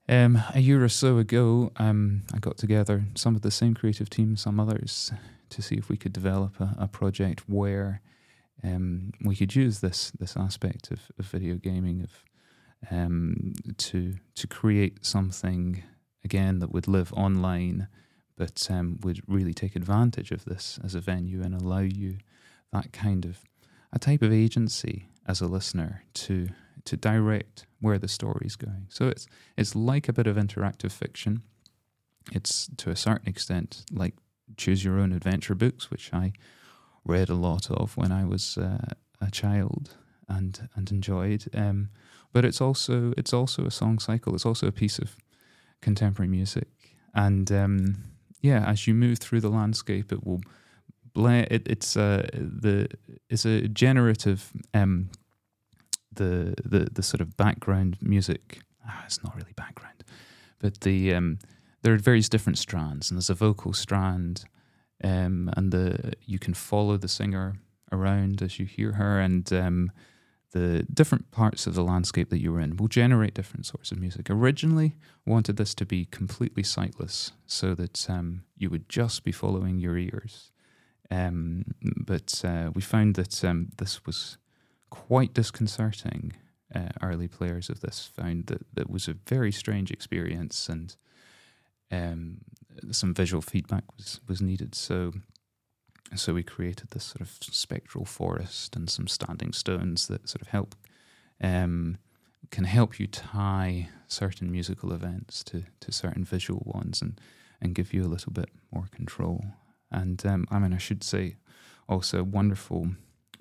um, 0.10 0.42
a 0.56 0.60
year 0.60 0.84
or 0.84 0.90
so 0.90 1.20
ago, 1.20 1.72
um, 1.78 2.24
I 2.34 2.40
got 2.40 2.58
together 2.58 3.06
some 3.14 3.36
of 3.36 3.44
the 3.44 3.52
same 3.52 3.76
creative 3.76 4.10
team, 4.10 4.36
some 4.36 4.60
others, 4.60 5.12
to 5.52 5.62
see 5.62 5.76
if 5.76 5.88
we 5.88 5.98
could 5.98 6.14
develop 6.14 6.60
a, 6.60 6.76
a 6.80 6.88
project 6.88 7.44
where 7.48 8.02
um, 8.64 9.12
we 9.24 9.36
could 9.36 9.56
use 9.56 9.82
this 9.82 10.12
this 10.12 10.36
aspect 10.36 10.90
of, 10.90 11.00
of 11.20 11.26
video 11.26 11.56
gaming 11.56 12.02
of 12.02 12.12
um, 12.90 13.54
to 13.78 14.16
to 14.34 14.48
create 14.48 15.06
something 15.06 15.84
again 16.26 16.58
that 16.58 16.72
would 16.72 16.88
live 16.88 17.14
online, 17.14 17.88
but 18.36 18.68
um, 18.72 18.98
would 19.04 19.22
really 19.28 19.54
take 19.54 19.76
advantage 19.76 20.32
of 20.32 20.46
this 20.46 20.80
as 20.84 20.96
a 20.96 21.00
venue 21.00 21.44
and 21.44 21.54
allow 21.54 21.80
you 21.82 22.18
that 22.74 22.92
kind 22.92 23.26
of 23.26 23.42
a 23.94 24.00
type 24.00 24.24
of 24.24 24.34
agency 24.34 25.09
as 25.28 25.42
a 25.42 25.48
listener 25.48 26.04
to 26.14 26.50
to 26.86 26.98
direct 26.98 27.68
where 27.82 28.00
the 28.00 28.08
story 28.08 28.46
is 28.46 28.56
going. 28.56 28.88
So 28.90 29.08
it's 29.08 29.28
it's 29.58 29.76
like 29.76 30.10
a 30.10 30.14
bit 30.14 30.28
of 30.28 30.38
interactive 30.38 30.92
fiction. 30.92 31.44
It's 32.32 32.70
to 32.78 32.90
a 32.90 32.96
certain 32.96 33.28
extent 33.28 33.84
like 33.92 34.16
choose 34.58 34.84
your 34.84 35.00
own 35.00 35.12
adventure 35.12 35.56
books, 35.56 35.92
which 35.92 36.14
I 36.14 36.34
read 37.06 37.30
a 37.30 37.36
lot 37.36 37.70
of 37.72 37.96
when 37.98 38.12
I 38.12 38.26
was 38.26 38.58
uh, 38.58 38.94
a 39.22 39.32
child 39.32 39.96
and 40.28 40.70
and 40.76 40.92
enjoyed. 40.92 41.46
Um, 41.54 41.90
but 42.34 42.46
it's 42.46 42.62
also 42.62 43.14
it's 43.18 43.34
also 43.34 43.66
a 43.66 43.72
song 43.72 44.00
cycle. 44.00 44.36
It's 44.36 44.46
also 44.46 44.68
a 44.68 44.72
piece 44.72 45.00
of 45.00 45.16
contemporary 45.82 46.30
music, 46.30 46.68
and 47.14 47.52
um, 47.52 48.04
yeah, 48.42 48.64
as 48.66 48.88
you 48.88 48.94
move 48.94 49.20
through 49.20 49.42
the 49.42 49.50
landscape, 49.50 50.12
it 50.12 50.26
will 50.26 50.42
blend. 51.14 51.48
It, 51.52 51.68
it's 51.68 51.96
a 51.96 52.30
the 52.34 52.88
it's 53.30 53.46
a 53.46 53.68
generative 53.68 54.52
um, 54.74 55.10
the 56.12 56.56
the 56.64 56.90
the 56.92 57.04
sort 57.04 57.22
of 57.22 57.36
background 57.38 57.98
music. 58.02 58.60
Ah, 58.88 59.04
it's 59.06 59.24
not 59.24 59.36
really 59.36 59.54
background, 59.56 60.04
but 60.60 60.82
the 60.82 61.14
um, 61.14 61.40
there 61.82 61.94
are 61.94 61.98
various 61.98 62.30
different 62.30 62.58
strands, 62.58 63.10
and 63.10 63.18
there's 63.18 63.30
a 63.30 63.36
vocal 63.36 63.74
strand, 63.74 64.46
um, 65.04 65.50
and 65.56 65.72
the 65.72 66.14
you 66.26 66.40
can 66.40 66.54
follow 66.54 66.98
the 66.98 67.08
singer 67.08 67.56
around 67.92 68.42
as 68.42 68.60
you 68.60 68.66
hear 68.66 68.94
her, 68.94 69.20
and 69.20 69.52
um, 69.54 69.92
the 70.52 70.84
different 70.92 71.30
parts 71.32 71.68
of 71.68 71.76
the 71.76 71.84
landscape 71.84 72.30
that 72.30 72.42
you 72.42 72.52
were 72.52 72.60
in 72.60 72.76
will 72.78 72.88
generate 72.88 73.34
different 73.34 73.66
sorts 73.66 73.92
of 73.92 74.00
music. 74.00 74.30
Originally, 74.30 74.96
wanted 75.26 75.58
this 75.58 75.76
to 75.76 75.86
be 75.86 76.06
completely 76.06 76.64
sightless, 76.64 77.32
so 77.46 77.76
that 77.76 78.10
um, 78.10 78.44
you 78.58 78.70
would 78.70 78.90
just 78.90 79.24
be 79.24 79.32
following 79.32 79.80
your 79.80 79.98
ears. 79.98 80.52
Um, 81.12 81.66
but 81.82 82.42
uh, 82.44 82.72
we 82.74 82.82
found 82.82 83.16
that 83.16 83.44
um, 83.44 83.70
this 83.78 84.06
was 84.06 84.38
quite 84.90 85.34
disconcerting. 85.34 86.34
Uh, 86.74 86.90
early 87.02 87.28
players 87.28 87.68
of 87.68 87.80
this 87.82 88.12
found 88.16 88.46
that 88.46 88.62
that 88.74 88.92
was 88.92 89.08
a 89.08 89.16
very 89.26 89.52
strange 89.52 89.90
experience, 89.90 90.70
and 90.70 90.96
um, 91.92 92.42
some 92.92 93.12
visual 93.12 93.42
feedback 93.42 93.84
was 93.98 94.20
was 94.28 94.40
needed. 94.40 94.76
So, 94.76 95.14
so 96.16 96.36
we 96.36 96.44
created 96.44 96.92
this 96.92 97.06
sort 97.06 97.22
of 97.22 97.32
spectral 97.42 98.06
forest 98.06 98.76
and 98.76 98.88
some 98.88 99.08
standing 99.08 99.52
stones 99.52 100.08
that 100.08 100.30
sort 100.30 100.44
of 100.44 100.50
help 100.50 100.76
um, 101.42 101.98
can 102.52 102.66
help 102.66 103.00
you 103.00 103.08
tie 103.08 103.90
certain 104.08 104.52
musical 104.52 104.94
events 104.94 105.44
to 105.46 105.64
to 105.80 105.92
certain 105.92 106.24
visual 106.24 106.62
ones 106.66 107.02
and 107.02 107.20
and 107.62 107.74
give 107.74 107.94
you 107.94 108.04
a 108.04 108.14
little 108.14 108.32
bit 108.32 108.50
more 108.72 108.88
control. 108.92 109.44
And 109.92 110.24
um, 110.26 110.46
I 110.52 110.60
mean, 110.60 110.74
I 110.74 110.78
should 110.78 111.04
say 111.04 111.36
also 111.88 112.20
a 112.20 112.24
wonderful 112.24 112.90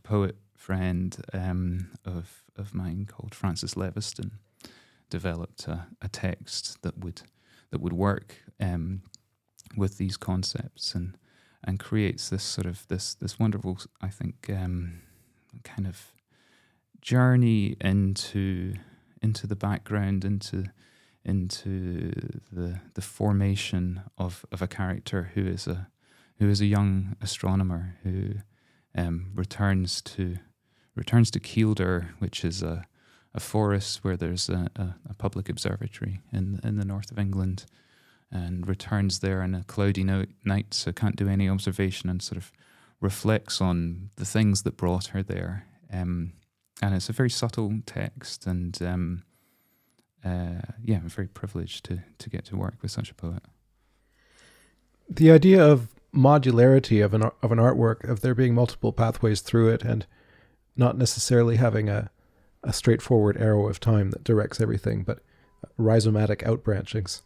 poet 0.03 0.37
friend 0.57 1.17
um, 1.33 1.91
of 2.05 2.43
of 2.57 2.75
mine 2.75 3.07
called 3.07 3.35
Frances 3.35 3.75
Leviston 3.75 4.33
developed 5.11 5.69
a, 5.69 5.87
a 6.03 6.09
text 6.09 6.83
that 6.83 6.99
would 6.99 7.23
that 7.71 7.81
would 7.81 7.93
work 7.93 8.37
um, 8.61 9.03
with 9.77 9.99
these 9.99 10.17
concepts 10.17 10.95
and 10.95 11.17
and 11.65 11.79
creates 11.79 12.29
this 12.29 12.43
sort 12.43 12.67
of 12.67 12.87
this 12.89 13.15
this 13.15 13.39
wonderful 13.39 13.79
I 14.01 14.09
think 14.09 14.51
um, 14.51 15.03
kind 15.65 15.87
of 15.87 16.13
journey 17.01 17.77
into 17.81 18.75
into 19.23 19.47
the 19.47 19.57
background 19.57 20.25
into 20.25 20.65
into 21.25 22.13
the 22.53 22.81
the 22.95 23.03
formation 23.03 24.03
of 24.17 24.45
of 24.51 24.63
a 24.63 24.69
character 24.69 25.31
who 25.35 25.47
is 25.47 25.67
a 25.67 25.89
who 26.39 26.49
is 26.49 26.61
a 26.61 26.67
young 26.67 27.17
astronomer 27.21 27.97
who 28.03 28.35
um, 28.95 29.33
returns 29.35 30.01
to 30.03 30.37
returns 30.95 31.31
to 31.31 31.41
Kielder, 31.41 32.09
which 32.19 32.45
is 32.45 32.63
a, 32.63 32.85
a 33.33 33.39
forest 33.39 34.03
where 34.03 34.17
there's 34.17 34.49
a, 34.49 34.69
a, 34.75 34.95
a, 35.11 35.15
public 35.15 35.49
observatory 35.49 36.21
in 36.33 36.61
in 36.65 36.77
the 36.77 36.85
north 36.85 37.11
of 37.11 37.19
England, 37.19 37.67
and 38.31 38.67
returns 38.67 39.21
there 39.21 39.43
on 39.43 39.55
a 39.55 39.65
cloudy 39.65 40.05
no- 40.05 40.27
night, 40.45 40.75
so 40.75 40.93
can't 40.93 41.17
do 41.17 41.29
any 41.29 41.49
observation, 41.49 42.09
and 42.09 42.23
sort 42.23 42.37
of 42.37 42.53
reflects 43.01 43.61
on 43.61 44.11
the 44.17 44.25
things 44.25 44.63
that 44.63 44.77
brought 44.77 45.09
her 45.09 45.23
there. 45.23 45.67
Um, 45.93 46.33
and 46.83 46.95
it's 46.95 47.09
a 47.09 47.13
very 47.13 47.31
subtle 47.31 47.81
text, 47.87 48.47
and 48.47 48.81
um, 48.83 49.23
uh, 50.25 50.63
yeah, 50.85 50.97
I'm 50.97 51.09
very 51.09 51.29
privileged 51.29 51.85
to 51.87 52.03
to 52.19 52.31
get 52.31 52.45
to 52.47 52.57
work 52.57 52.77
with 52.83 52.91
such 52.91 53.11
a 53.11 53.15
poet. 53.15 53.43
The 55.09 55.31
idea 55.31 55.65
of 55.65 55.89
modularity 56.15 57.05
of 57.05 57.15
an 57.15 57.23
of 57.23 57.53
an 57.53 57.59
artwork, 57.59 58.09
of 58.09 58.21
there 58.21 58.35
being 58.35 58.55
multiple 58.55 58.93
pathways 58.93 59.41
through 59.41 59.69
it, 59.69 59.83
and 59.83 60.07
not 60.77 60.97
necessarily 60.97 61.57
having 61.57 61.89
a, 61.89 62.11
a 62.63 62.73
straightforward 62.73 63.37
arrow 63.37 63.69
of 63.69 63.81
time 63.81 64.11
that 64.11 64.25
directs 64.25 64.61
everything, 64.61 65.03
but 65.03 65.21
rhizomatic 65.79 66.43
outbranchings, 66.43 67.23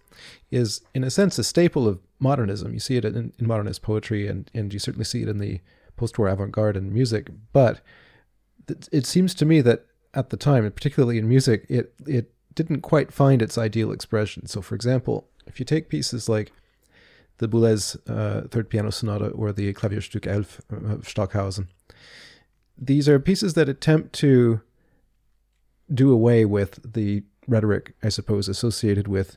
is 0.50 0.80
in 0.94 1.04
a 1.04 1.10
sense 1.10 1.38
a 1.38 1.44
staple 1.44 1.86
of 1.86 2.00
modernism. 2.18 2.72
You 2.72 2.80
see 2.80 2.96
it 2.96 3.04
in, 3.04 3.32
in 3.38 3.46
modernist 3.46 3.82
poetry, 3.82 4.26
and, 4.26 4.50
and 4.54 4.72
you 4.72 4.78
certainly 4.78 5.04
see 5.04 5.22
it 5.22 5.28
in 5.28 5.38
the 5.38 5.60
post 5.96 6.18
war 6.18 6.28
avant 6.28 6.52
garde 6.52 6.76
and 6.76 6.92
music. 6.92 7.30
But 7.52 7.80
it 8.90 9.06
seems 9.06 9.34
to 9.34 9.44
me 9.44 9.60
that 9.60 9.86
at 10.14 10.30
the 10.30 10.36
time, 10.36 10.70
particularly 10.70 11.18
in 11.18 11.28
music, 11.28 11.66
it, 11.68 11.94
it 12.06 12.32
didn't 12.54 12.80
quite 12.80 13.12
find 13.12 13.42
its 13.42 13.58
ideal 13.58 13.92
expression. 13.92 14.46
So, 14.46 14.62
for 14.62 14.74
example, 14.74 15.28
if 15.46 15.58
you 15.58 15.66
take 15.66 15.88
pieces 15.88 16.28
like 16.28 16.52
the 17.38 17.48
Boulez 17.48 17.96
uh, 18.08 18.46
Third 18.48 18.68
Piano 18.68 18.90
Sonata 18.90 19.28
or 19.28 19.52
the 19.52 19.72
Klavierstück 19.72 20.26
11 20.26 20.90
of 20.90 21.08
Stockhausen, 21.08 21.68
these 22.78 23.08
are 23.08 23.18
pieces 23.18 23.54
that 23.54 23.68
attempt 23.68 24.12
to 24.14 24.60
do 25.92 26.12
away 26.12 26.44
with 26.44 26.92
the 26.92 27.22
rhetoric, 27.46 27.94
I 28.02 28.08
suppose, 28.08 28.48
associated 28.48 29.08
with 29.08 29.36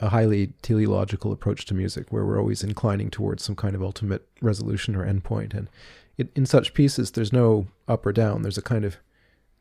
a 0.00 0.10
highly 0.10 0.54
teleological 0.62 1.32
approach 1.32 1.66
to 1.66 1.74
music, 1.74 2.10
where 2.10 2.24
we're 2.24 2.38
always 2.38 2.62
inclining 2.62 3.10
towards 3.10 3.44
some 3.44 3.56
kind 3.56 3.74
of 3.74 3.82
ultimate 3.82 4.26
resolution 4.40 4.96
or 4.96 5.04
endpoint. 5.04 5.52
And 5.52 5.68
it, 6.16 6.30
in 6.34 6.46
such 6.46 6.74
pieces, 6.74 7.10
there's 7.10 7.32
no 7.32 7.66
up 7.86 8.06
or 8.06 8.12
down. 8.12 8.42
There's 8.42 8.58
a 8.58 8.62
kind 8.62 8.84
of 8.84 8.96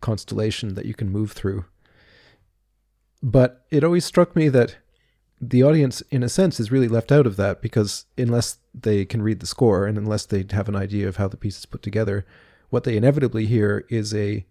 constellation 0.02 0.76
that 0.76 0.86
you 0.86 0.94
can 0.94 1.10
move 1.10 1.34
through. 1.34 1.66
But 3.22 3.66
it 3.70 3.84
always 3.84 4.06
struck 4.06 4.36
me 4.36 4.48
that 4.50 4.78
the 5.42 5.64
audience, 5.64 6.02
in 6.12 6.24
a 6.24 6.30
sense, 6.30 6.60
is 6.60 6.72
really 6.72 6.88
left 6.88 7.12
out 7.12 7.26
of 7.26 7.38
that 7.38 7.62
because 7.62 8.06
unless 8.18 8.58
they 8.74 9.06
can 9.06 9.22
read 9.22 9.40
the 9.40 9.48
score 9.48 9.86
and 9.86 9.98
unless 9.98 10.26
they 10.26 10.46
have 10.52 10.68
an 10.68 10.76
idea 10.76 11.08
of 11.08 11.16
how 11.18 11.28
the 11.28 11.38
piece 11.38 11.58
is 11.58 11.66
put 11.66 11.82
together, 11.82 12.26
what 12.70 12.84
they 12.84 12.98
inevitably 12.98 13.46
hear 13.46 13.86
is 13.90 14.14
a 14.14 14.46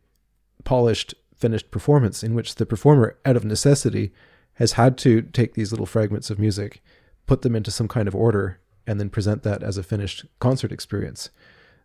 polished, 0.65 1.15
finished 1.37 1.71
performance 1.71 2.23
in 2.23 2.35
which 2.35 2.55
the 2.55 2.67
performer, 2.67 3.19
out 3.25 3.37
of 3.37 3.45
necessity, 3.45 4.13
has 4.55 4.73
had 4.73 4.99
to 4.99 5.23
take 5.23 5.55
these 5.55 5.71
little 5.71 5.87
fragments 5.87 6.31
of 6.31 6.39
music, 6.39 6.83
put 7.27 7.43
them 7.43 7.55
into 7.55 7.71
some 7.71 7.87
kind 7.87 8.09
of 8.09 8.15
order, 8.15 8.59
and 8.87 8.99
then 8.99 9.11
present 9.11 9.43
that 9.43 9.63
as 9.63 9.77
a 9.77 9.83
finished 9.83 10.25
concert 10.41 10.73
experience. 10.73 11.31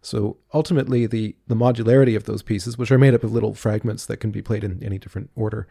So 0.02 0.38
ultimately, 0.54 1.06
the, 1.06 1.36
the 1.48 1.56
modularity 1.56 2.16
of 2.16 2.24
those 2.24 2.42
pieces, 2.42 2.78
which 2.78 2.92
are 2.92 2.98
made 2.98 3.14
up 3.14 3.24
of 3.24 3.32
little 3.32 3.54
fragments 3.54 4.06
that 4.06 4.18
can 4.18 4.32
be 4.32 4.42
played 4.42 4.64
in 4.64 4.82
any 4.84 4.98
different 4.98 5.30
order, 5.36 5.68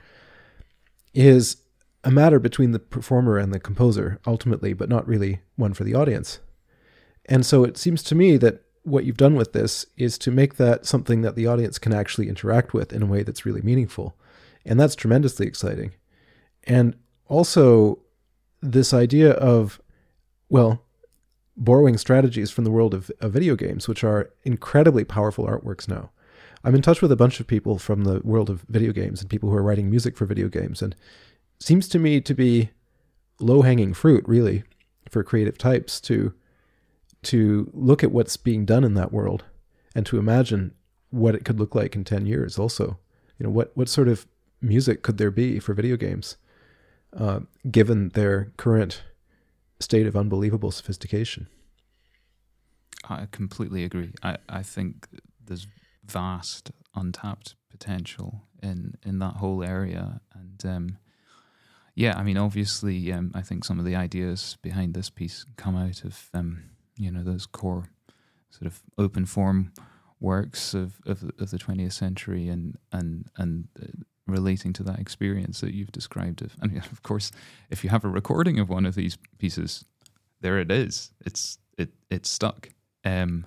is 1.14 1.56
a 2.04 2.10
matter 2.10 2.38
between 2.38 2.72
the 2.72 2.78
performer 2.78 3.38
and 3.38 3.52
the 3.52 3.60
composer, 3.60 4.20
ultimately, 4.26 4.72
but 4.72 4.88
not 4.88 5.06
really 5.06 5.40
one 5.56 5.74
for 5.74 5.84
the 5.84 5.94
audience. 5.94 6.40
And 7.26 7.46
so 7.46 7.64
it 7.64 7.76
seems 7.76 8.02
to 8.04 8.14
me 8.14 8.36
that 8.38 8.62
what 8.82 9.04
you've 9.04 9.16
done 9.16 9.36
with 9.36 9.52
this 9.52 9.86
is 9.96 10.18
to 10.18 10.30
make 10.30 10.56
that 10.56 10.86
something 10.86 11.22
that 11.22 11.36
the 11.36 11.46
audience 11.46 11.78
can 11.78 11.92
actually 11.92 12.28
interact 12.28 12.74
with 12.74 12.92
in 12.92 13.02
a 13.02 13.06
way 13.06 13.22
that's 13.22 13.46
really 13.46 13.62
meaningful. 13.62 14.16
And 14.64 14.78
that's 14.78 14.96
tremendously 14.96 15.46
exciting. 15.46 15.92
And 16.64 16.96
also, 17.28 18.00
this 18.60 18.92
idea 18.92 19.32
of, 19.32 19.80
well, 20.48 20.82
borrowing 21.56 21.96
strategies 21.98 22.50
from 22.50 22.64
the 22.64 22.70
world 22.70 22.94
of, 22.94 23.10
of 23.20 23.32
video 23.32 23.56
games, 23.56 23.88
which 23.88 24.02
are 24.02 24.30
incredibly 24.42 25.04
powerful 25.04 25.46
artworks 25.46 25.88
now. 25.88 26.10
I'm 26.64 26.74
in 26.74 26.82
touch 26.82 27.02
with 27.02 27.10
a 27.10 27.16
bunch 27.16 27.40
of 27.40 27.46
people 27.46 27.78
from 27.78 28.04
the 28.04 28.20
world 28.22 28.48
of 28.48 28.64
video 28.68 28.92
games 28.92 29.20
and 29.20 29.28
people 29.28 29.50
who 29.50 29.56
are 29.56 29.62
writing 29.62 29.90
music 29.90 30.16
for 30.16 30.26
video 30.26 30.48
games, 30.48 30.80
and 30.80 30.94
seems 31.62 31.88
to 31.88 31.98
me 31.98 32.20
to 32.20 32.34
be 32.34 32.70
low 33.40 33.62
hanging 33.62 33.94
fruit, 33.94 34.24
really, 34.26 34.64
for 35.10 35.22
creative 35.22 35.58
types 35.58 36.00
to 36.02 36.34
to 37.22 37.70
look 37.72 38.02
at 38.02 38.10
what's 38.10 38.36
being 38.36 38.64
done 38.64 38.82
in 38.82 38.94
that 38.94 39.12
world 39.12 39.44
and 39.94 40.04
to 40.04 40.18
imagine 40.18 40.74
what 41.10 41.36
it 41.36 41.44
could 41.44 41.60
look 41.60 41.72
like 41.72 41.94
in 41.94 42.02
10 42.02 42.26
years 42.26 42.58
also. 42.58 42.98
You 43.38 43.44
know 43.44 43.50
what 43.50 43.70
what 43.76 43.88
sort 43.88 44.08
of 44.08 44.26
music 44.60 45.02
could 45.02 45.18
there 45.18 45.30
be 45.30 45.58
for 45.58 45.74
video 45.74 45.96
games 45.96 46.36
uh, 47.16 47.40
given 47.70 48.10
their 48.10 48.52
current 48.56 49.02
state 49.80 50.06
of 50.06 50.16
unbelievable 50.16 50.70
sophistication? 50.70 51.46
I 53.08 53.26
completely 53.30 53.84
agree. 53.84 54.12
I, 54.22 54.38
I 54.48 54.62
think 54.62 55.08
there's 55.44 55.66
vast 56.04 56.70
untapped 56.94 57.54
potential 57.70 58.42
in 58.62 58.94
in 59.04 59.18
that 59.18 59.36
whole 59.36 59.62
area. 59.62 60.20
And 60.34 60.64
um, 60.64 60.98
yeah 61.94 62.16
i 62.16 62.22
mean 62.22 62.36
obviously 62.36 63.12
um, 63.12 63.30
i 63.34 63.42
think 63.42 63.64
some 63.64 63.78
of 63.78 63.84
the 63.84 63.96
ideas 63.96 64.56
behind 64.62 64.94
this 64.94 65.10
piece 65.10 65.44
come 65.56 65.76
out 65.76 66.04
of 66.04 66.28
um, 66.34 66.62
you 66.96 67.10
know 67.10 67.22
those 67.22 67.46
core 67.46 67.88
sort 68.50 68.66
of 68.66 68.82
open 68.98 69.24
form 69.24 69.72
works 70.20 70.72
of, 70.74 71.00
of, 71.06 71.24
of 71.38 71.50
the 71.50 71.58
20th 71.58 71.92
century 71.92 72.48
and 72.48 72.76
and 72.92 73.26
and 73.36 73.68
uh, 73.82 73.86
relating 74.26 74.72
to 74.72 74.84
that 74.84 75.00
experience 75.00 75.60
that 75.60 75.74
you've 75.74 75.90
described 75.90 76.42
of 76.42 76.56
and 76.60 76.76
of 76.92 77.02
course 77.02 77.32
if 77.70 77.82
you 77.82 77.90
have 77.90 78.04
a 78.04 78.08
recording 78.08 78.60
of 78.60 78.68
one 78.68 78.86
of 78.86 78.94
these 78.94 79.18
pieces 79.38 79.84
there 80.42 80.58
it 80.58 80.70
is. 80.70 81.12
It's 81.24 81.58
it 81.78 81.90
it's 82.10 82.30
stuck. 82.30 82.68
Um, 83.04 83.46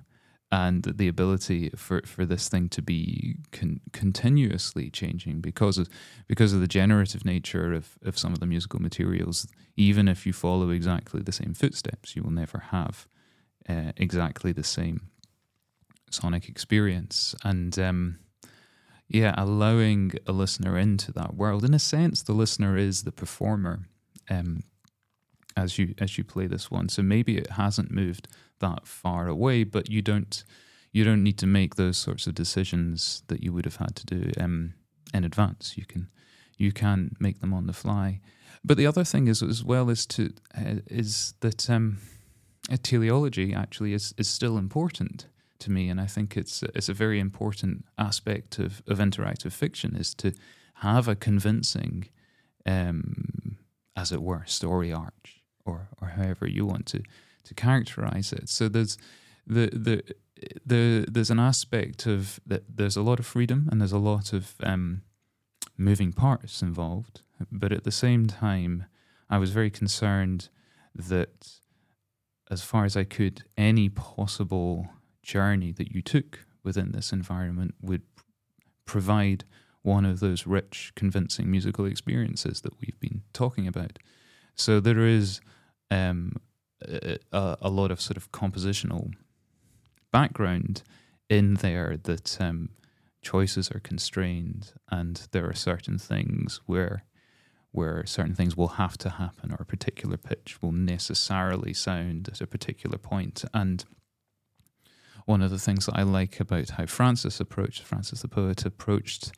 and 0.51 0.83
the 0.83 1.07
ability 1.07 1.69
for, 1.75 2.01
for 2.05 2.25
this 2.25 2.47
thing 2.47 2.69
to 2.69 2.81
be 2.81 3.37
con- 3.51 3.81
continuously 3.91 4.89
changing 4.89 5.41
because 5.41 5.77
of 5.77 5.89
because 6.27 6.53
of 6.53 6.61
the 6.61 6.67
generative 6.67 7.25
nature 7.25 7.73
of, 7.73 7.97
of 8.03 8.17
some 8.17 8.31
of 8.31 8.39
the 8.39 8.45
musical 8.45 8.79
materials 8.79 9.47
even 9.75 10.07
if 10.07 10.25
you 10.25 10.31
follow 10.31 10.69
exactly 10.69 11.21
the 11.21 11.31
same 11.31 11.53
footsteps 11.53 12.15
you 12.15 12.21
will 12.21 12.31
never 12.31 12.59
have 12.71 13.07
uh, 13.67 13.91
exactly 13.97 14.51
the 14.51 14.63
same 14.63 15.09
sonic 16.09 16.47
experience. 16.49 17.35
And 17.43 17.77
um, 17.77 18.19
yeah, 19.07 19.33
allowing 19.37 20.13
a 20.25 20.31
listener 20.31 20.77
into 20.77 21.11
that 21.13 21.35
world. 21.35 21.63
In 21.63 21.73
a 21.73 21.79
sense, 21.79 22.23
the 22.23 22.33
listener 22.33 22.77
is 22.77 23.03
the 23.03 23.11
performer 23.11 23.87
um, 24.29 24.63
as 25.55 25.77
you 25.77 25.93
as 25.99 26.17
you 26.17 26.23
play 26.23 26.47
this 26.47 26.71
one. 26.71 26.89
So 26.89 27.01
maybe 27.01 27.37
it 27.37 27.51
hasn't 27.51 27.91
moved 27.91 28.27
that 28.59 28.87
far 28.87 29.27
away, 29.27 29.63
but 29.63 29.89
you 29.89 30.01
don't 30.01 30.43
you 30.91 31.03
don't 31.03 31.23
need 31.23 31.37
to 31.37 31.45
make 31.45 31.75
those 31.75 31.97
sorts 31.97 32.25
of 32.25 32.33
decisions 32.33 33.21
that 33.27 33.43
you 33.43 33.51
would 33.51 33.65
have 33.65 33.75
had 33.75 33.95
to 33.97 34.05
do 34.05 34.31
um, 34.39 34.73
in 35.13 35.25
advance. 35.25 35.77
You 35.77 35.85
can 35.85 36.09
you 36.57 36.71
can 36.71 37.15
make 37.19 37.41
them 37.41 37.53
on 37.53 37.67
the 37.67 37.73
fly. 37.73 38.21
But 38.63 38.77
the 38.77 38.87
other 38.87 39.03
thing 39.03 39.27
is 39.27 39.43
as 39.43 39.63
well 39.63 39.89
is 39.89 40.05
to 40.07 40.33
uh, 40.57 40.75
is 40.87 41.33
that 41.41 41.69
um, 41.69 41.97
teleology 42.81 43.53
actually 43.53 43.93
is, 43.93 44.13
is 44.17 44.27
still 44.27 44.57
important 44.57 45.27
to 45.59 45.71
me, 45.71 45.89
and 45.89 45.99
I 45.99 46.07
think 46.07 46.37
it's 46.37 46.63
it's 46.63 46.89
a 46.89 46.93
very 46.93 47.19
important 47.19 47.85
aspect 47.97 48.59
of, 48.59 48.81
of 48.87 48.99
interactive 48.99 49.51
fiction 49.51 49.95
is 49.95 50.15
to 50.15 50.33
have 50.75 51.07
a 51.07 51.15
convincing, 51.15 52.05
um, 52.65 53.57
as 53.95 54.11
it 54.11 54.21
were, 54.21 54.43
story 54.45 54.93
arch, 54.93 55.43
or 55.65 55.89
or 56.01 56.07
however 56.09 56.47
you 56.47 56.65
want 56.65 56.85
to 56.87 57.01
to 57.45 57.53
characterize 57.53 58.33
it. 58.33 58.49
So 58.49 58.67
there's 58.67 58.97
the 59.47 59.69
the 59.71 60.03
the 60.65 61.05
there's 61.09 61.29
an 61.29 61.39
aspect 61.39 62.05
of 62.05 62.39
that 62.45 62.63
there's 62.77 62.97
a 62.97 63.01
lot 63.01 63.19
of 63.19 63.25
freedom 63.25 63.67
and 63.71 63.79
there's 63.79 63.91
a 63.91 63.97
lot 63.97 64.33
of 64.33 64.55
um, 64.63 65.01
moving 65.77 66.11
parts 66.11 66.61
involved, 66.61 67.21
but 67.51 67.71
at 67.71 67.83
the 67.83 67.91
same 67.91 68.27
time, 68.27 68.85
I 69.29 69.37
was 69.37 69.51
very 69.51 69.69
concerned 69.69 70.49
that 70.93 71.59
as 72.49 72.61
far 72.61 72.85
as 72.85 72.95
I 72.95 73.03
could, 73.03 73.43
any 73.57 73.89
possible 73.89 74.87
journey 75.23 75.71
that 75.73 75.91
you 75.91 76.01
took 76.01 76.45
within 76.63 76.91
this 76.91 77.11
environment 77.11 77.75
would 77.81 78.03
provide 78.85 79.43
one 79.81 80.05
of 80.05 80.19
those 80.19 80.47
rich, 80.47 80.91
convincing 80.95 81.49
musical 81.49 81.85
experiences 81.85 82.61
that 82.61 82.79
we've 82.79 82.99
been 82.99 83.21
talking 83.33 83.67
about. 83.67 83.99
So 84.55 84.79
there 84.79 85.05
is 85.05 85.41
um, 85.91 86.33
a, 87.31 87.57
a, 87.61 87.69
lot 87.69 87.91
of 87.91 88.01
sort 88.01 88.17
of 88.17 88.31
compositional 88.31 89.13
background 90.11 90.83
in 91.29 91.55
there 91.55 91.97
that 92.03 92.39
um, 92.41 92.69
choices 93.21 93.71
are 93.71 93.79
constrained, 93.79 94.73
and 94.89 95.27
there 95.31 95.47
are 95.49 95.53
certain 95.53 95.97
things 95.97 96.61
where 96.65 97.03
where 97.71 98.05
certain 98.05 98.33
things 98.33 98.55
will 98.55 98.69
have 98.69 98.97
to 98.97 99.09
happen 99.09 99.51
or 99.51 99.57
a 99.59 99.65
particular 99.65 100.15
pitch 100.15 100.61
will 100.61 100.71
necessarily 100.71 101.73
sound 101.73 102.29
at 102.29 102.39
a 102.39 102.47
particular 102.47 102.97
point. 102.97 103.43
And 103.53 103.83
one 105.25 105.41
of 105.41 105.51
the 105.51 105.59
things 105.59 105.85
that 105.85 105.99
I 105.99 106.03
like 106.03 106.39
about 106.39 106.69
how 106.69 106.85
Frances 106.85 107.41
approached, 107.41 107.83
Frances 107.83 108.21
the 108.21 108.29
poet 108.29 108.65
approached 108.65 109.33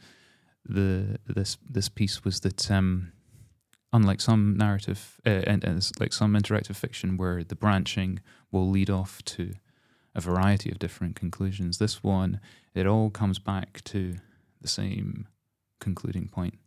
the 0.64 1.18
this 1.26 1.58
this 1.68 1.90
piece 1.90 2.24
was 2.24 2.42
that 2.42 2.70
um, 2.70 3.12
unlike 3.98 4.22
some 4.22 4.56
narrative 4.56 5.20
uh, 5.26 5.42
and, 5.52 5.64
and 5.64 5.92
like 6.00 6.14
some 6.14 6.34
interactive 6.36 6.76
fiction 6.76 7.18
where 7.18 7.44
the 7.44 7.56
branching 7.56 8.20
will 8.52 8.70
lead 8.70 8.90
off 8.90 9.24
to 9.26 9.54
a 10.14 10.22
variety 10.22 10.70
of 10.72 10.80
different 10.80 11.16
conclusions, 11.16 11.78
this 11.78 12.04
one 12.04 12.40
it 12.76 12.86
all 12.86 13.10
comes 13.10 13.40
back 13.40 13.84
to 13.84 14.18
the 14.62 14.68
same 14.68 15.28
concluding 15.80 16.28
point, 16.28 16.60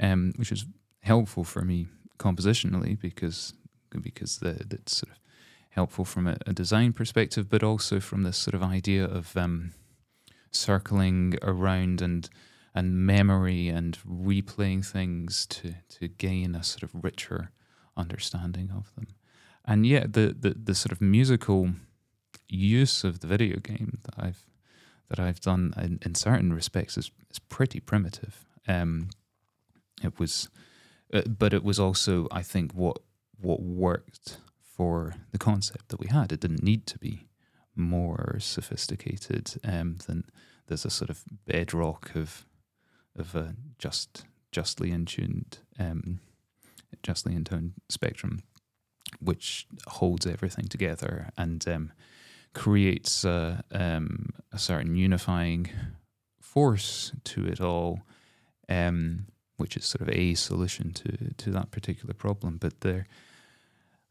um, 0.00 0.32
which 0.36 0.50
is 0.50 0.66
helpful 1.02 1.44
for 1.44 1.62
me 1.62 1.86
compositionally 2.18 2.98
because 3.00 3.54
because 4.02 4.38
the, 4.38 4.50
it's 4.70 4.96
sort 4.96 5.12
of 5.12 5.18
helpful 5.70 6.04
from 6.04 6.26
a, 6.26 6.36
a, 6.46 6.52
design 6.52 6.92
perspective, 6.92 7.48
but 7.48 7.62
also 7.62 8.00
from 8.00 8.22
this 8.22 8.38
sort 8.38 8.54
of 8.54 8.62
idea 8.62 9.04
of 9.04 9.36
um, 9.36 9.72
circling 10.50 11.34
around 11.42 12.00
and 12.00 12.28
and 12.74 13.06
memory 13.06 13.68
and 13.68 13.98
replaying 14.08 14.84
things 14.84 15.46
to 15.46 15.74
to 15.88 16.08
gain 16.08 16.54
a 16.54 16.62
sort 16.62 16.82
of 16.82 17.04
richer 17.04 17.50
understanding 17.96 18.70
of 18.70 18.94
them. 18.94 19.08
And 19.64 19.86
yet 19.86 20.14
the, 20.14 20.34
the, 20.38 20.50
the 20.50 20.74
sort 20.74 20.92
of 20.92 21.00
musical 21.00 21.70
use 22.48 23.04
of 23.04 23.20
the 23.20 23.26
video 23.26 23.58
game 23.60 23.98
that 24.04 24.14
I've 24.18 24.44
that 25.08 25.20
I've 25.20 25.40
done 25.40 25.74
in, 25.76 25.98
in 26.02 26.14
certain 26.14 26.52
respects 26.52 26.96
is, 26.96 27.10
is 27.30 27.38
pretty 27.38 27.80
primitive. 27.80 28.46
Um, 28.66 29.10
it 30.02 30.18
was 30.18 30.48
uh, 31.12 31.22
but 31.28 31.52
it 31.52 31.62
was 31.62 31.78
also, 31.78 32.26
I 32.30 32.42
think, 32.42 32.72
what 32.72 32.98
what 33.40 33.60
worked 33.60 34.38
for 34.62 35.14
the 35.32 35.38
concept 35.38 35.88
that 35.88 36.00
we 36.00 36.08
had. 36.08 36.32
It 36.32 36.40
didn't 36.40 36.62
need 36.62 36.86
to 36.86 36.98
be 36.98 37.28
more 37.74 38.36
sophisticated 38.40 39.54
um, 39.64 39.98
than 40.06 40.24
there's 40.66 40.84
a 40.84 40.90
sort 40.90 41.10
of 41.10 41.24
bedrock 41.46 42.12
of 42.14 42.46
of 43.16 43.34
a 43.34 43.54
just 43.78 44.24
justly 44.50 44.90
in 44.90 45.04
tuned, 45.04 45.58
um, 45.78 46.20
justly 47.02 47.34
intoned 47.34 47.72
spectrum, 47.88 48.42
which 49.20 49.66
holds 49.86 50.26
everything 50.26 50.66
together 50.66 51.30
and 51.36 51.66
um, 51.68 51.92
creates 52.54 53.24
a, 53.24 53.64
um, 53.72 54.30
a 54.52 54.58
certain 54.58 54.96
unifying 54.96 55.70
force 56.40 57.12
to 57.24 57.46
it 57.46 57.60
all. 57.60 58.00
Um, 58.68 59.26
which 59.62 59.76
is 59.76 59.84
sort 59.84 60.02
of 60.02 60.08
a 60.10 60.34
solution 60.34 60.92
to 60.92 61.32
to 61.36 61.50
that 61.50 61.70
particular 61.70 62.14
problem. 62.14 62.58
But 62.58 62.80
there, 62.80 63.06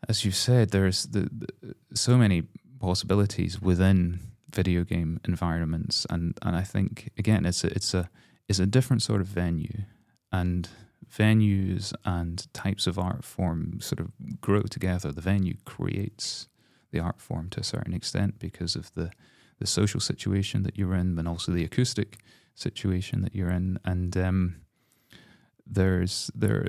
as 0.08 0.24
you 0.24 0.32
said, 0.32 0.70
there's 0.70 1.04
the, 1.04 1.30
the, 1.30 1.76
so 1.94 2.18
many 2.18 2.44
possibilities 2.80 3.62
within 3.62 4.20
video 4.50 4.86
game 4.86 5.20
environments, 5.28 6.08
and 6.10 6.38
and 6.42 6.56
I 6.56 6.64
think 6.64 7.12
again, 7.18 7.46
it's 7.46 7.66
a 7.66 7.68
it's 7.68 7.94
a 7.94 8.10
it's 8.48 8.60
a 8.60 8.66
different 8.66 9.02
sort 9.02 9.22
of 9.22 9.28
venue, 9.28 9.84
and 10.32 10.70
venues 11.10 11.94
and 12.06 12.52
types 12.54 12.88
of 12.88 12.98
art 12.98 13.24
form 13.24 13.80
sort 13.82 14.00
of 14.00 14.12
grow 14.40 14.62
together. 14.62 15.12
The 15.12 15.22
venue 15.22 15.56
creates 15.66 16.48
the 16.92 17.00
art 17.00 17.20
form 17.20 17.50
to 17.50 17.60
a 17.60 17.64
certain 17.64 17.94
extent 17.94 18.40
because 18.40 18.76
of 18.76 18.94
the 18.94 19.12
the 19.60 19.68
social 19.68 20.00
situation 20.00 20.64
that 20.64 20.76
you're 20.76 20.96
in, 20.96 21.18
and 21.20 21.28
also 21.28 21.52
the 21.52 21.64
acoustic 21.64 22.18
situation 22.56 23.22
that 23.22 23.36
you're 23.36 23.52
in, 23.52 23.80
and 23.86 24.18
um, 24.18 24.56
there's 25.66 26.32
there 26.34 26.68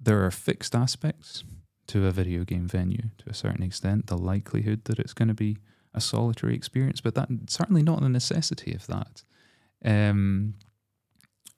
there 0.00 0.24
are 0.24 0.30
fixed 0.30 0.74
aspects 0.74 1.44
to 1.88 2.06
a 2.06 2.10
video 2.10 2.44
game 2.44 2.66
venue 2.66 3.10
to 3.18 3.28
a 3.28 3.34
certain 3.34 3.62
extent. 3.62 4.06
The 4.06 4.18
likelihood 4.18 4.84
that 4.84 4.98
it's 4.98 5.12
going 5.12 5.28
to 5.28 5.34
be 5.34 5.58
a 5.94 6.00
solitary 6.00 6.54
experience, 6.54 7.00
but 7.00 7.14
that 7.14 7.28
certainly 7.48 7.82
not 7.82 8.00
the 8.00 8.08
necessity 8.08 8.72
of 8.72 8.86
that. 8.86 9.22
Um, 9.84 10.54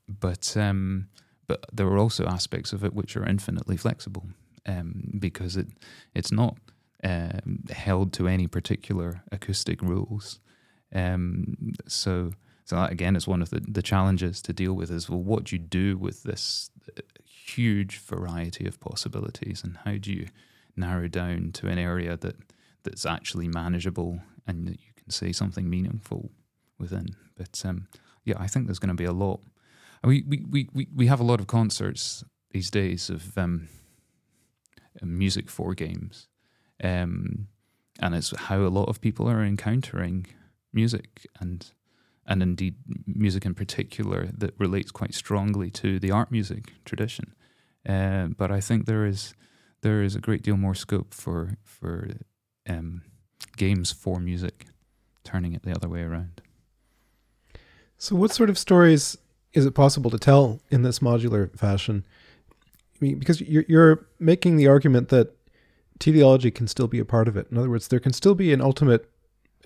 but 0.09 0.57
um, 0.57 1.09
but 1.47 1.65
there 1.73 1.87
are 1.87 1.99
also 1.99 2.27
aspects 2.27 2.73
of 2.73 2.85
it 2.85 2.95
which 2.95 3.17
are 3.17 3.27
infinitely 3.27 3.77
flexible 3.77 4.27
um, 4.67 5.15
because 5.19 5.57
it 5.57 5.69
it's 6.15 6.33
not 6.33 6.57
um, 7.05 7.65
held 7.71 8.13
to 8.15 8.29
any 8.29 8.47
particular 8.47 9.23
acoustic 9.33 9.83
rules. 9.83 10.41
Um, 10.95 11.75
so 11.87 12.33
so 12.65 12.77
that 12.77 12.93
again 12.93 13.17
is 13.17 13.27
one 13.27 13.43
of 13.43 13.51
the, 13.51 13.61
the 13.61 13.83
challenges 13.83 14.43
to 14.43 14.53
deal 14.53 14.75
with 14.75 14.91
is 14.91 15.09
well 15.09 15.23
what 15.23 15.45
do 15.45 15.57
you 15.57 15.61
do 15.61 15.97
with 15.97 16.23
this 16.23 16.71
uh, 16.97 17.01
huge 17.25 17.99
variety 17.99 18.67
of 18.67 18.81
possibilities 18.81 19.63
and 19.65 19.79
how 19.85 19.97
do 19.97 20.13
you 20.13 20.29
narrow 20.77 21.09
down 21.09 21.51
to 21.53 21.67
an 21.69 21.79
area 21.79 22.17
that 22.17 22.37
that's 22.85 23.05
actually 23.05 23.49
manageable 23.49 24.21
and 24.47 24.67
that 24.67 24.81
you 24.81 24.93
can 24.97 25.11
say 25.11 25.33
something 25.33 25.69
meaningful 25.69 26.31
within. 26.79 27.09
But 27.37 27.63
um, 27.65 27.89
yeah, 28.25 28.37
I 28.39 28.47
think 28.47 28.67
there's 28.67 28.79
going 28.79 28.89
to 28.89 28.95
be 28.95 29.05
a 29.05 29.13
lot. 29.13 29.41
We, 30.05 30.25
we, 30.27 30.69
we, 30.73 30.89
we 30.95 31.07
have 31.07 31.21
a 31.21 31.25
lot 31.25 31.41
of 31.41 31.47
concerts 31.47 32.25
these 32.51 32.71
days 32.71 33.11
of 33.11 33.37
um, 33.37 33.69
music 35.03 35.51
for 35.51 35.75
games. 35.75 36.29
Um, 36.83 37.49
and 38.01 38.15
it's 38.15 38.35
how 38.37 38.61
a 38.61 38.69
lot 38.69 38.89
of 38.89 39.01
people 39.01 39.29
are 39.29 39.43
encountering 39.43 40.27
music 40.73 41.27
and 41.41 41.73
and 42.27 42.43
indeed 42.43 42.75
music 43.07 43.47
in 43.47 43.55
particular 43.55 44.29
that 44.37 44.53
relates 44.59 44.91
quite 44.91 45.15
strongly 45.15 45.71
to 45.71 45.99
the 45.99 46.11
art 46.11 46.31
music 46.31 46.75
tradition. 46.85 47.35
Uh, 47.89 48.27
but 48.27 48.51
I 48.51 48.61
think 48.61 48.85
there 48.85 49.07
is 49.07 49.35
there 49.81 50.03
is 50.03 50.15
a 50.15 50.21
great 50.21 50.43
deal 50.43 50.57
more 50.57 50.75
scope 50.75 51.15
for 51.15 51.57
for 51.65 52.11
um, 52.69 53.03
games 53.57 53.93
for 53.93 54.21
music, 54.21 54.67
turning 55.25 55.55
it 55.55 55.63
the 55.63 55.75
other 55.75 55.89
way 55.89 56.03
around. 56.03 56.43
So, 57.97 58.15
what 58.15 58.31
sort 58.31 58.51
of 58.51 58.59
stories 58.59 59.17
is 59.59 59.67
it 59.67 59.75
possible 59.75 60.11
to 60.11 60.19
tell 60.19 60.61
in 60.71 60.83
this 60.83 61.01
modular 61.01 61.57
fashion? 61.59 62.07
I 62.95 62.97
mean, 63.01 63.19
because 63.19 63.41
you're, 63.41 63.65
you're 63.69 64.07
making 64.21 64.57
the 64.57 64.69
argument 64.69 65.09
that 65.09 65.37
teleology 65.99 66.53
can 66.53 66.69
still 66.69 66.87
be 66.87 67.01
a 67.01 67.05
part 67.05 67.27
of 67.27 67.37
it. 67.37 67.49
In 67.51 67.59
other 67.59 67.69
words, 67.69 67.89
there 67.89 67.99
can 67.99 68.13
still 68.13 68.37
be 68.37 68.53
an 68.53 68.61
ultimate 68.61 69.11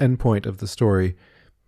endpoint 0.01 0.47
of 0.47 0.59
the 0.59 0.67
story, 0.67 1.15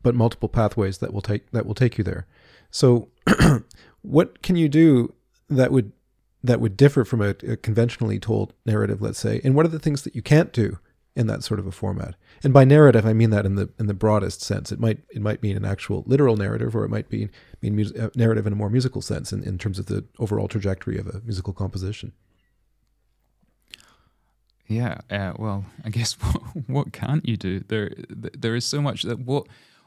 but 0.02 0.14
multiple 0.14 0.48
pathways 0.48 0.98
that 0.98 1.12
will 1.12 1.20
take 1.20 1.50
that 1.50 1.66
will 1.66 1.74
take 1.74 1.98
you 1.98 2.04
there. 2.04 2.26
So, 2.70 3.10
what 4.02 4.42
can 4.42 4.56
you 4.56 4.70
do 4.70 5.12
that 5.50 5.70
would 5.70 5.92
that 6.42 6.60
would 6.60 6.76
differ 6.76 7.04
from 7.04 7.20
a, 7.20 7.34
a, 7.46 7.56
conventionally 7.56 8.18
told 8.18 8.54
narrative, 8.64 9.00
let's 9.02 9.18
say, 9.18 9.40
and 9.44 9.54
what 9.54 9.66
are 9.66 9.70
the 9.70 9.78
things 9.78 10.02
that 10.02 10.16
you 10.16 10.22
can't 10.22 10.52
do 10.52 10.78
in 11.16 11.26
that 11.28 11.44
sort 11.44 11.60
of 11.60 11.66
a 11.66 11.72
format? 11.72 12.14
And 12.42 12.52
by 12.52 12.64
narrative, 12.64 13.06
I 13.06 13.12
mean 13.12 13.30
that 13.30 13.46
in 13.46 13.54
the 13.54 13.70
in 13.78 13.86
the 13.86 13.94
broadest 13.94 14.42
sense. 14.42 14.72
It 14.72 14.80
might 14.80 14.98
it 15.10 15.22
might 15.22 15.42
mean 15.42 15.56
an 15.56 15.64
actual 15.64 16.04
literal 16.06 16.36
narrative, 16.36 16.74
or 16.74 16.84
it 16.84 16.90
might 16.90 17.08
be 17.08 17.28
mean 17.62 17.76
mus- 17.76 17.92
uh, 17.92 18.10
narrative 18.16 18.46
in 18.46 18.52
a 18.52 18.56
more 18.56 18.70
musical 18.70 19.02
sense, 19.02 19.32
in, 19.32 19.42
in 19.42 19.58
terms 19.58 19.78
of 19.78 19.86
the 19.86 20.04
overall 20.18 20.48
trajectory 20.48 20.98
of 20.98 21.06
a 21.06 21.20
musical 21.24 21.52
composition. 21.52 22.12
Yeah, 24.66 24.98
uh, 25.10 25.34
well, 25.38 25.66
I 25.84 25.90
guess 25.90 26.12
what, 26.20 26.42
what 26.68 26.92
can't 26.92 27.26
you 27.28 27.36
do? 27.36 27.60
There, 27.60 27.90
there 28.08 28.54
is 28.54 28.64
so 28.64 28.80
much 28.80 29.02
that 29.02 29.20
what 29.20 29.46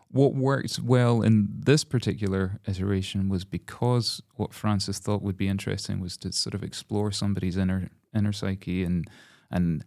what 0.10 0.34
worked 0.34 0.80
well 0.80 1.22
in 1.22 1.50
this 1.52 1.84
particular 1.84 2.60
iteration 2.66 3.28
was 3.28 3.44
because 3.44 4.22
what 4.36 4.54
Frances 4.54 5.00
thought 5.00 5.22
would 5.22 5.36
be 5.36 5.50
interesting 5.50 6.00
was 6.00 6.16
to 6.18 6.32
sort 6.32 6.54
of 6.54 6.64
explore 6.64 7.12
somebody's 7.12 7.58
inner 7.58 7.90
inner 8.16 8.32
psyche 8.32 8.84
and 8.84 9.06
and 9.52 9.84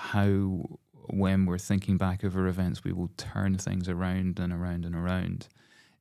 how 0.00 0.78
when 0.92 1.44
we're 1.44 1.58
thinking 1.58 1.96
back 1.96 2.24
over 2.24 2.46
events 2.46 2.84
we 2.84 2.92
will 2.92 3.10
turn 3.16 3.58
things 3.58 3.88
around 3.88 4.38
and 4.38 4.52
around 4.52 4.84
and 4.84 4.94
around. 4.94 5.48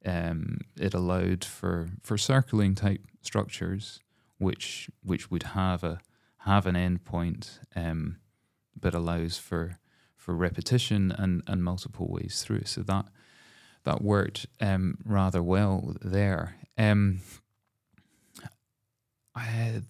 Um, 0.06 0.60
it 0.78 0.94
allowed 0.94 1.44
for 1.44 1.90
for 2.02 2.18
circling 2.18 2.76
type 2.76 3.02
structures 3.22 4.00
which 4.38 4.90
which 5.04 5.30
would 5.30 5.44
have 5.44 5.84
a 5.84 6.00
have 6.44 6.66
an 6.66 6.76
endpoint, 6.76 7.60
um, 7.76 8.18
but 8.80 8.96
allows 8.96 9.38
for 9.38 9.78
for 10.16 10.34
repetition 10.34 11.12
and, 11.12 11.44
and 11.48 11.64
multiple 11.64 12.08
ways 12.10 12.42
through. 12.44 12.64
So 12.66 12.82
that 12.84 13.06
that 13.84 14.02
worked 14.02 14.48
um, 14.60 14.98
rather 15.06 15.44
well 15.44 15.96
there. 16.02 16.56
Um, 16.78 17.20
I, 19.36 19.82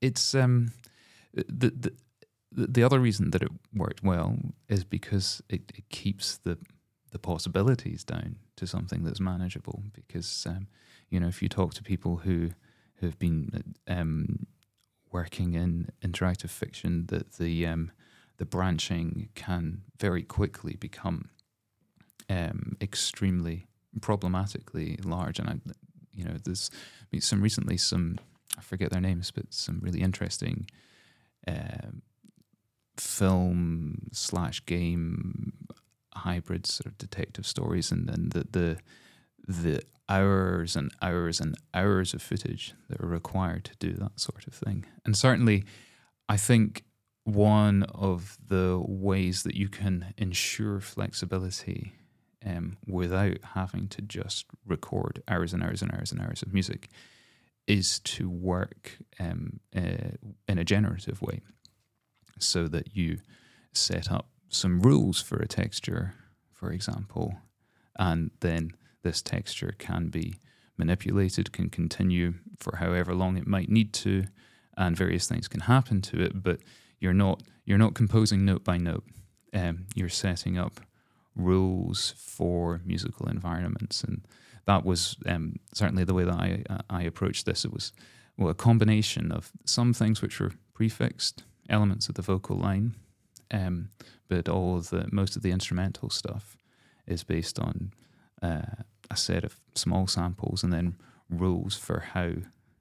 it's 0.00 0.34
um, 0.34 0.72
the, 1.34 1.70
the 1.70 1.92
the 2.56 2.82
other 2.82 2.98
reason 2.98 3.30
that 3.30 3.42
it 3.42 3.50
worked 3.74 4.02
well 4.02 4.36
is 4.68 4.82
because 4.84 5.42
it, 5.48 5.72
it 5.74 5.88
keeps 5.88 6.38
the 6.38 6.58
the 7.12 7.18
possibilities 7.18 8.04
down 8.04 8.36
to 8.56 8.66
something 8.66 9.04
that's 9.04 9.20
manageable. 9.20 9.82
Because 9.92 10.46
um, 10.46 10.66
you 11.10 11.20
know, 11.20 11.28
if 11.28 11.42
you 11.42 11.48
talk 11.48 11.74
to 11.74 11.82
people 11.82 12.16
who 12.16 12.50
who 12.96 13.06
have 13.06 13.18
been 13.18 13.74
um, 13.86 14.46
working 15.12 15.54
in 15.54 15.90
interactive 16.02 16.50
fiction, 16.50 17.06
that 17.06 17.34
the 17.34 17.66
um, 17.66 17.90
the 18.38 18.46
branching 18.46 19.28
can 19.34 19.82
very 20.00 20.22
quickly 20.22 20.76
become 20.76 21.28
um, 22.28 22.76
extremely 22.80 23.66
problematically 24.00 24.98
large. 25.04 25.38
And 25.38 25.48
I, 25.48 25.54
you 26.12 26.24
know, 26.24 26.36
there's 26.42 26.70
some 27.20 27.42
recently 27.42 27.76
some 27.76 28.18
I 28.58 28.62
forget 28.62 28.90
their 28.90 29.00
names, 29.00 29.30
but 29.30 29.52
some 29.52 29.80
really 29.80 30.00
interesting 30.00 30.68
uh, 31.46 31.92
film 33.00 34.08
slash 34.12 34.64
game 34.66 35.52
hybrid 36.14 36.66
sort 36.66 36.86
of 36.86 36.98
detective 36.98 37.46
stories, 37.46 37.90
and 37.90 38.08
then 38.08 38.28
the 38.30 38.46
the 38.50 38.78
the 39.48 39.82
hours 40.08 40.76
and 40.76 40.90
hours 41.02 41.40
and 41.40 41.56
hours 41.74 42.14
of 42.14 42.22
footage 42.22 42.74
that 42.88 43.00
are 43.00 43.08
required 43.08 43.64
to 43.64 43.76
do 43.78 43.92
that 43.94 44.18
sort 44.20 44.46
of 44.46 44.54
thing. 44.54 44.86
And 45.04 45.16
certainly, 45.16 45.64
I 46.28 46.36
think 46.36 46.84
one 47.24 47.82
of 47.84 48.38
the 48.46 48.80
ways 48.86 49.42
that 49.42 49.56
you 49.56 49.68
can 49.68 50.14
ensure 50.16 50.80
flexibility 50.80 51.92
um, 52.44 52.76
without 52.86 53.38
having 53.54 53.88
to 53.88 54.02
just 54.02 54.46
record 54.64 55.22
hours 55.26 55.52
and 55.52 55.62
hours 55.62 55.82
and 55.82 55.92
hours 55.92 56.12
and 56.12 56.20
hours 56.20 56.42
of 56.42 56.52
music 56.52 56.88
is 57.66 57.98
to 58.00 58.30
work 58.30 58.98
um, 59.18 59.58
uh, 59.76 60.14
in 60.46 60.58
a 60.58 60.64
generative 60.64 61.20
way 61.20 61.40
so 62.38 62.68
that 62.68 62.96
you 62.96 63.18
set 63.72 64.10
up 64.10 64.28
some 64.48 64.80
rules 64.80 65.20
for 65.20 65.36
a 65.36 65.48
texture, 65.48 66.14
for 66.52 66.72
example, 66.72 67.36
and 67.98 68.30
then 68.40 68.72
this 69.02 69.22
texture 69.22 69.74
can 69.78 70.08
be 70.08 70.40
manipulated, 70.76 71.52
can 71.52 71.70
continue 71.70 72.34
for 72.58 72.76
however 72.76 73.14
long 73.14 73.36
it 73.36 73.46
might 73.46 73.68
need 73.68 73.92
to, 73.92 74.24
and 74.76 74.96
various 74.96 75.26
things 75.26 75.48
can 75.48 75.60
happen 75.60 76.02
to 76.02 76.20
it, 76.20 76.42
but 76.42 76.60
you're 77.00 77.14
not 77.14 77.42
you're 77.64 77.78
not 77.78 77.94
composing 77.94 78.44
note 78.44 78.64
by 78.64 78.76
note. 78.76 79.04
Um, 79.52 79.86
you're 79.94 80.08
setting 80.08 80.58
up 80.58 80.80
rules 81.34 82.14
for 82.16 82.80
musical 82.84 83.28
environments, 83.28 84.02
and 84.04 84.26
that 84.66 84.84
was 84.84 85.16
um, 85.26 85.56
certainly 85.74 86.04
the 86.04 86.14
way 86.14 86.24
that 86.24 86.34
I 86.34 86.62
I 86.90 87.02
approached 87.02 87.46
this. 87.46 87.64
It 87.64 87.72
was 87.72 87.92
well 88.36 88.50
a 88.50 88.54
combination 88.54 89.32
of 89.32 89.50
some 89.64 89.92
things 89.92 90.20
which 90.20 90.40
were 90.40 90.52
prefixed 90.74 91.44
elements 91.68 92.08
of 92.08 92.14
the 92.14 92.22
vocal 92.22 92.56
line, 92.56 92.94
um, 93.50 93.90
but 94.28 94.48
all 94.48 94.76
of 94.76 94.90
the 94.90 95.08
most 95.12 95.36
of 95.36 95.42
the 95.42 95.50
instrumental 95.50 96.10
stuff 96.10 96.56
is 97.06 97.24
based 97.24 97.58
on 97.58 97.92
uh, 98.42 98.82
a 99.10 99.16
set 99.16 99.44
of 99.44 99.60
small 99.74 100.06
samples 100.06 100.62
and 100.62 100.72
then 100.72 100.96
rules 101.30 101.76
for 101.76 102.00
how 102.00 102.32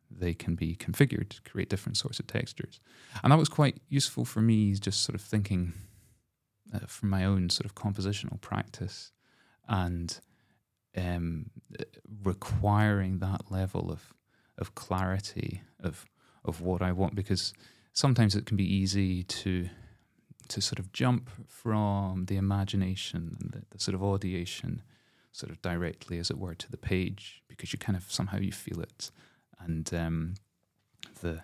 they 0.10 0.34
can 0.34 0.56
be 0.56 0.76
configured 0.76 1.30
to 1.30 1.42
create 1.50 1.70
different 1.70 1.98
sorts 1.98 2.20
of 2.20 2.28
textures. 2.28 2.80
And 3.24 3.32
that 3.32 3.40
was 3.40 3.50
quite 3.50 3.78
useful 3.90 4.26
for 4.26 4.42
me, 4.42 4.74
just 4.74 5.04
sort 5.04 5.16
of 5.16 5.22
thinking 5.22 5.74
uh, 6.74 6.80
from 6.88 7.10
my 7.10 7.26
own 7.26 7.50
sort 7.50 7.66
of 7.66 7.76
compositional 7.76 8.40
practice 8.42 9.12
and 9.68 10.20
um, 10.98 11.50
requiring 12.24 13.20
that 13.20 13.52
level 13.52 13.92
of 13.92 14.14
of 14.58 14.74
clarity 14.74 15.62
of 15.82 16.06
of 16.46 16.62
what 16.62 16.82
I 16.82 16.92
want 16.92 17.16
because 17.16 17.54
sometimes 17.96 18.36
it 18.36 18.46
can 18.46 18.58
be 18.58 18.76
easy 18.76 19.24
to 19.24 19.70
to 20.48 20.62
sort 20.62 20.78
of 20.78 20.94
jump 20.94 21.28
from 21.48 22.26
the 22.26 22.38
imagination 22.38 23.36
and 23.42 23.52
the, 23.52 23.64
the, 23.72 23.80
sort 23.80 23.96
of 23.96 24.02
audiation 24.02 24.82
sort 25.32 25.52
of 25.52 25.60
directly 25.64 26.20
as 26.20 26.30
it 26.30 26.38
were 26.38 26.54
to 26.54 26.70
the 26.70 26.78
page 26.78 27.42
because 27.48 27.74
you 27.74 27.80
kind 27.80 27.98
of 27.98 28.12
somehow 28.12 28.38
you 28.38 28.52
feel 28.52 28.80
it 28.80 29.10
and 29.60 29.92
um, 29.92 30.36
the 31.22 31.42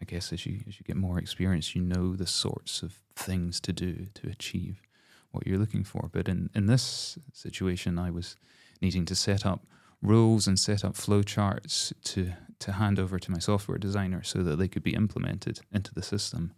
I 0.00 0.04
guess 0.04 0.32
as 0.32 0.44
you 0.44 0.60
as 0.66 0.78
you 0.78 0.84
get 0.84 0.96
more 0.96 1.18
experience, 1.18 1.74
you 1.74 1.82
know 1.82 2.16
the 2.16 2.26
sorts 2.26 2.82
of 2.82 3.00
things 3.14 3.60
to 3.60 3.72
do 3.72 4.06
to 4.14 4.28
achieve 4.28 4.82
what 5.30 5.46
you're 5.46 5.58
looking 5.58 5.84
for. 5.84 6.08
But 6.12 6.28
in, 6.28 6.50
in 6.54 6.66
this 6.66 7.18
situation, 7.32 7.98
I 7.98 8.10
was 8.10 8.36
needing 8.80 9.04
to 9.06 9.14
set 9.14 9.46
up 9.46 9.66
rules 10.04 10.46
and 10.46 10.58
set 10.58 10.84
up 10.84 10.94
flowcharts 10.94 11.92
to 12.04 12.32
to 12.60 12.72
hand 12.72 12.98
over 12.98 13.18
to 13.18 13.30
my 13.30 13.38
software 13.38 13.78
designer 13.78 14.22
so 14.22 14.42
that 14.42 14.56
they 14.56 14.68
could 14.68 14.82
be 14.82 14.94
implemented 14.94 15.60
into 15.72 15.92
the 15.92 16.02
system. 16.02 16.52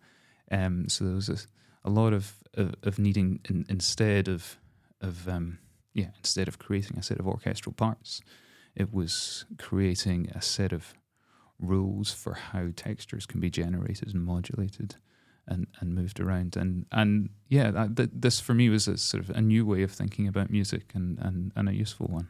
Um, 0.52 0.88
so 0.88 1.04
there 1.04 1.14
was 1.14 1.28
a, 1.28 1.38
a 1.84 1.90
lot 1.90 2.12
of, 2.12 2.34
of, 2.54 2.74
of 2.82 2.98
needing 2.98 3.40
in, 3.48 3.64
instead 3.68 4.28
of 4.28 4.58
of 5.00 5.28
um, 5.28 5.58
yeah, 5.94 6.10
instead 6.18 6.48
of 6.48 6.58
creating 6.58 6.98
a 6.98 7.02
set 7.02 7.18
of 7.18 7.26
orchestral 7.26 7.72
parts, 7.72 8.20
it 8.74 8.92
was 8.92 9.46
creating 9.58 10.30
a 10.34 10.42
set 10.42 10.72
of 10.72 10.94
rules 11.58 12.12
for 12.12 12.34
how 12.34 12.68
textures 12.76 13.26
can 13.26 13.40
be 13.40 13.50
generated 13.50 14.12
and 14.12 14.24
modulated 14.24 14.96
and, 15.48 15.66
and 15.80 15.94
moved 15.94 16.20
around. 16.20 16.56
And 16.56 16.86
and 16.92 17.30
yeah, 17.48 17.70
that, 17.70 17.96
that, 17.96 18.22
this 18.22 18.40
for 18.40 18.54
me 18.54 18.68
was 18.68 18.88
a 18.88 18.96
sort 18.96 19.22
of 19.22 19.30
a 19.30 19.40
new 19.40 19.64
way 19.64 19.82
of 19.82 19.92
thinking 19.92 20.28
about 20.28 20.50
music 20.50 20.92
and, 20.94 21.18
and, 21.18 21.52
and 21.56 21.68
a 21.68 21.74
useful 21.74 22.06
one. 22.08 22.28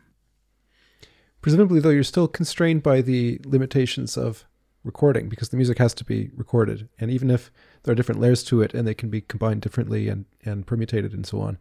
Presumably, 1.43 1.81
though, 1.81 1.91
you're 1.91 2.03
still 2.03 2.29
constrained 2.29 2.83
by 2.83 3.01
the 3.01 3.41
limitations 3.45 4.17
of 4.17 4.47
recording 4.83 5.29
because 5.29 5.49
the 5.51 5.57
music 5.57 5.79
has 5.79 5.93
to 5.95 6.05
be 6.05 6.31
recorded. 6.35 6.89
And 6.99 7.11
even 7.11 7.31
if 7.31 7.51
there 7.83 7.93
are 7.93 7.97
different 7.97 8.21
layers 8.21 8.43
to 8.45 8.63
it 8.63 8.73
and 8.73 8.87
they 8.87 8.95
can 8.95 9.11
be 9.11 9.21
combined 9.21 9.61
differently 9.61 10.09
and, 10.09 10.25
and 10.45 10.67
permutated 10.67 11.13
and 11.13 11.27
so 11.27 11.41
on, 11.41 11.59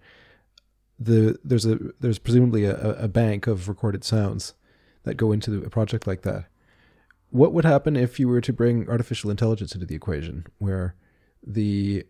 the 0.98 1.38
there's 1.44 1.66
a 1.66 1.78
there's 2.00 2.20
presumably 2.20 2.66
a, 2.66 2.94
a 2.94 3.08
bank 3.08 3.48
of 3.48 3.68
recorded 3.68 4.04
sounds 4.04 4.54
that 5.04 5.18
go 5.18 5.32
into 5.32 5.64
a 5.64 5.70
project 5.70 6.08
like 6.08 6.22
that. 6.22 6.46
What 7.30 7.54
would 7.54 7.66
happen 7.66 7.96
if 7.96 8.20
you 8.20 8.28
were 8.28 8.42
to 8.42 8.54
bring 8.54 8.90
artificial 8.90 9.30
intelligence 9.30 9.74
into 9.74 9.86
the 9.86 9.96
equation, 9.96 10.46
where 10.58 10.96
the 11.46 12.06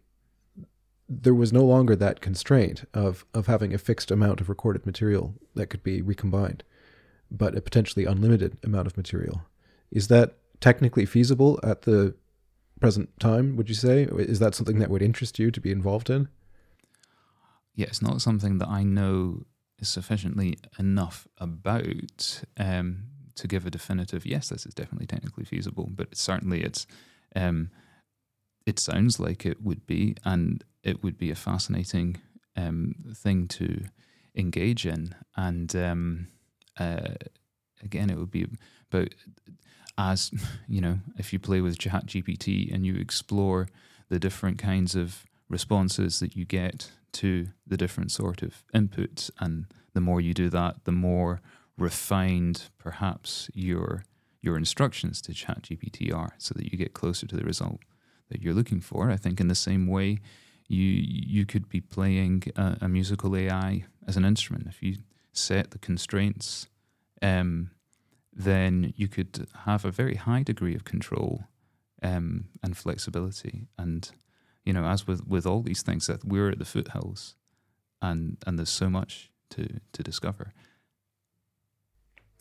there 1.08 1.34
was 1.34 1.54
no 1.54 1.64
longer 1.64 1.96
that 1.96 2.22
constraint 2.22 2.86
of 2.94 3.26
of 3.34 3.48
having 3.48 3.74
a 3.74 3.80
fixed 3.80 4.12
amount 4.12 4.40
of 4.40 4.50
recorded 4.50 4.86
material 4.86 5.34
that 5.56 5.68
could 5.68 5.84
be 5.84 6.02
recombined, 6.02 6.64
but 7.32 7.56
a 7.56 7.62
potentially 7.62 8.06
unlimited 8.06 8.58
amount 8.64 8.88
of 8.88 8.98
material? 8.98 9.42
Is 9.92 10.08
that 10.10 10.38
technically 10.62 11.06
feasible 11.06 11.60
at 11.64 11.84
the 11.84 12.16
present 12.80 13.10
time? 13.20 13.56
Would 13.56 13.70
you 13.70 13.76
say 13.76 14.04
is 14.04 14.40
that 14.40 14.56
something 14.56 14.80
that 14.80 14.90
would 14.90 15.02
interest 15.02 15.40
you 15.40 15.52
to 15.52 15.62
be 15.62 15.72
involved 15.72 16.10
in? 16.10 16.28
yeah, 17.76 17.88
it's 17.88 18.02
not 18.02 18.22
something 18.22 18.58
that 18.60 18.70
I 18.70 18.84
know 18.84 19.46
sufficiently 19.82 20.58
enough 20.80 21.28
about 21.38 22.42
um, 22.58 23.04
to 23.36 23.48
give 23.48 23.66
a 23.66 23.70
definitive 23.70 24.26
yes. 24.26 24.50
This 24.50 24.66
is 24.66 24.74
definitely 24.74 25.08
technically 25.08 25.44
feasible, 25.44 25.90
but 25.94 26.16
certainly 26.16 26.62
it's 26.62 26.88
um, 27.36 27.70
it 28.66 28.80
sounds 28.80 29.20
like 29.20 29.46
it 29.46 29.62
would 29.62 29.86
be, 29.86 30.16
and 30.24 30.64
it 30.84 31.04
would 31.04 31.18
be 31.18 31.30
a 31.30 31.36
fascinating 31.36 32.22
um, 32.56 32.96
thing 33.14 33.48
to 33.50 33.84
engage 34.36 34.86
in. 34.86 35.14
And 35.36 35.76
um, 35.76 36.28
uh, 36.80 37.16
again, 37.84 38.10
it 38.10 38.18
would 38.18 38.32
be 38.32 38.48
about 38.92 39.14
as 39.98 40.32
you 40.68 40.82
know, 40.82 41.00
if 41.18 41.34
you 41.34 41.40
play 41.40 41.62
with 41.62 41.80
Chat 41.80 42.06
GPT 42.08 42.74
and 42.74 42.86
you 42.86 42.96
explore 42.96 43.68
the 44.10 44.20
different 44.20 44.58
kinds 44.58 44.96
of 44.96 45.26
responses 45.50 46.20
that 46.20 46.36
you 46.36 46.46
get 46.46 46.92
to 47.14 47.48
the 47.66 47.78
different 47.78 48.12
sort 48.12 48.42
of 48.42 48.64
inputs. 48.74 49.32
And 49.40 49.66
the 49.94 50.02
more 50.02 50.20
you 50.20 50.34
do 50.34 50.50
that, 50.50 50.84
the 50.84 50.92
more 50.92 51.42
refined 51.78 52.70
perhaps 52.78 53.50
your 53.54 54.06
your 54.42 54.58
instructions 54.58 55.24
to 55.24 55.32
ChatGPT 55.32 56.14
are, 56.14 56.34
so 56.38 56.54
that 56.56 56.72
you 56.72 56.78
get 56.78 56.94
closer 56.94 57.26
to 57.26 57.36
the 57.36 57.44
result 57.44 57.80
that 58.30 58.44
you're 58.44 58.54
looking 58.54 58.80
for. 58.80 59.10
I 59.10 59.18
think 59.18 59.40
in 59.40 59.48
the 59.48 59.56
same 59.56 59.88
way, 59.88 60.20
you 60.68 60.84
you 60.84 61.46
could 61.46 61.68
be 61.68 61.82
playing 61.82 62.44
a, 62.56 62.78
a 62.82 62.88
musical 62.88 63.36
AI 63.36 63.86
as 64.08 64.18
an 64.18 64.26
instrument 64.26 64.68
if 64.68 64.84
you 64.84 64.98
set 65.38 65.72
the 65.72 65.80
constraints. 65.80 66.68
Um, 67.22 67.72
then 68.34 68.94
you 68.98 69.08
could 69.08 69.48
have 69.66 69.86
a 69.86 69.92
very 69.92 70.16
high 70.16 70.44
degree 70.44 70.76
of 70.76 70.84
control 70.84 71.46
um, 72.04 72.46
and 72.62 72.76
flexibility 72.76 73.68
and 73.78 74.12
you 74.66 74.74
know, 74.74 74.86
as 74.86 75.08
with, 75.08 75.26
with 75.28 75.46
all 75.46 75.62
these 75.62 75.84
things, 75.84 76.08
that 76.08 76.26
we're 76.26 76.50
at 76.50 76.60
the 76.60 76.66
foothills, 76.66 77.36
and 78.02 78.38
and 78.46 78.58
there's 78.58 78.70
so 78.70 78.90
much 78.90 79.32
to 79.52 79.80
to 79.94 80.04
discover. 80.04 80.52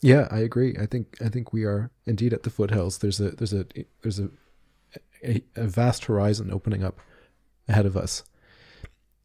Yeah, 0.00 0.26
I 0.30 0.38
agree. 0.38 0.76
I 0.80 0.86
think 0.86 1.18
I 1.22 1.28
think 1.28 1.52
we 1.52 1.64
are 1.64 1.90
indeed 2.06 2.32
at 2.32 2.42
the 2.42 2.50
foothills. 2.50 2.98
There's 2.98 3.20
a 3.20 3.30
there's 3.30 3.52
a 3.52 3.66
there's 4.02 4.18
a 4.18 4.30
a, 5.22 5.42
a 5.54 5.66
vast 5.66 6.06
horizon 6.06 6.50
opening 6.50 6.82
up 6.82 6.98
ahead 7.68 7.86
of 7.86 7.96
us. 7.96 8.24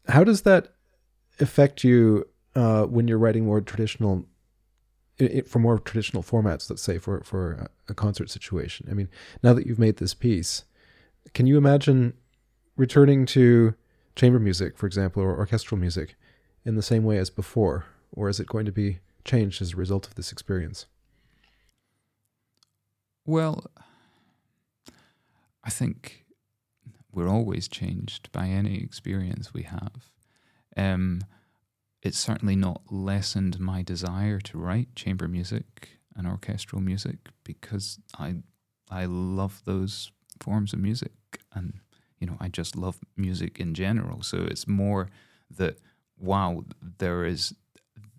How 0.08 0.24
does 0.24 0.42
that 0.42 0.74
affect 1.40 1.84
you 1.84 2.26
uh, 2.54 2.84
when 2.84 3.08
you're 3.08 3.18
writing 3.18 3.44
more 3.44 3.60
traditional 3.60 4.26
it, 5.18 5.46
for 5.48 5.58
more 5.58 5.78
traditional 5.78 6.22
formats, 6.22 6.70
let's 6.70 6.82
say 6.82 6.98
for 6.98 7.20
for 7.22 7.68
a 7.88 7.94
concert 7.94 8.30
situation. 8.30 8.88
I 8.90 8.94
mean, 8.94 9.08
now 9.42 9.52
that 9.52 9.66
you've 9.66 9.78
made 9.78 9.98
this 9.98 10.14
piece, 10.14 10.64
can 11.34 11.46
you 11.46 11.56
imagine 11.56 12.14
returning 12.76 13.26
to 13.26 13.74
chamber 14.16 14.38
music, 14.38 14.76
for 14.78 14.86
example, 14.86 15.22
or 15.22 15.36
orchestral 15.36 15.78
music 15.78 16.16
in 16.64 16.74
the 16.74 16.82
same 16.82 17.04
way 17.04 17.18
as 17.18 17.30
before? 17.30 17.86
Or 18.12 18.28
is 18.28 18.40
it 18.40 18.48
going 18.48 18.66
to 18.66 18.72
be 18.72 18.98
changed 19.24 19.62
as 19.62 19.72
a 19.72 19.76
result 19.76 20.06
of 20.06 20.14
this 20.16 20.32
experience? 20.32 20.86
Well, 23.24 23.66
I 25.62 25.70
think 25.70 26.24
we're 27.12 27.28
always 27.28 27.68
changed 27.68 28.32
by 28.32 28.46
any 28.46 28.78
experience 28.78 29.52
we 29.52 29.62
have. 29.62 30.10
Um, 30.76 31.20
it's 32.02 32.18
certainly 32.18 32.56
not 32.56 32.82
lessened 32.90 33.60
my 33.60 33.82
desire 33.82 34.40
to 34.40 34.58
write 34.58 34.94
chamber 34.94 35.28
music 35.28 35.90
and 36.16 36.26
orchestral 36.26 36.80
music 36.80 37.18
because 37.44 37.98
I 38.18 38.36
I 38.90 39.04
love 39.04 39.62
those 39.64 40.10
forms 40.40 40.72
of 40.72 40.80
music 40.80 41.12
and 41.52 41.80
you 42.20 42.26
know, 42.26 42.36
I 42.38 42.48
just 42.48 42.76
love 42.76 42.98
music 43.16 43.58
in 43.58 43.74
general. 43.74 44.22
So 44.22 44.42
it's 44.42 44.68
more 44.68 45.08
that 45.50 45.78
wow, 46.18 46.64
there 46.98 47.24
is 47.24 47.54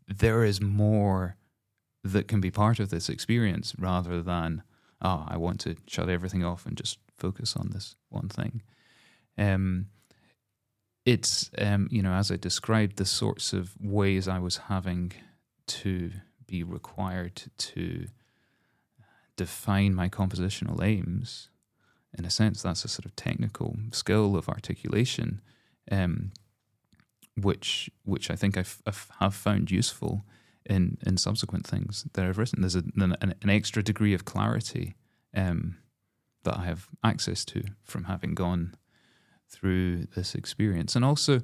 there 0.08 0.44
is 0.44 0.60
more 0.60 1.38
that 2.04 2.28
can 2.28 2.42
be 2.42 2.52
part 2.52 2.80
of 2.80 2.90
this 2.90 3.08
experience 3.08 3.76
rather 3.78 4.22
than 4.22 4.64
oh, 5.04 5.26
I 5.28 5.38
want 5.38 5.60
to 5.62 5.76
shut 5.88 6.10
everything 6.10 6.44
off 6.44 6.66
and 6.66 6.76
just 6.76 6.98
focus 7.18 7.56
on 7.56 7.70
this 7.70 7.96
one 8.10 8.28
thing. 8.28 8.62
Um, 9.38 9.88
it's 11.06 11.50
um, 11.58 11.88
you 11.92 12.02
know, 12.02 12.14
as 12.14 12.32
I 12.32 12.38
described, 12.38 12.98
the 12.98 13.06
sorts 13.06 13.54
of 13.54 13.74
ways 13.82 14.28
I 14.28 14.40
was 14.40 14.58
having 14.58 15.14
to 15.68 16.12
be 16.48 16.64
required 16.64 17.44
to 17.58 18.08
define 19.36 19.96
my 19.96 20.10
compositional 20.10 20.84
aims 20.84 21.50
in 22.18 22.26
a 22.26 22.30
sense, 22.30 22.62
that's 22.62 22.84
a 22.84 22.90
sort 22.90 23.06
of 23.06 23.16
technical 23.16 23.78
skill 23.92 24.36
of 24.36 24.50
articulation, 24.50 25.42
um, 25.92 26.32
which 27.38 27.90
which 28.04 28.30
I 28.30 28.36
think 28.36 28.58
I've, 28.58 29.34
found 29.34 29.72
useful 29.72 30.26
in 30.66 30.98
in 31.06 31.18
subsequent 31.18 31.66
things 31.66 32.06
that 32.14 32.26
I've 32.26 32.38
written. 32.38 32.62
There's 32.62 32.76
a, 32.76 32.84
an, 32.98 33.16
an, 33.22 33.50
extra 33.50 33.82
degree 33.82 34.14
of 34.14 34.26
clarity 34.26 34.96
um, 35.34 35.78
that 36.44 36.58
I 36.58 36.66
have 36.66 36.88
access 37.04 37.46
to 37.46 37.64
from 37.84 38.06
having 38.06 38.36
gone 38.36 38.76
through 39.52 40.06
this 40.16 40.36
experience, 40.36 40.96
and 40.96 41.06
also, 41.06 41.42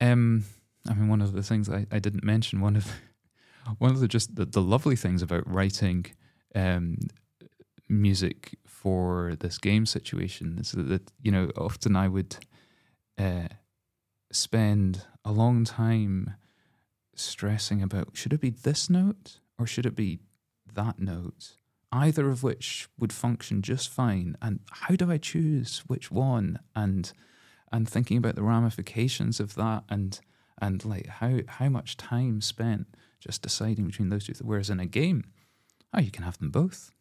um, 0.00 0.44
I 0.88 0.94
mean, 0.94 1.08
one 1.08 1.22
of 1.22 1.32
the 1.32 1.42
things 1.42 1.68
I, 1.68 1.86
I 1.90 1.98
didn't 1.98 2.24
mention 2.24 2.60
one 2.60 2.76
of 2.76 2.92
one 3.78 3.90
of 3.90 4.00
the 4.00 4.08
just 4.08 4.36
the, 4.36 4.44
the 4.44 4.62
lovely 4.62 4.96
things 4.96 5.22
about 5.22 5.50
writing 5.50 6.06
um, 6.54 6.98
music 7.88 8.56
for 8.66 9.34
this 9.40 9.58
game 9.58 9.84
situation 9.84 10.56
is 10.58 10.72
that, 10.72 11.10
you 11.22 11.30
know 11.30 11.50
often 11.56 11.96
I 11.96 12.08
would 12.08 12.36
uh, 13.18 13.48
spend 14.32 15.04
a 15.24 15.32
long 15.32 15.64
time 15.64 16.34
stressing 17.14 17.82
about 17.82 18.10
should 18.14 18.32
it 18.32 18.40
be 18.40 18.50
this 18.50 18.88
note 18.88 19.40
or 19.58 19.66
should 19.66 19.86
it 19.86 19.94
be 19.94 20.20
that 20.74 20.98
note? 20.98 21.56
Either 21.92 22.28
of 22.28 22.42
which 22.42 22.88
would 22.98 23.12
function 23.12 23.62
just 23.62 23.88
fine. 23.88 24.36
And 24.40 24.60
how 24.70 24.94
do 24.94 25.10
I 25.10 25.18
choose 25.18 25.82
which 25.86 26.10
one? 26.10 26.60
And 26.74 27.12
and 27.72 27.88
thinking 27.88 28.16
about 28.16 28.34
the 28.34 28.42
ramifications 28.42 29.40
of 29.40 29.54
that 29.54 29.84
and 29.88 30.20
and 30.60 30.84
like 30.84 31.06
how 31.06 31.38
how 31.46 31.68
much 31.68 31.96
time 31.96 32.40
spent 32.40 32.86
just 33.18 33.42
deciding 33.42 33.86
between 33.86 34.08
those 34.08 34.26
two 34.26 34.34
whereas 34.42 34.70
in 34.70 34.80
a 34.80 34.86
game 34.86 35.24
oh 35.94 36.00
you 36.00 36.10
can 36.10 36.24
have 36.24 36.38
them 36.38 36.50
both 36.50 36.92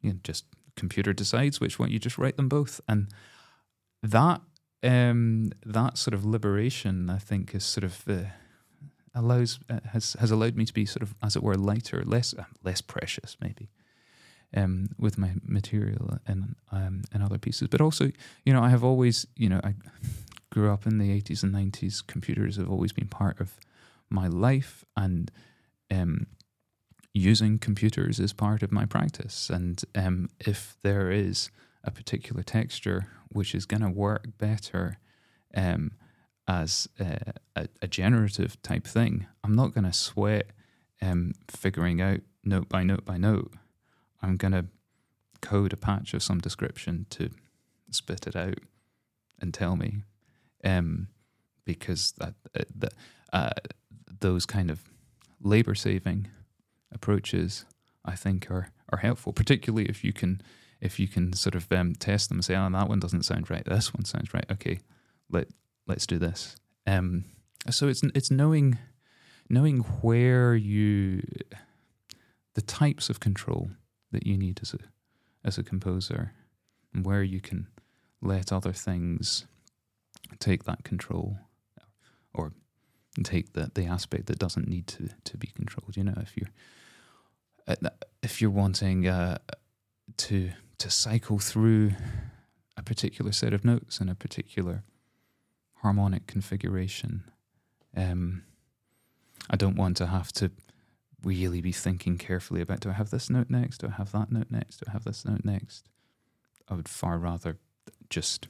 you 0.00 0.14
just 0.22 0.44
computer 0.76 1.12
decides 1.12 1.60
which 1.60 1.78
one. 1.78 1.90
You 1.90 1.98
just 1.98 2.18
write 2.18 2.36
them 2.36 2.48
both, 2.48 2.80
and 2.88 3.08
that 4.02 4.40
um, 4.82 5.50
that 5.64 5.98
sort 5.98 6.14
of 6.14 6.24
liberation, 6.24 7.10
I 7.10 7.18
think, 7.18 7.54
is 7.54 7.64
sort 7.64 7.84
of 7.84 8.08
uh, 8.08 8.24
allows 9.14 9.60
uh, 9.70 9.80
has 9.92 10.16
has 10.18 10.30
allowed 10.30 10.56
me 10.56 10.64
to 10.64 10.74
be 10.74 10.86
sort 10.86 11.02
of, 11.02 11.14
as 11.22 11.36
it 11.36 11.42
were, 11.42 11.54
lighter, 11.54 12.02
less 12.04 12.34
uh, 12.34 12.44
less 12.62 12.80
precious, 12.80 13.36
maybe. 13.40 13.70
Um, 14.54 14.88
with 14.98 15.16
my 15.16 15.30
material 15.42 16.18
and 16.26 16.56
um, 16.70 17.04
and 17.10 17.22
other 17.22 17.38
pieces, 17.38 17.68
but 17.68 17.80
also, 17.80 18.12
you 18.44 18.52
know, 18.52 18.62
I 18.62 18.68
have 18.68 18.84
always, 18.84 19.26
you 19.34 19.48
know, 19.48 19.60
I 19.64 19.74
grew 20.50 20.70
up 20.70 20.86
in 20.86 20.98
the 20.98 21.10
eighties 21.10 21.42
and 21.42 21.52
nineties. 21.52 22.02
Computers 22.02 22.56
have 22.56 22.68
always 22.68 22.92
been 22.92 23.08
part 23.08 23.40
of 23.40 23.58
my 24.10 24.28
life, 24.28 24.84
and 24.94 25.30
um, 25.90 26.26
using 27.14 27.58
computers 27.58 28.20
is 28.20 28.34
part 28.34 28.62
of 28.62 28.70
my 28.70 28.84
practice. 28.84 29.48
And 29.48 29.82
um, 29.94 30.28
if 30.38 30.76
there 30.82 31.10
is 31.10 31.50
a 31.82 31.90
particular 31.90 32.42
texture 32.42 33.06
which 33.32 33.54
is 33.54 33.66
going 33.66 33.82
to 33.82 33.88
work 33.88 34.26
better 34.36 34.98
um, 35.56 35.92
as 36.46 36.88
a, 37.00 37.32
a, 37.56 37.68
a 37.80 37.88
generative 37.88 38.60
type 38.62 38.86
thing, 38.86 39.26
I'm 39.42 39.54
not 39.54 39.72
going 39.72 39.90
to 39.90 39.92
sweat 39.94 40.50
um, 41.00 41.32
figuring 41.48 42.02
out 42.02 42.20
note 42.44 42.68
by 42.68 42.82
note 42.82 43.06
by 43.06 43.16
note. 43.16 43.52
I'm 44.22 44.36
going 44.36 44.52
to 44.52 44.66
code 45.40 45.72
a 45.72 45.76
patch 45.76 46.14
of 46.14 46.22
some 46.22 46.38
description 46.38 47.06
to 47.10 47.30
spit 47.90 48.26
it 48.26 48.36
out 48.36 48.58
and 49.40 49.52
tell 49.52 49.76
me, 49.76 50.04
um, 50.64 51.08
because 51.64 52.12
that, 52.18 52.34
uh, 52.58 52.64
that 52.76 52.94
uh, 53.32 53.50
those 54.20 54.46
kind 54.46 54.70
of 54.70 54.82
labor 55.42 55.74
saving 55.74 56.28
approaches 56.92 57.64
I 58.04 58.14
think 58.14 58.50
are 58.50 58.68
are 58.90 58.98
helpful, 58.98 59.32
particularly 59.32 59.88
if 59.88 60.04
you 60.04 60.12
can 60.12 60.42
if 60.80 60.98
you 60.98 61.08
can 61.08 61.32
sort 61.32 61.54
of 61.54 61.70
um, 61.72 61.94
test 61.94 62.28
them, 62.28 62.38
and 62.38 62.44
say, 62.44 62.56
oh, 62.56 62.68
that 62.70 62.88
one 62.88 63.00
doesn't 63.00 63.24
sound 63.24 63.50
right, 63.50 63.64
this 63.64 63.94
one 63.94 64.04
sounds 64.04 64.34
right. 64.34 64.44
Okay, 64.50 64.80
let 65.30 65.48
let's 65.86 66.06
do 66.06 66.18
this. 66.18 66.56
Um, 66.86 67.24
so 67.70 67.88
it's 67.88 68.02
it's 68.14 68.30
knowing 68.30 68.78
knowing 69.48 69.80
where 70.02 70.54
you 70.54 71.22
the 72.54 72.62
types 72.62 73.08
of 73.08 73.20
control 73.20 73.70
that 74.12 74.26
you 74.26 74.38
need 74.38 74.60
as 74.62 74.74
a 74.74 74.78
as 75.44 75.58
a 75.58 75.62
composer, 75.62 76.32
and 76.94 77.04
where 77.04 77.22
you 77.22 77.40
can 77.40 77.66
let 78.20 78.52
other 78.52 78.72
things 78.72 79.46
take 80.38 80.64
that 80.64 80.84
control, 80.84 81.38
or 82.32 82.52
take 83.22 83.52
the 83.52 83.70
the 83.74 83.86
aspect 83.86 84.26
that 84.26 84.38
doesn't 84.38 84.68
need 84.68 84.86
to 84.86 85.08
to 85.24 85.36
be 85.36 85.48
controlled. 85.48 85.96
You 85.96 86.04
know, 86.04 86.18
if 86.20 86.36
you're 86.36 86.50
uh, 87.66 87.90
if 88.22 88.40
you're 88.40 88.50
wanting 88.50 89.06
uh, 89.06 89.38
to 90.16 90.50
to 90.78 90.90
cycle 90.90 91.38
through 91.38 91.92
a 92.76 92.82
particular 92.82 93.32
set 93.32 93.52
of 93.52 93.64
notes 93.64 94.00
in 94.00 94.08
a 94.08 94.14
particular 94.14 94.82
harmonic 95.82 96.26
configuration, 96.26 97.24
um, 97.96 98.44
I 99.50 99.56
don't 99.56 99.76
want 99.76 99.96
to 99.98 100.06
have 100.06 100.32
to 100.32 100.50
really 101.24 101.60
be 101.60 101.72
thinking 101.72 102.18
carefully 102.18 102.60
about 102.60 102.80
do 102.80 102.90
I 102.90 102.94
have 102.94 103.10
this 103.10 103.30
note 103.30 103.50
next? 103.50 103.78
Do 103.78 103.88
I 103.88 103.92
have 103.92 104.12
that 104.12 104.30
note 104.30 104.50
next? 104.50 104.78
Do 104.78 104.84
I 104.88 104.92
have 104.92 105.04
this 105.04 105.24
note 105.24 105.44
next? 105.44 105.88
I 106.68 106.74
would 106.74 106.88
far 106.88 107.18
rather 107.18 107.58
just 108.10 108.48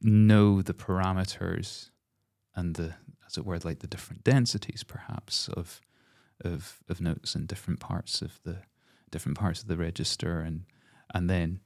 know 0.00 0.62
the 0.62 0.74
parameters 0.74 1.90
and 2.54 2.74
the, 2.74 2.94
as 3.26 3.36
it 3.36 3.46
were, 3.46 3.58
like 3.58 3.80
the 3.80 3.86
different 3.86 4.24
densities 4.24 4.84
perhaps 4.84 5.48
of 5.48 5.80
of 6.44 6.80
of 6.88 7.00
notes 7.00 7.36
in 7.36 7.46
different 7.46 7.78
parts 7.78 8.20
of 8.20 8.40
the 8.42 8.58
different 9.10 9.38
parts 9.38 9.62
of 9.62 9.68
the 9.68 9.76
register, 9.76 10.40
and 10.40 10.64
and 11.14 11.30
then 11.30 11.60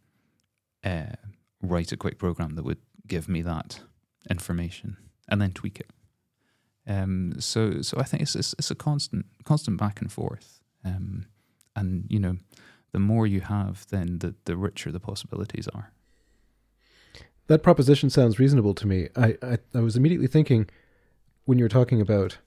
uh, 0.84 1.16
write 1.62 1.92
a 1.92 1.97
quick 1.97 2.18
program 2.18 2.55
that 2.57 2.64
would 2.64 2.80
give 3.07 3.28
me 3.28 3.42
that 3.42 3.80
information, 4.30 4.97
and 5.28 5.40
then 5.40 5.53
tweak 5.53 5.80
it. 5.80 5.90
Um, 6.87 7.34
so 7.41 7.82
so 7.82 7.99
I 7.99 8.05
think 8.05 8.22
it's, 8.22 8.37
it's, 8.37 8.55
it's 8.59 8.70
a 8.70 8.74
constant 8.74 9.26
constant 9.45 9.76
back 9.78 10.01
and 10.01 10.11
forth, 10.11 10.61
um, 10.84 11.26
and 11.74 12.05
you 12.09 12.20
know, 12.20 12.37
the 12.93 13.01
more 13.01 13.26
you 13.26 13.41
have, 13.41 13.87
then 13.89 14.18
the 14.18 14.34
the 14.45 14.57
richer 14.57 14.93
the 14.93 15.01
possibilities 15.01 15.68
are. 15.68 15.93
That 17.49 17.62
proposition 17.62 18.11
sounds 18.11 18.39
reasonable 18.39 18.74
to 18.74 18.87
me. 18.87 19.09
I, 19.14 19.37
I, 19.41 19.59
I 19.74 19.80
was 19.80 19.97
immediately 19.97 20.26
thinking 20.26 20.68
when 21.45 21.59
you 21.59 21.64
were 21.64 21.68
talking 21.68 22.01
about 22.01 22.39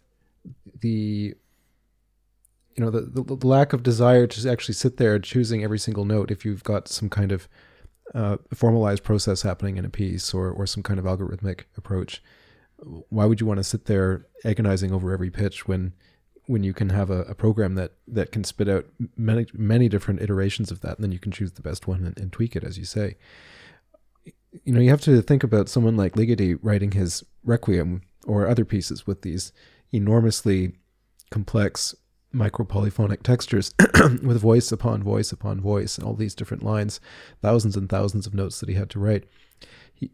the 0.82 1.36
you 2.76 2.86
know 2.86 2.92
the, 2.92 3.02
the, 3.02 3.36
the, 3.36 3.48
lack 3.48 3.74
of 3.74 3.84
desire 3.84 4.26
to 4.26 4.50
actually 4.50 4.74
sit 4.74 4.98
there 4.98 5.20
choosing 5.20 5.64
every 5.64 5.80
single 5.80 6.06
note 6.06 6.32
if 6.32 6.46
you've 6.46 6.64
got 6.64 6.88
some 6.88 7.10
kind 7.10 7.32
of 7.34 7.50
uh, 8.16 8.38
formalized 8.54 9.04
process 9.04 9.42
happening 9.42 9.78
in 9.78 9.84
a 9.84 9.90
piece 9.90 10.34
or 10.34 10.50
or 10.50 10.66
some 10.66 10.82
kind 10.82 10.98
of 11.00 11.06
algorithmic 11.06 11.64
approach 11.78 12.24
why 13.10 13.26
would 13.26 13.42
you 13.42 13.48
want 13.48 13.58
to 13.58 13.64
sit 13.64 13.86
there 13.86 14.26
agonizing 14.46 14.92
over 14.92 15.12
every 15.12 15.30
pitch 15.30 15.68
when 15.68 15.94
when 16.46 16.64
you 16.64 16.74
can 16.74 16.90
have 16.90 17.10
a, 17.10 17.22
a 17.24 17.36
program 17.36 17.76
that 17.76 17.94
that 18.08 18.32
can 18.32 18.44
spit 18.44 18.68
out 18.68 18.86
many 19.16 19.46
many 19.54 19.90
different 19.90 20.22
iterations 20.22 20.72
of 20.72 20.82
that 20.82 20.96
and 20.96 21.04
then 21.04 21.12
you 21.12 21.20
can 21.20 21.32
choose 21.32 21.54
the 21.54 21.62
best 21.62 21.88
one 21.88 22.06
and, 22.06 22.18
and 22.18 22.32
tweak 22.32 22.56
it 22.56 22.64
as 22.64 22.78
you 22.78 22.86
say 22.86 23.16
you 24.64 24.74
know 24.74 24.80
you 24.80 24.90
have 24.90 25.02
to 25.02 25.22
think 25.22 25.44
about 25.44 25.70
someone 25.70 25.96
like 25.96 26.14
ligeti 26.14 26.58
writing 26.62 26.92
his 26.92 27.24
requiem 27.44 28.02
or 28.26 28.48
other 28.48 28.66
pieces 28.66 29.06
with 29.06 29.22
these 29.22 29.52
enormously 29.92 30.74
complex 31.30 31.96
micropolyphonic 32.34 33.24
textures 33.24 33.74
with 34.24 34.40
voice 34.40 34.72
upon 34.72 35.02
voice 35.02 35.32
upon 35.32 35.60
voice 35.60 35.98
and 35.98 36.06
all 36.06 36.14
these 36.14 36.36
different 36.36 36.64
lines, 36.64 37.00
thousands 37.42 37.76
and 37.76 37.90
thousands 37.90 38.28
of 38.28 38.34
notes 38.34 38.60
that 38.60 38.70
he 38.70 38.76
had 38.76 38.90
to 38.92 39.00
write. 39.00 39.26
He, 39.94 40.12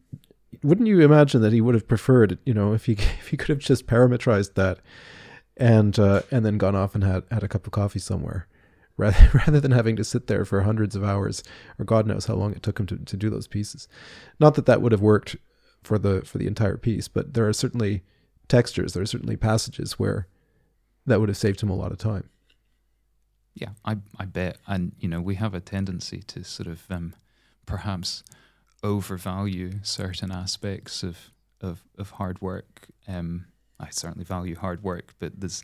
wouldn't 0.63 0.87
you 0.87 1.01
imagine 1.01 1.41
that 1.41 1.53
he 1.53 1.61
would 1.61 1.75
have 1.75 1.87
preferred, 1.87 2.37
you 2.45 2.53
know, 2.53 2.73
if 2.73 2.85
he 2.85 2.93
if 3.19 3.29
he 3.29 3.37
could 3.37 3.49
have 3.49 3.59
just 3.59 3.87
parametrized 3.87 4.53
that 4.55 4.79
and 5.57 5.97
uh, 5.99 6.21
and 6.31 6.45
then 6.45 6.57
gone 6.57 6.75
off 6.75 6.95
and 6.95 7.03
had 7.03 7.23
had 7.31 7.43
a 7.43 7.47
cup 7.47 7.65
of 7.65 7.71
coffee 7.71 7.99
somewhere, 7.99 8.47
rather 8.97 9.29
rather 9.33 9.59
than 9.59 9.71
having 9.71 9.95
to 9.95 10.03
sit 10.03 10.27
there 10.27 10.45
for 10.45 10.61
hundreds 10.61 10.95
of 10.95 11.03
hours 11.03 11.43
or 11.77 11.85
God 11.85 12.07
knows 12.07 12.25
how 12.25 12.35
long 12.35 12.53
it 12.53 12.63
took 12.63 12.79
him 12.79 12.85
to, 12.87 12.97
to 12.97 13.17
do 13.17 13.29
those 13.29 13.47
pieces. 13.47 13.87
Not 14.39 14.55
that 14.55 14.65
that 14.65 14.81
would 14.81 14.91
have 14.91 15.01
worked 15.01 15.35
for 15.83 15.97
the 15.97 16.21
for 16.21 16.37
the 16.37 16.47
entire 16.47 16.77
piece, 16.77 17.07
but 17.07 17.33
there 17.33 17.47
are 17.47 17.53
certainly 17.53 18.03
textures, 18.47 18.93
there 18.93 19.03
are 19.03 19.07
certainly 19.07 19.35
passages 19.35 19.93
where 19.93 20.27
that 21.05 21.19
would 21.19 21.29
have 21.29 21.37
saved 21.37 21.61
him 21.61 21.69
a 21.69 21.75
lot 21.75 21.91
of 21.91 21.97
time. 21.97 22.29
Yeah, 23.53 23.69
I 23.85 23.97
I 24.17 24.25
bet, 24.25 24.57
and 24.67 24.91
you 24.99 25.07
know 25.07 25.21
we 25.21 25.35
have 25.35 25.53
a 25.53 25.61
tendency 25.61 26.21
to 26.27 26.43
sort 26.43 26.67
of 26.67 26.83
um, 26.89 27.15
perhaps 27.65 28.23
overvalue 28.85 29.71
certain 29.81 30.31
aspects 30.31 31.03
of 31.03 31.31
of 31.61 31.83
of 31.97 32.11
hard 32.11 32.41
work. 32.41 32.87
Um, 33.07 33.47
I 33.79 33.89
certainly 33.89 34.23
value 34.23 34.55
hard 34.55 34.83
work, 34.83 35.15
but 35.19 35.39
there's 35.39 35.63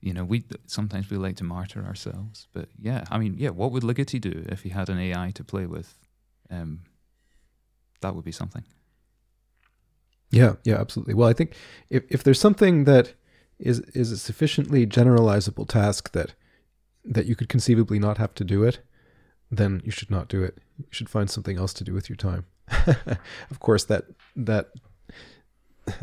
you 0.00 0.14
know 0.14 0.24
we 0.24 0.44
sometimes 0.66 1.10
we 1.10 1.16
like 1.16 1.36
to 1.36 1.44
martyr 1.44 1.84
ourselves. 1.84 2.46
But 2.52 2.68
yeah, 2.78 3.04
I 3.10 3.18
mean, 3.18 3.34
yeah, 3.36 3.50
what 3.50 3.72
would 3.72 3.82
Ligeti 3.82 4.20
do 4.20 4.44
if 4.48 4.62
he 4.62 4.70
had 4.70 4.88
an 4.88 4.98
AI 4.98 5.32
to 5.34 5.44
play 5.44 5.66
with? 5.66 5.98
Um, 6.50 6.80
that 8.00 8.14
would 8.14 8.24
be 8.24 8.32
something. 8.32 8.64
Yeah, 10.30 10.54
yeah, 10.64 10.76
absolutely. 10.80 11.14
Well, 11.14 11.28
I 11.28 11.32
think 11.32 11.54
if 11.90 12.04
if 12.08 12.22
there's 12.22 12.40
something 12.40 12.84
that 12.84 13.14
is 13.58 13.80
is 13.94 14.12
a 14.12 14.16
sufficiently 14.18 14.86
generalizable 14.86 15.68
task 15.68 16.12
that 16.12 16.34
that 17.04 17.26
you 17.26 17.34
could 17.34 17.48
conceivably 17.48 17.98
not 17.98 18.18
have 18.18 18.34
to 18.34 18.44
do 18.44 18.62
it, 18.62 18.80
then 19.50 19.82
you 19.84 19.90
should 19.90 20.10
not 20.10 20.28
do 20.28 20.42
it. 20.42 20.58
You 20.78 20.86
should 20.90 21.10
find 21.10 21.28
something 21.28 21.58
else 21.58 21.72
to 21.74 21.84
do 21.84 21.92
with 21.92 22.08
your 22.08 22.16
time. 22.16 22.46
of 23.50 23.60
course, 23.60 23.84
that 23.84 24.04
that 24.36 24.70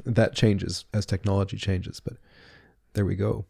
that 0.05 0.35
changes 0.35 0.85
as 0.93 1.05
technology 1.05 1.57
changes, 1.57 1.99
but 1.99 2.17
there 2.93 3.05
we 3.05 3.15
go. 3.15 3.45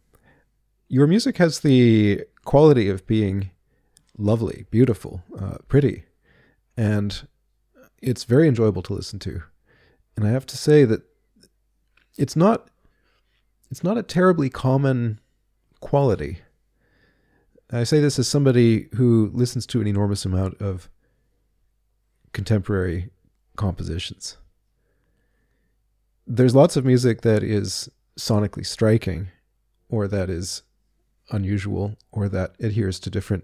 Your 0.87 1.07
music 1.07 1.37
has 1.37 1.59
the 1.59 2.23
quality 2.45 2.89
of 2.89 3.05
being 3.07 3.51
lovely, 4.17 4.65
beautiful, 4.71 5.23
uh, 5.39 5.57
pretty, 5.67 6.03
and 6.75 7.27
it's 8.01 8.23
very 8.23 8.47
enjoyable 8.47 8.81
to 8.83 8.93
listen 8.93 9.19
to. 9.19 9.41
And 10.15 10.25
I 10.25 10.31
have 10.31 10.45
to 10.47 10.57
say 10.57 10.85
that 10.85 11.01
it's 12.17 12.35
not 12.35 12.69
it's 13.69 13.83
not 13.83 13.97
a 13.97 14.03
terribly 14.03 14.49
common 14.49 15.19
quality. 15.81 16.39
I 17.71 17.83
say 17.83 17.99
this 17.99 18.17
as 18.17 18.27
somebody 18.27 18.87
who 18.95 19.29
listens 19.33 19.65
to 19.67 19.81
an 19.81 19.87
enormous 19.87 20.23
amount 20.23 20.61
of 20.61 20.89
contemporary 22.37 23.09
compositions. 23.55 24.37
There's 26.27 26.53
lots 26.53 26.77
of 26.77 26.85
music 26.85 27.21
that 27.21 27.41
is 27.41 27.89
sonically 28.15 28.63
striking, 28.63 29.29
or 29.89 30.07
that 30.07 30.29
is 30.29 30.61
unusual, 31.31 31.95
or 32.11 32.29
that 32.29 32.53
adheres 32.59 32.99
to 32.99 33.09
different, 33.09 33.43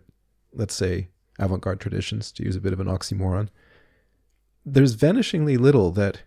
let's 0.53 0.75
say, 0.75 1.07
avant 1.39 1.63
garde 1.63 1.79
traditions, 1.79 2.31
to 2.33 2.43
use 2.43 2.55
a 2.55 2.61
bit 2.61 2.71
of 2.71 2.79
an 2.79 2.85
oxymoron. 2.85 3.49
There's 4.63 4.95
vanishingly 4.95 5.57
little 5.57 5.89
that 5.93 6.21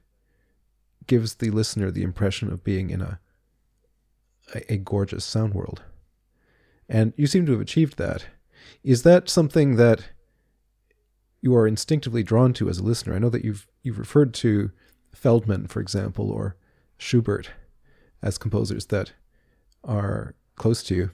gives 1.06 1.36
the 1.36 1.50
listener 1.50 1.92
the 1.92 2.02
impression 2.02 2.52
of 2.52 2.64
being 2.64 2.90
in 2.90 3.00
a 3.00 3.20
a, 4.56 4.72
a 4.72 4.76
gorgeous 4.76 5.24
sound 5.24 5.54
world. 5.54 5.82
And 6.88 7.12
you 7.16 7.28
seem 7.28 7.46
to 7.46 7.52
have 7.52 7.60
achieved 7.60 7.96
that. 7.96 8.26
Is 8.82 9.04
that 9.04 9.28
something 9.28 9.76
that 9.76 10.08
you 11.40 11.54
are 11.54 11.66
instinctively 11.66 12.22
drawn 12.22 12.52
to 12.54 12.68
as 12.68 12.78
a 12.78 12.82
listener? 12.82 13.14
I 13.14 13.18
know 13.18 13.28
that 13.30 13.44
you've 13.44 13.66
you've 13.82 13.98
referred 13.98 14.34
to 14.34 14.70
Feldman, 15.12 15.68
for 15.68 15.80
example, 15.80 16.30
or 16.30 16.56
Schubert 16.98 17.50
as 18.22 18.38
composers 18.38 18.86
that 18.86 19.12
are 19.84 20.34
close 20.56 20.82
to 20.84 20.94
you. 20.94 21.10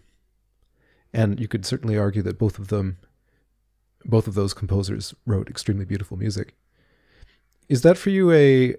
And 1.12 1.39
you 1.39 1.49
could 1.49 1.66
certainly 1.66 1.99
argue 1.99 2.23
that 2.23 2.39
both 2.39 2.59
of 2.59 2.69
them 2.69 2.99
both 4.05 4.27
of 4.27 4.35
those 4.35 4.55
composers 4.55 5.15
wrote 5.27 5.49
extremely 5.49 5.85
beautiful 5.85 6.16
music. 6.16 6.57
Is 7.69 7.82
that 7.82 7.99
for 7.99 8.11
you 8.11 8.32
a 8.32 8.77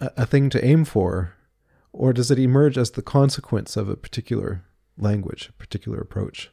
a 0.00 0.26
thing 0.26 0.50
to 0.50 0.64
aim 0.64 0.84
for 0.84 1.34
or 1.92 2.12
does 2.12 2.30
it 2.30 2.38
emerge 2.38 2.76
as 2.76 2.90
the 2.90 3.02
consequence 3.02 3.76
of 3.76 3.88
a 3.88 3.96
particular 3.96 4.64
language, 4.98 5.48
a 5.48 5.52
particular 5.52 5.98
approach? 5.98 6.50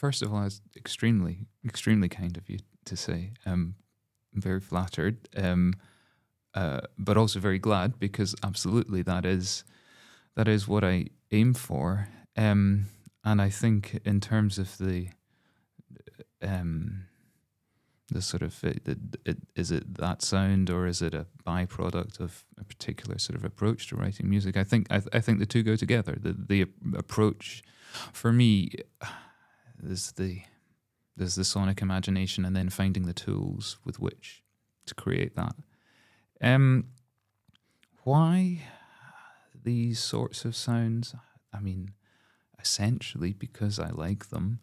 First 0.00 0.22
of 0.22 0.32
all, 0.32 0.44
it's 0.44 0.62
extremely, 0.78 1.46
extremely 1.62 2.08
kind 2.08 2.38
of 2.38 2.48
you 2.48 2.60
to 2.86 2.96
say. 2.96 3.32
Um, 3.44 3.74
I'm 4.34 4.40
very 4.40 4.60
flattered. 4.60 5.28
Um, 5.36 5.74
uh, 6.54 6.80
but 6.96 7.18
also 7.18 7.38
very 7.38 7.58
glad 7.58 7.98
because 7.98 8.34
absolutely 8.42 9.02
that 9.02 9.26
is 9.26 9.62
that 10.36 10.48
is 10.48 10.66
what 10.66 10.84
I 10.84 11.08
aim 11.32 11.52
for. 11.52 12.08
Um, 12.34 12.86
and 13.24 13.42
I 13.42 13.50
think 13.50 14.00
in 14.06 14.20
terms 14.20 14.56
of 14.58 14.78
the 14.78 15.08
um, 16.40 17.04
the 18.08 18.22
sort 18.22 18.42
of 18.42 18.64
it, 18.64 18.80
it, 19.26 19.36
is 19.54 19.70
it 19.70 19.98
that 19.98 20.22
sound 20.22 20.70
or 20.70 20.86
is 20.86 21.02
it 21.02 21.12
a 21.12 21.26
byproduct 21.46 22.20
of 22.20 22.42
a 22.58 22.64
particular 22.64 23.18
sort 23.18 23.36
of 23.36 23.44
approach 23.44 23.88
to 23.88 23.96
writing 23.96 24.30
music? 24.30 24.56
I 24.56 24.64
think 24.64 24.86
I, 24.88 25.00
th- 25.00 25.10
I 25.12 25.20
think 25.20 25.40
the 25.40 25.46
two 25.46 25.62
go 25.62 25.76
together. 25.76 26.16
The 26.18 26.32
the 26.32 26.62
approach 26.96 27.62
for 28.14 28.32
me 28.32 28.70
is 29.84 30.12
the 30.12 30.42
there's 31.16 31.34
the 31.34 31.44
sonic 31.44 31.82
imagination 31.82 32.44
and 32.44 32.56
then 32.56 32.70
finding 32.70 33.04
the 33.04 33.12
tools 33.12 33.78
with 33.84 34.00
which 34.00 34.42
to 34.86 34.94
create 34.94 35.36
that. 35.36 35.54
Um, 36.40 36.86
why 38.04 38.62
these 39.62 39.98
sorts 39.98 40.44
of 40.44 40.56
sounds? 40.56 41.14
I 41.52 41.60
mean, 41.60 41.90
essentially 42.58 43.32
because 43.32 43.78
I 43.78 43.90
like 43.90 44.30
them, 44.30 44.60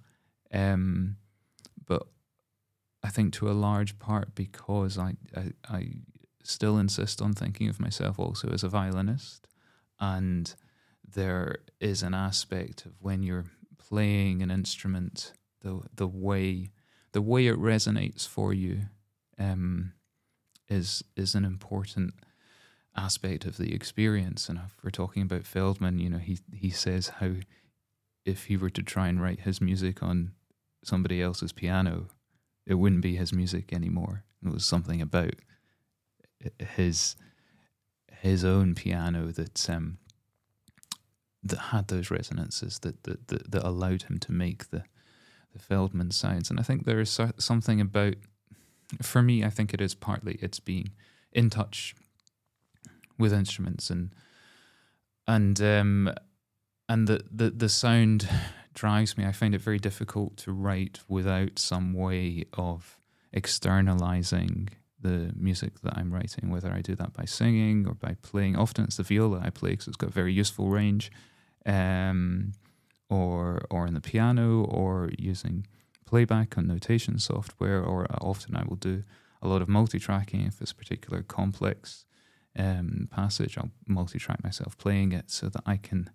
um, 0.51 1.17
but 1.85 2.07
I 3.03 3.09
think 3.09 3.33
to 3.35 3.49
a 3.49 3.53
large 3.53 3.99
part 3.99 4.33
because 4.33 4.97
I, 4.97 5.13
I, 5.35 5.51
I 5.69 5.87
still 6.43 6.77
insist 6.77 7.21
on 7.21 7.33
thinking 7.33 7.69
of 7.69 7.79
myself 7.79 8.17
also 8.17 8.49
as 8.49 8.63
a 8.63 8.69
violinist, 8.69 9.47
and 9.99 10.53
there 11.07 11.57
is 11.79 12.01
an 12.03 12.13
aspect 12.13 12.85
of 12.85 12.93
when 12.99 13.21
you're 13.21 13.45
playing 13.89 14.41
an 14.41 14.51
instrument, 14.51 15.33
the 15.61 15.81
the 15.95 16.07
way 16.07 16.71
the 17.13 17.21
way 17.21 17.47
it 17.47 17.57
resonates 17.57 18.27
for 18.27 18.53
you 18.53 18.81
um, 19.39 19.93
is 20.67 21.03
is 21.15 21.35
an 21.35 21.45
important 21.45 22.13
aspect 22.95 23.45
of 23.45 23.57
the 23.57 23.73
experience. 23.73 24.49
And 24.49 24.59
if 24.59 24.75
we're 24.83 24.89
talking 24.89 25.23
about 25.23 25.45
Feldman, 25.45 25.99
you 25.99 26.09
know, 26.09 26.17
he 26.17 26.39
he 26.53 26.69
says 26.69 27.09
how 27.19 27.33
if 28.25 28.45
he 28.45 28.57
were 28.57 28.69
to 28.71 28.83
try 28.83 29.07
and 29.07 29.21
write 29.21 29.41
his 29.41 29.61
music 29.61 30.03
on 30.03 30.33
somebody 30.83 31.21
else's 31.21 31.53
piano, 31.53 32.07
it 32.65 32.75
wouldn't 32.75 33.01
be 33.01 33.15
his 33.15 33.31
music 33.31 33.71
anymore. 33.71 34.23
It 34.45 34.51
was 34.51 34.65
something 34.65 35.01
about 35.01 35.35
his 36.59 37.15
his 38.11 38.43
own 38.43 38.75
piano 38.75 39.27
that 39.27 39.69
um, 39.69 39.99
that 41.43 41.57
had 41.57 41.87
those 41.87 42.11
resonances 42.11 42.79
that, 42.79 43.03
that 43.03 43.27
that, 43.27 43.51
that 43.51 43.63
allowed 43.63 44.03
him 44.03 44.17
to 44.19 44.31
make 44.31 44.69
the 44.69 44.83
the 45.53 45.59
Feldman 45.59 46.11
sounds. 46.11 46.49
And 46.49 46.59
I 46.59 46.63
think 46.63 46.85
there 46.85 46.99
is 46.99 47.19
something 47.37 47.81
about 47.81 48.15
for 49.01 49.21
me. 49.21 49.43
I 49.43 49.49
think 49.49 49.73
it 49.73 49.81
is 49.81 49.95
partly 49.95 50.37
it's 50.41 50.59
being 50.59 50.91
in 51.31 51.49
touch 51.49 51.95
with 53.17 53.33
instruments 53.33 53.89
and 53.89 54.13
and 55.27 55.59
um, 55.61 56.13
and 56.87 57.07
the, 57.07 57.23
the 57.31 57.49
the 57.49 57.69
sound 57.69 58.27
drives 58.73 59.17
me. 59.17 59.25
I 59.25 59.31
find 59.31 59.55
it 59.55 59.61
very 59.61 59.79
difficult 59.79 60.37
to 60.37 60.51
write 60.51 60.99
without 61.07 61.59
some 61.59 61.93
way 61.93 62.45
of 62.53 62.97
externalizing 63.33 64.69
the 64.99 65.31
music 65.35 65.81
that 65.81 65.97
I'm 65.97 66.13
writing, 66.13 66.49
whether 66.49 66.71
I 66.71 66.81
do 66.81 66.95
that 66.95 67.13
by 67.13 67.25
singing 67.25 67.87
or 67.87 67.93
by 67.93 68.15
playing. 68.21 68.55
Often 68.55 68.85
it's 68.85 68.97
the 68.97 69.03
viola 69.03 69.41
I 69.43 69.49
play 69.49 69.71
because 69.71 69.87
it's 69.87 69.97
got 69.97 70.09
a 70.09 70.13
very 70.13 70.33
useful 70.33 70.69
range, 70.69 71.11
um, 71.65 72.53
or 73.09 73.65
or 73.69 73.85
in 73.87 73.93
the 73.93 74.01
piano, 74.01 74.63
or 74.63 75.09
using 75.17 75.67
playback 76.05 76.57
on 76.57 76.67
notation 76.67 77.19
software, 77.19 77.83
or 77.83 78.07
often 78.21 78.55
I 78.55 78.63
will 78.63 78.77
do 78.77 79.03
a 79.41 79.47
lot 79.47 79.61
of 79.61 79.67
multi-tracking 79.67 80.41
if 80.41 80.61
it's 80.61 80.71
a 80.71 80.75
particular 80.75 81.21
complex 81.21 82.05
um, 82.57 83.07
passage. 83.11 83.57
I'll 83.57 83.71
multi-track 83.87 84.43
myself 84.43 84.77
playing 84.77 85.11
it 85.11 85.29
so 85.29 85.49
that 85.49 85.61
I 85.65 85.77
can, 85.77 86.09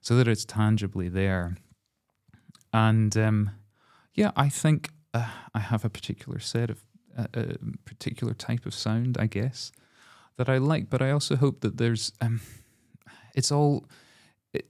so 0.00 0.16
that 0.16 0.26
it's 0.26 0.44
tangibly 0.44 1.08
there. 1.08 1.56
And 2.72 3.16
um, 3.16 3.50
yeah, 4.14 4.32
I 4.36 4.48
think 4.48 4.90
uh, 5.12 5.28
I 5.54 5.60
have 5.60 5.84
a 5.84 5.90
particular 5.90 6.40
set 6.40 6.70
of 6.70 6.82
a 7.16 7.40
uh, 7.40 7.54
particular 7.84 8.34
type 8.34 8.66
of 8.66 8.74
sound, 8.74 9.16
I 9.18 9.26
guess, 9.26 9.72
that 10.36 10.48
I 10.48 10.58
like. 10.58 10.90
But 10.90 11.02
I 11.02 11.10
also 11.10 11.36
hope 11.36 11.60
that 11.60 11.76
there's, 11.76 12.12
um, 12.20 12.40
it's 13.34 13.52
all. 13.52 13.86
It, 14.52 14.66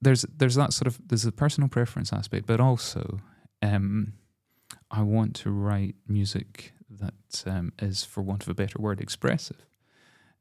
there's 0.00 0.22
there's 0.36 0.54
that 0.54 0.72
sort 0.72 0.86
of 0.86 1.00
there's 1.06 1.26
a 1.26 1.32
personal 1.32 1.68
preference 1.68 2.12
aspect, 2.12 2.46
but 2.46 2.60
also 2.60 3.20
um, 3.62 4.14
I 4.90 5.02
want 5.02 5.34
to 5.36 5.50
write 5.50 5.94
music 6.08 6.72
that 6.88 7.44
um, 7.46 7.72
is, 7.80 8.04
for 8.04 8.22
want 8.22 8.42
of 8.42 8.48
a 8.48 8.54
better 8.54 8.78
word, 8.80 9.00
expressive, 9.00 9.64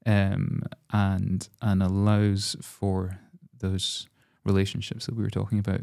um, 0.06 0.64
and 0.92 1.48
and 1.62 1.84
allows 1.84 2.56
for 2.62 3.20
those 3.60 4.08
relationships 4.44 5.06
that 5.06 5.16
we 5.16 5.24
were 5.24 5.30
talking 5.30 5.60
about 5.60 5.82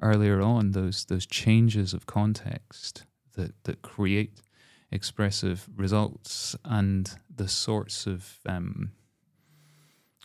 earlier 0.00 0.40
on, 0.40 0.72
those 0.72 1.04
those 1.06 1.26
changes 1.26 1.92
of 1.92 2.06
context 2.06 3.04
that 3.34 3.52
that 3.64 3.82
create 3.82 4.40
expressive 4.90 5.68
results 5.76 6.56
and 6.64 7.18
the 7.34 7.48
sorts 7.48 8.06
of 8.06 8.38
um, 8.46 8.92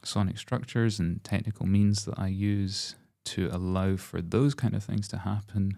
sonic 0.04 0.38
structures 0.38 1.00
and 1.00 1.24
technical 1.24 1.66
means 1.66 2.06
that 2.06 2.18
I 2.18 2.28
use 2.28 2.96
to 3.24 3.50
allow 3.52 3.98
for 3.98 4.22
those 4.22 4.54
kind 4.54 4.76
of 4.76 4.84
things 4.84 5.08
to 5.10 5.20
happen 5.20 5.78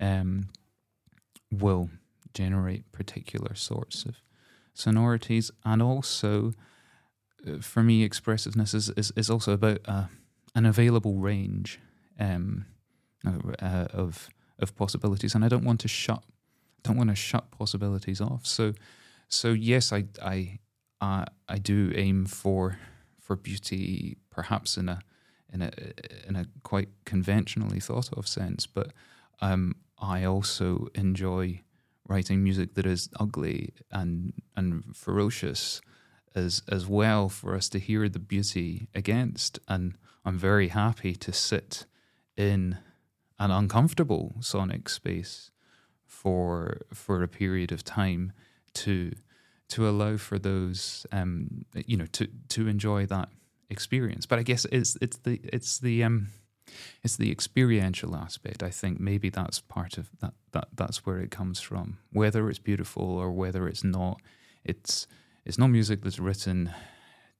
um, 0.00 0.48
will 1.50 1.90
generate 2.34 2.90
particular 2.92 3.54
sorts 3.54 4.04
of 4.04 4.16
sonorities. 4.74 5.50
And 5.64 5.82
also 5.82 6.52
uh, 7.46 7.60
for 7.60 7.82
me 7.82 8.04
expressiveness 8.04 8.74
is, 8.74 8.90
is, 8.90 9.12
is 9.16 9.30
also 9.30 9.52
about 9.52 9.80
uh, 9.86 10.04
an 10.54 10.66
available 10.66 11.16
range 11.18 11.80
um, 12.18 12.66
uh, 13.26 13.86
of 13.92 14.30
of 14.60 14.76
possibilities, 14.76 15.34
and 15.34 15.44
I 15.44 15.48
don't 15.48 15.64
want 15.64 15.80
to 15.80 15.88
shut 15.88 16.22
don't 16.82 16.96
want 16.96 17.10
to 17.10 17.16
shut 17.16 17.50
possibilities 17.50 18.20
off. 18.20 18.46
So 18.46 18.74
so 19.28 19.52
yes, 19.52 19.92
I 19.92 20.04
I 20.22 20.58
uh, 21.00 21.24
I 21.48 21.58
do 21.58 21.92
aim 21.94 22.26
for 22.26 22.78
for 23.20 23.36
beauty, 23.36 24.16
perhaps 24.30 24.76
in 24.76 24.88
a 24.88 25.00
in 25.52 25.62
a 25.62 25.70
in 26.28 26.36
a 26.36 26.46
quite 26.62 26.88
conventionally 27.04 27.80
thought 27.80 28.12
of 28.12 28.26
sense, 28.26 28.66
but 28.66 28.92
um, 29.40 29.76
I 29.98 30.24
also 30.24 30.88
enjoy 30.94 31.62
writing 32.08 32.42
music 32.42 32.74
that 32.74 32.86
is 32.86 33.08
ugly 33.18 33.72
and 33.90 34.32
and 34.56 34.84
ferocious 34.96 35.80
as 36.34 36.62
as 36.68 36.86
well 36.86 37.28
for 37.28 37.54
us 37.54 37.68
to 37.68 37.78
hear 37.78 38.08
the 38.08 38.18
beauty 38.18 38.88
against 38.94 39.58
and 39.68 39.94
I'm 40.24 40.38
very 40.38 40.68
happy 40.68 41.14
to 41.16 41.32
sit 41.32 41.86
in 42.36 42.78
an 43.38 43.50
uncomfortable 43.50 44.36
sonic 44.40 44.88
space 44.88 45.50
for 46.10 46.78
for 46.92 47.22
a 47.22 47.28
period 47.28 47.72
of 47.72 47.84
time 47.84 48.32
to 48.74 49.12
to 49.68 49.88
allow 49.88 50.16
for 50.16 50.38
those 50.38 51.06
um, 51.12 51.64
you 51.86 51.96
know 51.96 52.06
to 52.12 52.28
to 52.48 52.68
enjoy 52.68 53.06
that 53.06 53.28
experience. 53.70 54.26
But 54.26 54.40
i 54.40 54.42
guess 54.42 54.66
it's 54.72 54.98
it's 55.00 55.16
the 55.18 55.40
it's 55.44 55.78
the 55.78 56.02
um 56.04 56.28
it's 57.02 57.16
the 57.16 57.30
experiential 57.30 58.14
aspect 58.14 58.62
i 58.62 58.70
think. 58.70 59.00
Maybe 59.00 59.30
that's 59.30 59.60
part 59.60 59.96
of 59.96 60.10
that 60.20 60.34
that 60.52 60.68
that's 60.74 61.06
where 61.06 61.18
it 61.18 61.30
comes 61.30 61.60
from. 61.60 61.98
Whether 62.12 62.50
it's 62.50 62.58
beautiful 62.58 63.04
or 63.04 63.30
whether 63.30 63.68
it's 63.68 63.84
not 63.84 64.20
it's 64.64 65.06
it's 65.44 65.58
not 65.58 65.68
music 65.68 66.02
that's 66.02 66.18
written 66.18 66.72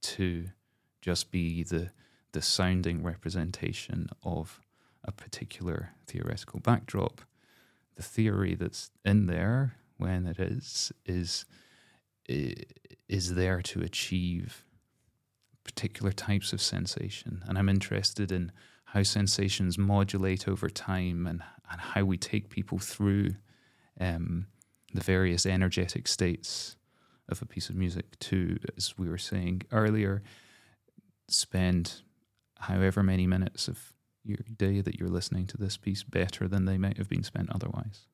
to 0.03 0.47
just 1.03 1.31
be 1.31 1.65
the 1.65 1.91
the 2.33 2.43
sounding 2.43 3.03
representation 3.03 4.09
of 4.23 4.61
a 5.05 5.11
particular 5.11 5.91
theoretical 6.07 6.61
backdrop. 6.61 7.21
The 8.01 8.07
theory 8.07 8.55
that's 8.55 8.91
in 9.05 9.27
there 9.27 9.75
when 9.99 10.27
it 10.27 10.41
is 10.41 10.91
is 11.05 11.45
is 12.27 13.35
there 13.35 13.61
to 13.61 13.83
achieve 13.83 14.65
particular 15.65 16.11
types 16.11 16.55
of 16.55 16.63
sensation, 16.63 17.45
and 17.47 17.59
I'm 17.59 17.69
interested 17.69 18.33
in 18.33 18.53
how 18.87 19.03
sensations 19.03 19.77
modulate 19.77 20.49
over 20.49 20.71
time 20.71 21.27
and, 21.27 21.43
and 21.71 21.79
how 21.79 22.05
we 22.05 22.17
take 22.17 22.49
people 22.49 22.79
through 22.79 23.35
um, 24.01 24.47
the 24.95 25.03
various 25.03 25.45
energetic 25.45 26.09
states 26.09 26.77
of 27.29 27.43
a 27.43 27.47
piece 27.47 27.69
of 27.69 27.77
music 27.77 28.19
to, 28.21 28.57
as 28.79 28.97
we 28.97 29.11
were 29.11 29.19
saying 29.19 29.61
earlier, 29.73 30.23
spend 31.29 32.01
however 32.61 33.03
many 33.03 33.27
minutes 33.27 33.69
of 33.69 33.93
your 34.25 34.39
day 34.57 34.81
that 34.81 34.99
you're 34.99 35.09
listening 35.09 35.47
to 35.47 35.57
this 35.57 35.77
piece 35.77 36.03
better 36.03 36.47
than 36.47 36.65
they 36.65 36.79
might 36.79 36.99
have 36.99 37.09
been 37.09 37.23
spent 37.23 37.51
otherwise. 37.51 38.07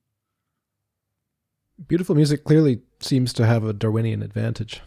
Beautiful 1.89 2.15
music 2.15 2.45
clearly 2.45 2.81
seems 3.01 3.33
to 3.35 3.47
have 3.47 3.65
a 3.65 3.73
Darwinian 3.73 4.23
advantage. 4.23 4.81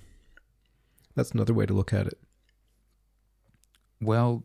That's 1.16 1.32
another 1.32 1.54
way 1.54 1.66
to 1.66 1.74
look 1.74 1.94
at 1.94 2.08
it. 2.08 2.18
Well, 4.02 4.44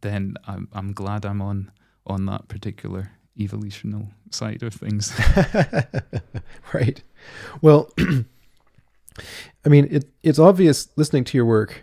then 0.00 0.34
I'm 0.46 0.68
I'm 0.72 0.92
glad 0.92 1.24
I'm 1.24 1.40
on 1.40 1.70
on 2.06 2.26
that 2.26 2.48
particular 2.48 3.12
evolutional 3.38 4.08
side 4.30 4.62
of 4.62 4.74
things. 4.74 5.12
right. 6.72 7.02
Well, 7.60 7.92
I 9.64 9.68
mean, 9.68 9.88
it, 9.90 10.10
it's 10.22 10.38
obvious 10.38 10.88
listening 10.96 11.24
to 11.24 11.38
your 11.38 11.44
work 11.44 11.82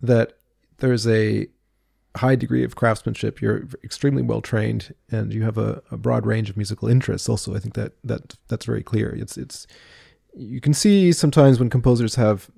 that 0.00 0.34
there's 0.78 1.06
a 1.06 1.48
high 2.20 2.36
degree 2.36 2.64
of 2.64 2.76
craftsmanship. 2.76 3.40
You're 3.40 3.68
extremely 3.82 4.22
well 4.22 4.40
trained, 4.40 4.94
and 5.10 5.32
you 5.32 5.42
have 5.42 5.58
a, 5.58 5.82
a, 5.90 5.96
broad 5.96 6.26
range 6.26 6.50
of 6.50 6.56
musical 6.56 6.88
interests. 6.88 7.28
Also, 7.28 7.54
I 7.54 7.58
think 7.58 7.74
that 7.74 7.92
that 8.04 8.36
that's 8.48 8.66
very 8.66 8.82
clear. 8.82 9.14
It's 9.14 9.36
it's 9.36 9.66
you 10.36 10.60
can 10.60 10.74
see 10.74 11.12
sometimes 11.12 11.58
when 11.58 11.70
composers 11.70 12.14
have 12.14 12.50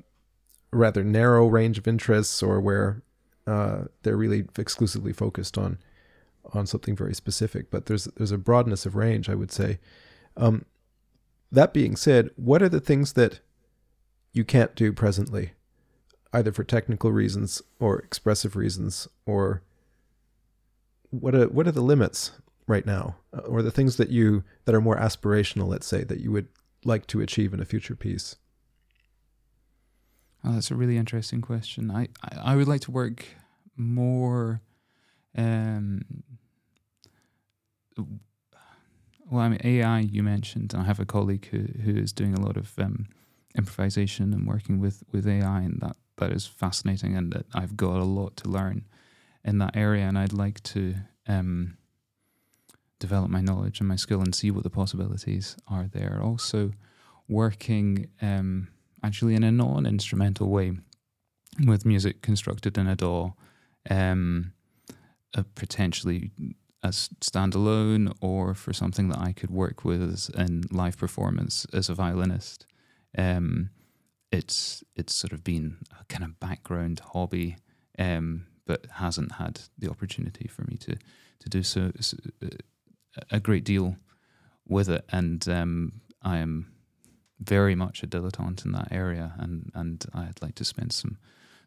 a 0.72 0.76
rather 0.76 1.02
narrow 1.02 1.46
range 1.46 1.78
of 1.78 1.88
interests, 1.88 2.42
or 2.42 2.60
where 2.60 3.02
uh, 3.46 3.82
they're 4.02 4.16
really 4.16 4.44
exclusively 4.58 5.12
focused 5.12 5.56
on 5.56 5.78
on 6.52 6.66
something 6.66 6.96
very 6.96 7.14
specific. 7.14 7.70
But 7.70 7.86
there's 7.86 8.04
there's 8.16 8.32
a 8.32 8.38
broadness 8.38 8.84
of 8.84 8.96
range, 8.96 9.28
I 9.28 9.34
would 9.34 9.52
say. 9.52 9.78
Um, 10.36 10.64
that 11.52 11.74
being 11.74 11.96
said, 11.96 12.30
what 12.36 12.62
are 12.62 12.68
the 12.68 12.80
things 12.80 13.12
that 13.12 13.40
you 14.32 14.44
can't 14.44 14.74
do 14.74 14.92
presently? 14.92 15.52
Either 16.32 16.52
for 16.52 16.64
technical 16.64 17.12
reasons 17.12 17.62
or 17.78 17.98
expressive 17.98 18.56
reasons 18.56 19.08
or 19.26 19.62
what 21.10 21.34
are 21.34 21.46
what 21.48 21.66
are 21.66 21.72
the 21.72 21.82
limits 21.82 22.32
right 22.66 22.86
now? 22.86 23.16
Uh, 23.36 23.40
or 23.40 23.62
the 23.62 23.70
things 23.70 23.96
that 23.96 24.08
you 24.08 24.44
that 24.64 24.74
are 24.74 24.80
more 24.80 24.96
aspirational 24.96 25.68
let's 25.68 25.86
say 25.86 26.04
that 26.04 26.20
you 26.20 26.32
would 26.32 26.48
like 26.84 27.06
to 27.08 27.20
achieve 27.20 27.52
in 27.52 27.60
a 27.60 27.64
future 27.64 27.94
piece? 27.94 28.36
Oh, 30.44 30.52
that's 30.52 30.70
a 30.70 30.74
really 30.74 30.96
interesting 30.96 31.40
question. 31.40 31.90
I, 31.90 32.08
I, 32.22 32.52
I 32.52 32.56
would 32.56 32.66
like 32.66 32.80
to 32.82 32.90
work 32.90 33.24
more 33.76 34.60
um 35.36 36.02
well 39.30 39.40
i 39.40 39.48
mean 39.48 39.60
ai 39.64 40.00
you 40.00 40.22
mentioned 40.22 40.74
i 40.76 40.82
have 40.82 41.00
a 41.00 41.06
colleague 41.06 41.46
who 41.50 41.60
who 41.82 41.96
is 41.96 42.12
doing 42.12 42.34
a 42.34 42.40
lot 42.40 42.56
of 42.56 42.78
um 42.78 43.06
improvisation 43.56 44.32
and 44.34 44.46
working 44.46 44.78
with 44.78 45.02
with 45.10 45.26
ai 45.26 45.60
and 45.60 45.80
that 45.80 45.96
that 46.22 46.32
is 46.32 46.46
fascinating 46.46 47.16
and 47.16 47.32
that 47.32 47.46
I've 47.54 47.76
got 47.76 47.96
a 47.96 48.04
lot 48.04 48.36
to 48.38 48.48
learn 48.48 48.86
in 49.44 49.58
that 49.58 49.76
area 49.76 50.04
and 50.04 50.16
I'd 50.16 50.32
like 50.32 50.62
to 50.64 50.94
um, 51.26 51.76
develop 53.00 53.30
my 53.30 53.40
knowledge 53.40 53.80
and 53.80 53.88
my 53.88 53.96
skill 53.96 54.20
and 54.20 54.34
see 54.34 54.50
what 54.50 54.62
the 54.62 54.70
possibilities 54.70 55.56
are 55.68 55.88
there. 55.92 56.20
Also 56.22 56.72
working 57.28 58.08
um, 58.20 58.68
actually 59.02 59.34
in 59.34 59.42
a 59.42 59.50
non-instrumental 59.50 60.48
way 60.48 60.72
with 61.66 61.84
music 61.84 62.22
constructed 62.22 62.78
in 62.78 62.86
a 62.86 62.94
DAW, 62.94 63.32
um, 63.90 64.52
uh, 65.36 65.42
potentially 65.54 66.30
as 66.84 67.10
standalone 67.20 68.14
or 68.20 68.54
for 68.54 68.72
something 68.72 69.08
that 69.08 69.18
I 69.18 69.32
could 69.32 69.50
work 69.50 69.84
with 69.84 70.30
in 70.36 70.64
live 70.70 70.96
performance 70.96 71.66
as 71.72 71.88
a 71.88 71.94
violinist. 71.94 72.66
Um, 73.18 73.70
it's 74.32 74.82
it's 74.96 75.14
sort 75.14 75.32
of 75.32 75.44
been 75.44 75.76
a 76.00 76.04
kind 76.06 76.24
of 76.24 76.40
background 76.40 77.00
hobby, 77.12 77.58
um, 77.98 78.46
but 78.66 78.86
hasn't 78.94 79.32
had 79.32 79.60
the 79.78 79.90
opportunity 79.90 80.48
for 80.48 80.62
me 80.62 80.76
to 80.78 80.96
to 81.40 81.48
do 81.48 81.62
so, 81.62 81.92
so 82.00 82.16
a 83.30 83.38
great 83.38 83.64
deal 83.64 83.96
with 84.66 84.88
it, 84.88 85.04
and 85.10 85.46
um, 85.48 85.92
I 86.22 86.38
am 86.38 86.72
very 87.38 87.74
much 87.74 88.02
a 88.02 88.06
dilettante 88.06 88.64
in 88.64 88.72
that 88.72 88.88
area, 88.90 89.34
and 89.38 89.70
and 89.74 90.04
I'd 90.14 90.40
like 90.40 90.54
to 90.56 90.64
spend 90.64 90.92
some 90.92 91.18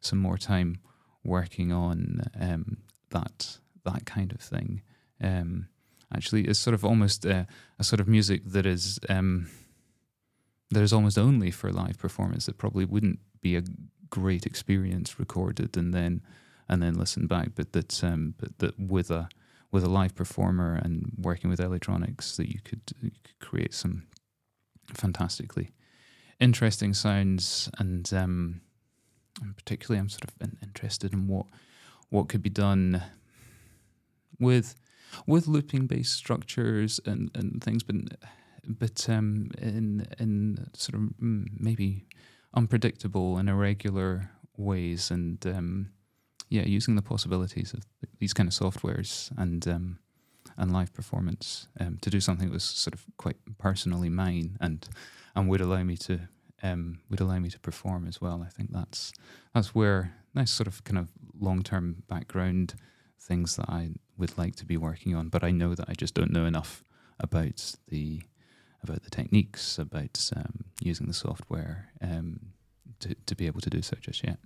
some 0.02 0.20
more 0.20 0.38
time 0.38 0.80
working 1.24 1.72
on 1.72 2.24
um, 2.40 2.78
that 3.12 3.60
that 3.84 4.06
kind 4.06 4.32
of 4.34 4.40
thing. 4.42 4.82
Um, 5.22 5.68
actually, 6.14 6.46
it's 6.46 6.60
sort 6.60 6.74
of 6.74 6.84
almost 6.84 7.26
a, 7.26 7.46
a 7.78 7.84
sort 7.84 8.00
of 8.00 8.08
music 8.08 8.42
that 8.46 8.66
is. 8.66 9.00
Um, 9.08 9.50
that 10.76 10.84
is 10.84 10.92
almost 10.92 11.18
only 11.18 11.52
for 11.52 11.72
live 11.72 11.98
performance 11.98 12.46
that 12.46 12.58
probably 12.58 12.84
wouldn't 12.84 13.20
be 13.42 13.56
a 13.56 13.64
great 14.10 14.46
experience 14.46 15.18
recorded 15.18 15.78
and 15.78 15.94
then 15.94 16.22
and 16.68 16.84
then 16.84 16.96
listened 16.96 17.30
back 17.30 17.50
but 17.56 17.72
that 17.72 18.04
um, 18.04 18.36
but 18.38 18.58
that 18.60 18.78
with 18.78 19.10
a 19.10 19.30
with 19.72 19.86
a 19.86 19.90
live 19.90 20.14
performer 20.14 20.76
and 20.76 21.14
working 21.18 21.50
with 21.50 21.62
electronics 21.62 22.36
that 22.36 22.50
you 22.52 22.60
could, 22.64 22.82
you 23.02 23.12
could 23.24 23.40
create 23.40 23.74
some 23.74 24.04
fantastically 24.94 25.72
interesting 26.42 26.94
sounds 26.94 27.70
and 27.80 28.14
um, 28.14 28.60
and 29.42 29.56
particularly 29.56 29.98
I'm 29.98 30.10
sort 30.10 30.26
of 30.26 30.50
interested 30.62 31.14
in 31.14 31.28
what 31.28 31.46
what 32.10 32.28
could 32.28 32.44
be 32.44 32.50
done 32.50 33.02
with 34.42 34.76
with 35.26 35.48
looping 35.48 35.88
based 35.88 36.14
structures 36.14 37.00
and, 37.06 37.32
and 37.34 37.64
things 37.64 37.82
but 37.82 37.96
but 38.68 39.08
um, 39.10 39.52
in 39.62 40.06
in 40.20 40.68
sort 40.74 40.96
of 40.96 41.02
mm, 41.22 41.46
maybe 41.58 42.06
unpredictable 42.54 43.38
and 43.38 43.50
irregular 43.50 44.32
ways, 44.58 45.12
and 45.12 45.46
um, 45.48 45.90
yeah, 46.50 46.64
using 46.64 46.96
the 46.96 47.02
possibilities 47.02 47.74
of 47.74 47.84
these 48.20 48.34
kind 48.34 48.48
of 48.48 48.54
softwares 48.54 49.32
and 49.38 49.68
um, 49.68 50.00
and 50.58 50.72
live 50.72 50.94
performance 50.94 51.68
um, 51.80 51.98
to 52.02 52.10
do 52.10 52.20
something 52.20 52.48
that 52.48 52.54
was 52.54 52.64
sort 52.64 52.94
of 52.94 53.06
quite 53.18 53.38
personally 53.58 54.10
mine 54.10 54.58
and 54.62 54.88
and 55.36 55.50
would 55.50 55.62
allow 55.62 55.84
me 55.84 55.98
to 55.98 56.20
um, 56.64 57.00
would 57.10 57.22
allow 57.22 57.40
me 57.40 57.50
to 57.50 57.60
perform 57.60 58.08
as 58.08 58.22
well. 58.22 58.44
I 58.46 58.50
think 58.50 58.72
that's 58.72 59.14
that's 59.54 59.76
where 59.76 60.14
nice 60.34 60.52
sort 60.52 60.68
of 60.68 60.84
kind 60.84 60.98
of 60.98 61.10
long 61.40 61.64
term 61.64 62.04
background 62.08 62.76
things 63.20 63.56
that 63.56 63.70
I 63.70 63.92
would 64.18 64.38
like 64.38 64.56
to 64.58 64.66
be 64.66 64.78
working 64.78 65.16
on, 65.16 65.30
but 65.30 65.44
I 65.44 65.52
know 65.52 65.76
that 65.76 65.90
I 65.90 65.94
just 65.94 66.14
don't 66.14 66.32
know 66.32 66.46
enough 66.46 66.84
about 67.20 67.76
the 67.88 68.22
about 68.88 69.04
the 69.04 69.10
techniques, 69.10 69.78
about 69.78 70.30
um, 70.36 70.66
using 70.80 71.08
the 71.08 71.14
software 71.14 71.92
um, 72.02 72.40
to, 73.00 73.16
to 73.26 73.36
be 73.36 73.48
able 73.48 73.62
to 73.62 73.70
do 73.70 73.82
so 73.82 73.98
just 74.00 74.24
yet. 74.24 74.40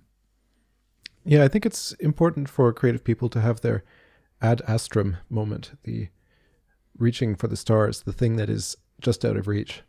Yeah, 1.24 1.44
I 1.44 1.48
think 1.48 1.66
it's 1.66 1.92
important 1.92 2.48
for 2.48 2.72
creative 2.72 3.04
people 3.04 3.28
to 3.30 3.40
have 3.40 3.60
their 3.60 3.84
ad 4.40 4.62
astrum 4.66 5.18
moment, 5.28 5.72
the 5.84 6.08
reaching 6.98 7.34
for 7.34 7.46
the 7.46 7.56
stars, 7.56 8.02
the 8.02 8.12
thing 8.12 8.36
that 8.36 8.50
is 8.50 8.76
just 9.00 9.24
out 9.24 9.36
of 9.36 9.46
reach, 9.46 9.82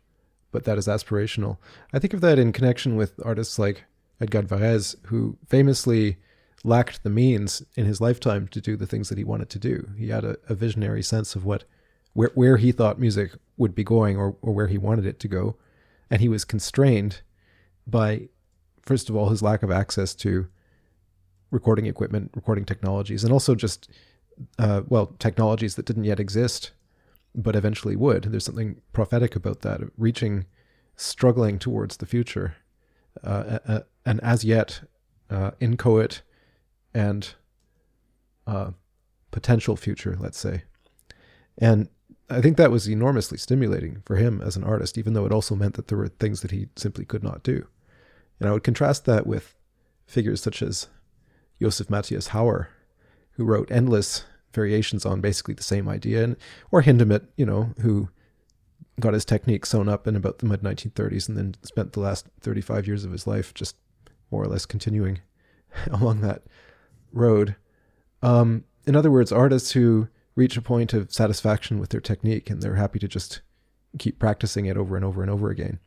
but 0.50 0.64
that 0.64 0.78
is 0.78 0.86
aspirational. 0.86 1.56
I 1.92 1.98
think 1.98 2.14
of 2.14 2.20
that 2.20 2.38
in 2.38 2.52
connection 2.52 2.96
with 2.96 3.14
artists 3.24 3.58
like 3.58 3.84
Edgar 4.20 4.42
Varèse, 4.42 4.94
who 5.06 5.38
famously 5.48 6.18
lacked 6.64 7.02
the 7.02 7.10
means 7.10 7.62
in 7.76 7.86
his 7.86 8.00
lifetime 8.00 8.46
to 8.48 8.60
do 8.60 8.76
the 8.76 8.86
things 8.86 9.08
that 9.08 9.18
he 9.18 9.24
wanted 9.24 9.50
to 9.50 9.58
do. 9.58 9.90
He 9.98 10.08
had 10.08 10.24
a, 10.24 10.36
a 10.48 10.54
visionary 10.54 11.02
sense 11.02 11.34
of 11.34 11.44
what 11.44 11.64
where 12.12 12.30
where 12.34 12.56
he 12.58 12.72
thought 12.72 13.00
music 13.00 13.32
would 13.62 13.74
be 13.74 13.84
going 13.84 14.16
or, 14.16 14.36
or 14.42 14.52
where 14.52 14.66
he 14.66 14.76
wanted 14.76 15.06
it 15.06 15.18
to 15.20 15.28
go. 15.28 15.56
And 16.10 16.20
he 16.20 16.28
was 16.28 16.44
constrained 16.44 17.22
by 17.86 18.28
first 18.82 19.08
of 19.08 19.16
all 19.16 19.28
his 19.30 19.42
lack 19.42 19.62
of 19.62 19.70
access 19.70 20.14
to 20.16 20.48
recording 21.50 21.86
equipment, 21.86 22.32
recording 22.34 22.64
technologies, 22.64 23.22
and 23.24 23.32
also 23.32 23.54
just 23.54 23.88
uh, 24.58 24.82
well, 24.88 25.14
technologies 25.18 25.76
that 25.76 25.86
didn't 25.86 26.04
yet 26.04 26.18
exist, 26.18 26.72
but 27.34 27.54
eventually 27.54 27.94
would. 27.96 28.24
There's 28.24 28.44
something 28.44 28.80
prophetic 28.92 29.36
about 29.36 29.60
that, 29.60 29.80
reaching, 29.96 30.46
struggling 30.96 31.58
towards 31.58 31.98
the 31.98 32.06
future, 32.06 32.56
uh, 33.22 33.80
and 34.04 34.20
as 34.22 34.44
yet 34.44 34.80
uh, 35.30 35.52
inchoate 35.60 36.22
and 36.94 37.34
uh, 38.46 38.72
potential 39.30 39.76
future, 39.76 40.16
let's 40.18 40.38
say. 40.38 40.64
And 41.58 41.88
I 42.32 42.40
think 42.40 42.56
that 42.56 42.70
was 42.70 42.88
enormously 42.88 43.38
stimulating 43.38 44.02
for 44.04 44.16
him 44.16 44.40
as 44.40 44.56
an 44.56 44.64
artist, 44.64 44.98
even 44.98 45.12
though 45.12 45.26
it 45.26 45.32
also 45.32 45.54
meant 45.54 45.74
that 45.74 45.88
there 45.88 45.98
were 45.98 46.08
things 46.08 46.40
that 46.40 46.50
he 46.50 46.68
simply 46.76 47.04
could 47.04 47.22
not 47.22 47.42
do. 47.42 47.66
And 48.40 48.48
I 48.48 48.52
would 48.52 48.64
contrast 48.64 49.04
that 49.06 49.26
with 49.26 49.54
figures 50.06 50.42
such 50.42 50.62
as 50.62 50.88
Josef 51.60 51.88
Matthias 51.88 52.28
Hauer, 52.28 52.66
who 53.32 53.44
wrote 53.44 53.70
endless 53.70 54.24
variations 54.52 55.06
on 55.06 55.20
basically 55.20 55.54
the 55.54 55.62
same 55.62 55.88
idea, 55.88 56.24
and 56.24 56.36
or 56.70 56.82
Hindemith, 56.82 57.26
you 57.36 57.46
know, 57.46 57.72
who 57.80 58.08
got 59.00 59.14
his 59.14 59.24
technique 59.24 59.64
sewn 59.64 59.88
up 59.88 60.06
in 60.06 60.16
about 60.16 60.38
the 60.38 60.46
mid 60.46 60.60
1930s 60.62 61.28
and 61.28 61.38
then 61.38 61.54
spent 61.62 61.92
the 61.92 62.00
last 62.00 62.26
35 62.40 62.86
years 62.86 63.04
of 63.04 63.12
his 63.12 63.26
life 63.26 63.54
just 63.54 63.76
more 64.30 64.42
or 64.42 64.48
less 64.48 64.66
continuing 64.66 65.20
along 65.90 66.20
that 66.20 66.42
road. 67.12 67.56
Um, 68.22 68.64
in 68.86 68.96
other 68.96 69.10
words, 69.10 69.32
artists 69.32 69.72
who 69.72 70.08
reach 70.34 70.56
a 70.56 70.62
point 70.62 70.92
of 70.94 71.12
satisfaction 71.12 71.78
with 71.78 71.90
their 71.90 72.00
technique 72.00 72.50
and 72.50 72.62
they're 72.62 72.76
happy 72.76 72.98
to 72.98 73.08
just 73.08 73.40
keep 73.98 74.18
practicing 74.18 74.66
it 74.66 74.76
over 74.76 74.96
and 74.96 75.04
over 75.04 75.22
and 75.22 75.30
over 75.30 75.50
again. 75.50 75.78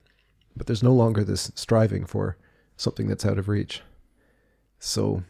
But 0.55 0.67
there's 0.67 0.83
no 0.83 0.93
longer 0.93 1.23
this 1.23 1.51
striving 1.55 2.05
for 2.05 2.37
something 2.77 3.07
that's 3.07 3.25
out 3.25 3.37
of 3.37 3.47
reach. 3.47 3.81
So 4.79 5.23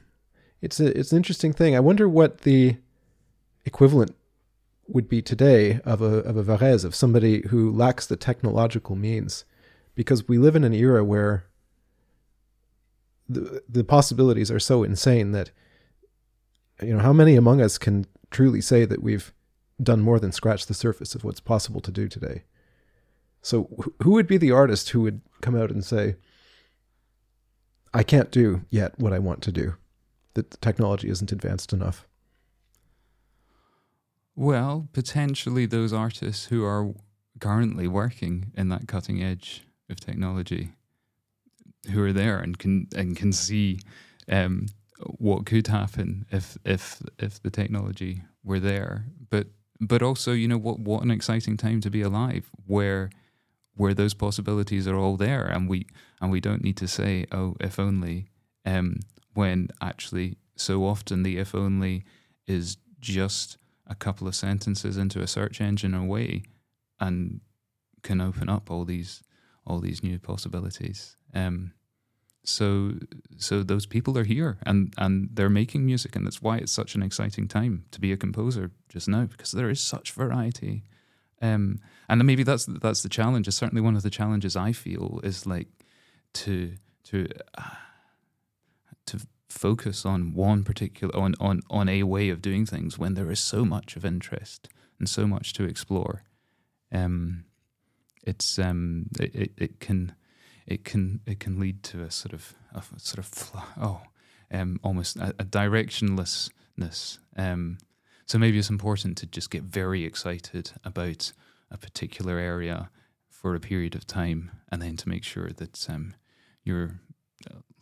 it's 0.62 0.80
a, 0.80 0.98
it's 0.98 1.12
an 1.12 1.18
interesting 1.18 1.54
thing. 1.54 1.76
I 1.76 1.80
wonder 1.80 2.10
what 2.10 2.40
the 2.40 2.78
equivalent 3.66 4.16
would 4.88 5.10
be 5.10 5.22
today 5.22 5.80
of 5.84 6.02
a 6.02 6.18
of 6.20 6.38
a 6.38 6.44
Varèse, 6.44 6.86
of 6.86 6.94
somebody 6.94 7.48
who 7.48 7.72
lacks 7.72 8.06
the 8.06 8.16
technological 8.16 8.96
means, 8.96 9.46
because 9.96 10.28
we 10.28 10.38
live 10.38 10.56
in 10.56 10.64
an 10.64 10.74
era 10.74 11.04
where 11.04 11.46
the 13.28 13.64
the 13.68 13.84
possibilities 13.84 14.52
are 14.52 14.60
so 14.60 14.84
insane 14.84 15.32
that 15.32 15.52
you 16.82 16.94
know 16.94 17.00
how 17.00 17.14
many 17.14 17.36
among 17.36 17.62
us 17.62 17.78
can 17.78 18.06
truly 18.36 18.60
say 18.60 18.84
that 18.84 19.02
we've 19.02 19.34
done 19.82 20.02
more 20.02 20.20
than 20.20 20.34
scratch 20.34 20.66
the 20.66 20.74
surface 20.74 21.16
of 21.16 21.24
what's 21.24 21.40
possible 21.40 21.80
to 21.80 21.90
do 21.90 22.10
today. 22.10 22.44
So, 23.42 23.94
who 24.04 24.12
would 24.12 24.28
be 24.28 24.38
the 24.38 24.52
artist 24.52 24.90
who 24.90 25.00
would 25.04 25.22
come 25.40 25.56
out 25.56 25.72
and 25.72 25.86
say, 25.86 26.18
I 27.94 28.04
can't 28.04 28.32
do 28.32 28.66
yet 28.70 29.00
what 29.00 29.14
I 29.14 29.20
want 29.20 29.42
to 29.44 29.54
do. 29.54 29.76
That 30.34 30.52
the 30.52 30.58
technology 30.58 31.08
isn't 31.10 31.32
advanced 31.32 31.72
enough. 31.72 32.10
Well, 34.36 34.90
potentially 34.92 35.66
those 35.66 35.94
artists 35.94 36.48
who 36.48 36.66
are 36.66 36.94
currently 37.40 37.88
working 37.88 38.52
in 38.54 38.68
that 38.68 38.86
cutting 38.86 39.24
edge 39.24 39.64
of 39.90 40.02
technology, 40.02 40.74
who 41.90 42.04
are 42.04 42.12
there 42.12 42.40
and 42.40 42.60
can 42.60 42.90
and 42.94 43.16
can 43.16 43.32
see 43.32 43.80
um, 44.30 44.66
what 45.00 45.46
could 45.46 45.68
happen 45.68 46.26
if 46.32 46.58
if 46.66 47.02
if 47.20 47.42
the 47.42 47.50
technology 47.50 48.24
were 48.44 48.60
there. 48.60 49.06
But 49.30 49.48
but 49.80 50.02
also, 50.02 50.32
you 50.32 50.48
know, 50.48 50.58
what 50.58 50.80
what 50.80 51.04
an 51.04 51.12
exciting 51.12 51.58
time 51.58 51.82
to 51.82 51.90
be 51.90 52.02
alive, 52.02 52.50
where 52.66 53.10
where 53.76 53.94
those 53.94 54.14
possibilities 54.14 54.88
are 54.88 54.96
all 54.96 55.18
there, 55.18 55.46
and 55.46 55.70
we 55.70 55.88
and 56.22 56.32
we 56.32 56.40
don't 56.40 56.64
need 56.64 56.78
to 56.78 56.88
say, 56.88 57.26
oh, 57.32 57.56
if 57.60 57.80
only, 57.80 58.28
um, 58.66 59.00
when 59.34 59.68
actually 59.82 60.38
so 60.56 60.86
often 60.86 61.24
the 61.24 61.38
if 61.38 61.54
only 61.54 62.06
is 62.48 62.78
just 63.00 63.58
a 63.88 63.96
couple 63.96 64.28
of 64.28 64.36
sentences 64.36 64.98
into 64.98 65.22
a 65.22 65.28
search 65.28 65.62
engine 65.62 65.94
away 65.94 66.44
and 67.00 67.42
can 68.02 68.22
open 68.22 68.50
up 68.50 68.72
all 68.72 68.86
these 68.86 69.22
all 69.68 69.80
these 69.80 70.04
new 70.04 70.20
possibilities. 70.20 71.18
Um, 71.34 71.74
so 72.48 72.94
so 73.38 73.64
those 73.64 73.86
people 73.86 74.18
are 74.18 74.24
here 74.24 74.58
and 74.66 74.94
and 74.98 75.30
they're 75.34 75.50
making 75.50 75.86
music 75.86 76.16
and 76.16 76.26
that's 76.26 76.42
why 76.42 76.58
it's 76.58 76.72
such 76.72 76.96
an 76.96 77.04
exciting 77.04 77.48
time 77.48 77.86
to 77.92 78.00
be 78.00 78.12
a 78.12 78.18
composer 78.18 78.72
just 78.90 79.08
now 79.08 79.26
because 79.26 79.52
there 79.52 79.70
is 79.70 79.82
such 79.82 80.12
variety. 80.12 80.84
Um, 81.42 81.80
and 82.08 82.24
maybe 82.24 82.44
that's 82.44 82.66
that's 82.66 83.04
the 83.04 83.10
challenge. 83.10 83.48
is 83.48 83.56
certainly 83.56 83.82
one 83.82 83.96
of 83.96 84.04
the 84.04 84.10
challenges 84.10 84.56
I 84.56 84.72
feel 84.72 85.20
is 85.24 85.46
like 85.46 85.68
to 86.34 86.74
to 87.06 87.28
uh, 87.58 87.76
to 89.08 89.20
focus 89.50 90.06
on 90.06 90.34
one 90.34 90.64
particular 90.64 91.16
on, 91.16 91.36
on 91.40 91.62
on 91.70 91.90
a 91.90 92.04
way 92.04 92.30
of 92.30 92.42
doing 92.42 92.66
things 92.66 92.98
when 92.98 93.16
there 93.16 93.32
is 93.32 93.40
so 93.40 93.66
much 93.66 93.96
of 93.96 94.06
interest 94.06 94.70
and 95.00 95.10
so 95.10 95.28
much 95.28 95.54
to 95.54 95.64
explore. 95.64 96.24
Um, 96.92 97.46
it's 98.24 98.58
um, 98.58 99.08
it, 99.20 99.36
it, 99.36 99.52
it 99.58 99.80
can 99.80 100.16
it 100.68 100.84
can 100.84 101.22
it 101.26 101.40
can 101.40 101.60
lead 101.60 101.84
to 101.84 102.04
a 102.04 102.12
sort 102.12 102.34
of 102.34 102.54
a 102.74 102.84
sort 102.98 103.20
of 103.20 103.52
oh 103.80 104.02
um, 104.52 104.80
almost 104.84 105.18
a, 105.18 105.30
a 105.40 105.46
directionlessness. 105.46 107.20
Um, 107.36 107.78
so 108.26 108.38
maybe 108.38 108.58
it's 108.58 108.70
important 108.70 109.18
to 109.18 109.26
just 109.26 109.52
get 109.52 109.64
very 109.64 110.04
excited 110.04 110.72
about 110.84 111.32
a 111.72 111.78
particular 111.78 112.38
area 112.40 112.90
for 113.30 113.56
a 113.56 113.60
period 113.60 113.96
of 113.96 114.08
time, 114.08 114.52
and 114.72 114.82
then 114.82 114.98
to 114.98 115.10
make 115.10 115.24
sure 115.24 115.50
that 115.50 115.90
um, 115.90 116.16
you're 116.64 117.00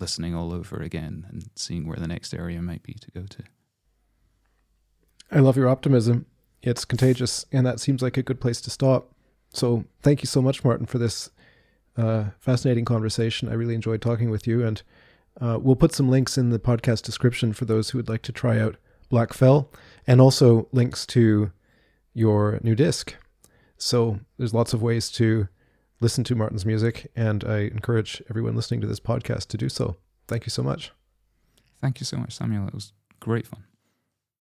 listening 0.03 0.35
all 0.35 0.51
over 0.51 0.81
again 0.81 1.25
and 1.29 1.49
seeing 1.55 1.87
where 1.87 1.97
the 1.97 2.07
next 2.07 2.33
area 2.33 2.61
might 2.61 2.83
be 2.83 2.93
to 2.93 3.11
go 3.11 3.25
to. 3.25 3.43
I 5.31 5.39
love 5.39 5.55
your 5.55 5.69
optimism. 5.69 6.25
It's 6.61 6.83
contagious, 6.83 7.45
and 7.51 7.65
that 7.65 7.79
seems 7.79 8.01
like 8.01 8.17
a 8.17 8.23
good 8.23 8.41
place 8.41 8.59
to 8.61 8.69
stop. 8.69 9.13
So, 9.53 9.85
thank 10.01 10.21
you 10.21 10.27
so 10.27 10.41
much, 10.41 10.63
Martin, 10.63 10.85
for 10.85 10.97
this 10.97 11.29
uh, 11.97 12.25
fascinating 12.39 12.85
conversation. 12.85 13.49
I 13.49 13.53
really 13.53 13.75
enjoyed 13.75 14.01
talking 14.01 14.29
with 14.29 14.47
you, 14.47 14.65
and 14.65 14.81
uh, 15.39 15.59
we'll 15.61 15.75
put 15.75 15.93
some 15.93 16.09
links 16.09 16.37
in 16.37 16.49
the 16.49 16.59
podcast 16.59 17.03
description 17.03 17.53
for 17.53 17.65
those 17.65 17.89
who 17.89 17.97
would 17.97 18.09
like 18.09 18.21
to 18.23 18.31
try 18.31 18.59
out 18.59 18.77
Black 19.09 19.33
Fell, 19.33 19.69
and 20.07 20.19
also 20.19 20.67
links 20.71 21.05
to 21.07 21.51
your 22.13 22.59
new 22.63 22.75
disc. 22.75 23.15
So, 23.77 24.19
there's 24.37 24.53
lots 24.53 24.73
of 24.73 24.81
ways 24.81 25.11
to 25.11 25.47
listen 25.99 26.23
to 26.25 26.35
Martin's 26.35 26.65
music, 26.65 27.11
and 27.15 27.43
I 27.43 27.59
encourage 27.59 28.21
everyone 28.29 28.55
listening 28.55 28.81
to 28.81 28.87
this 28.87 28.99
podcast 28.99 29.47
to 29.47 29.57
do 29.57 29.69
so. 29.69 29.97
Thank 30.27 30.45
you 30.45 30.49
so 30.49 30.63
much. 30.63 30.91
Thank 31.81 31.99
you 31.99 32.05
so 32.05 32.17
much, 32.17 32.33
Samuel. 32.33 32.67
It 32.67 32.73
was 32.73 32.93
great 33.19 33.47
fun. 33.47 33.63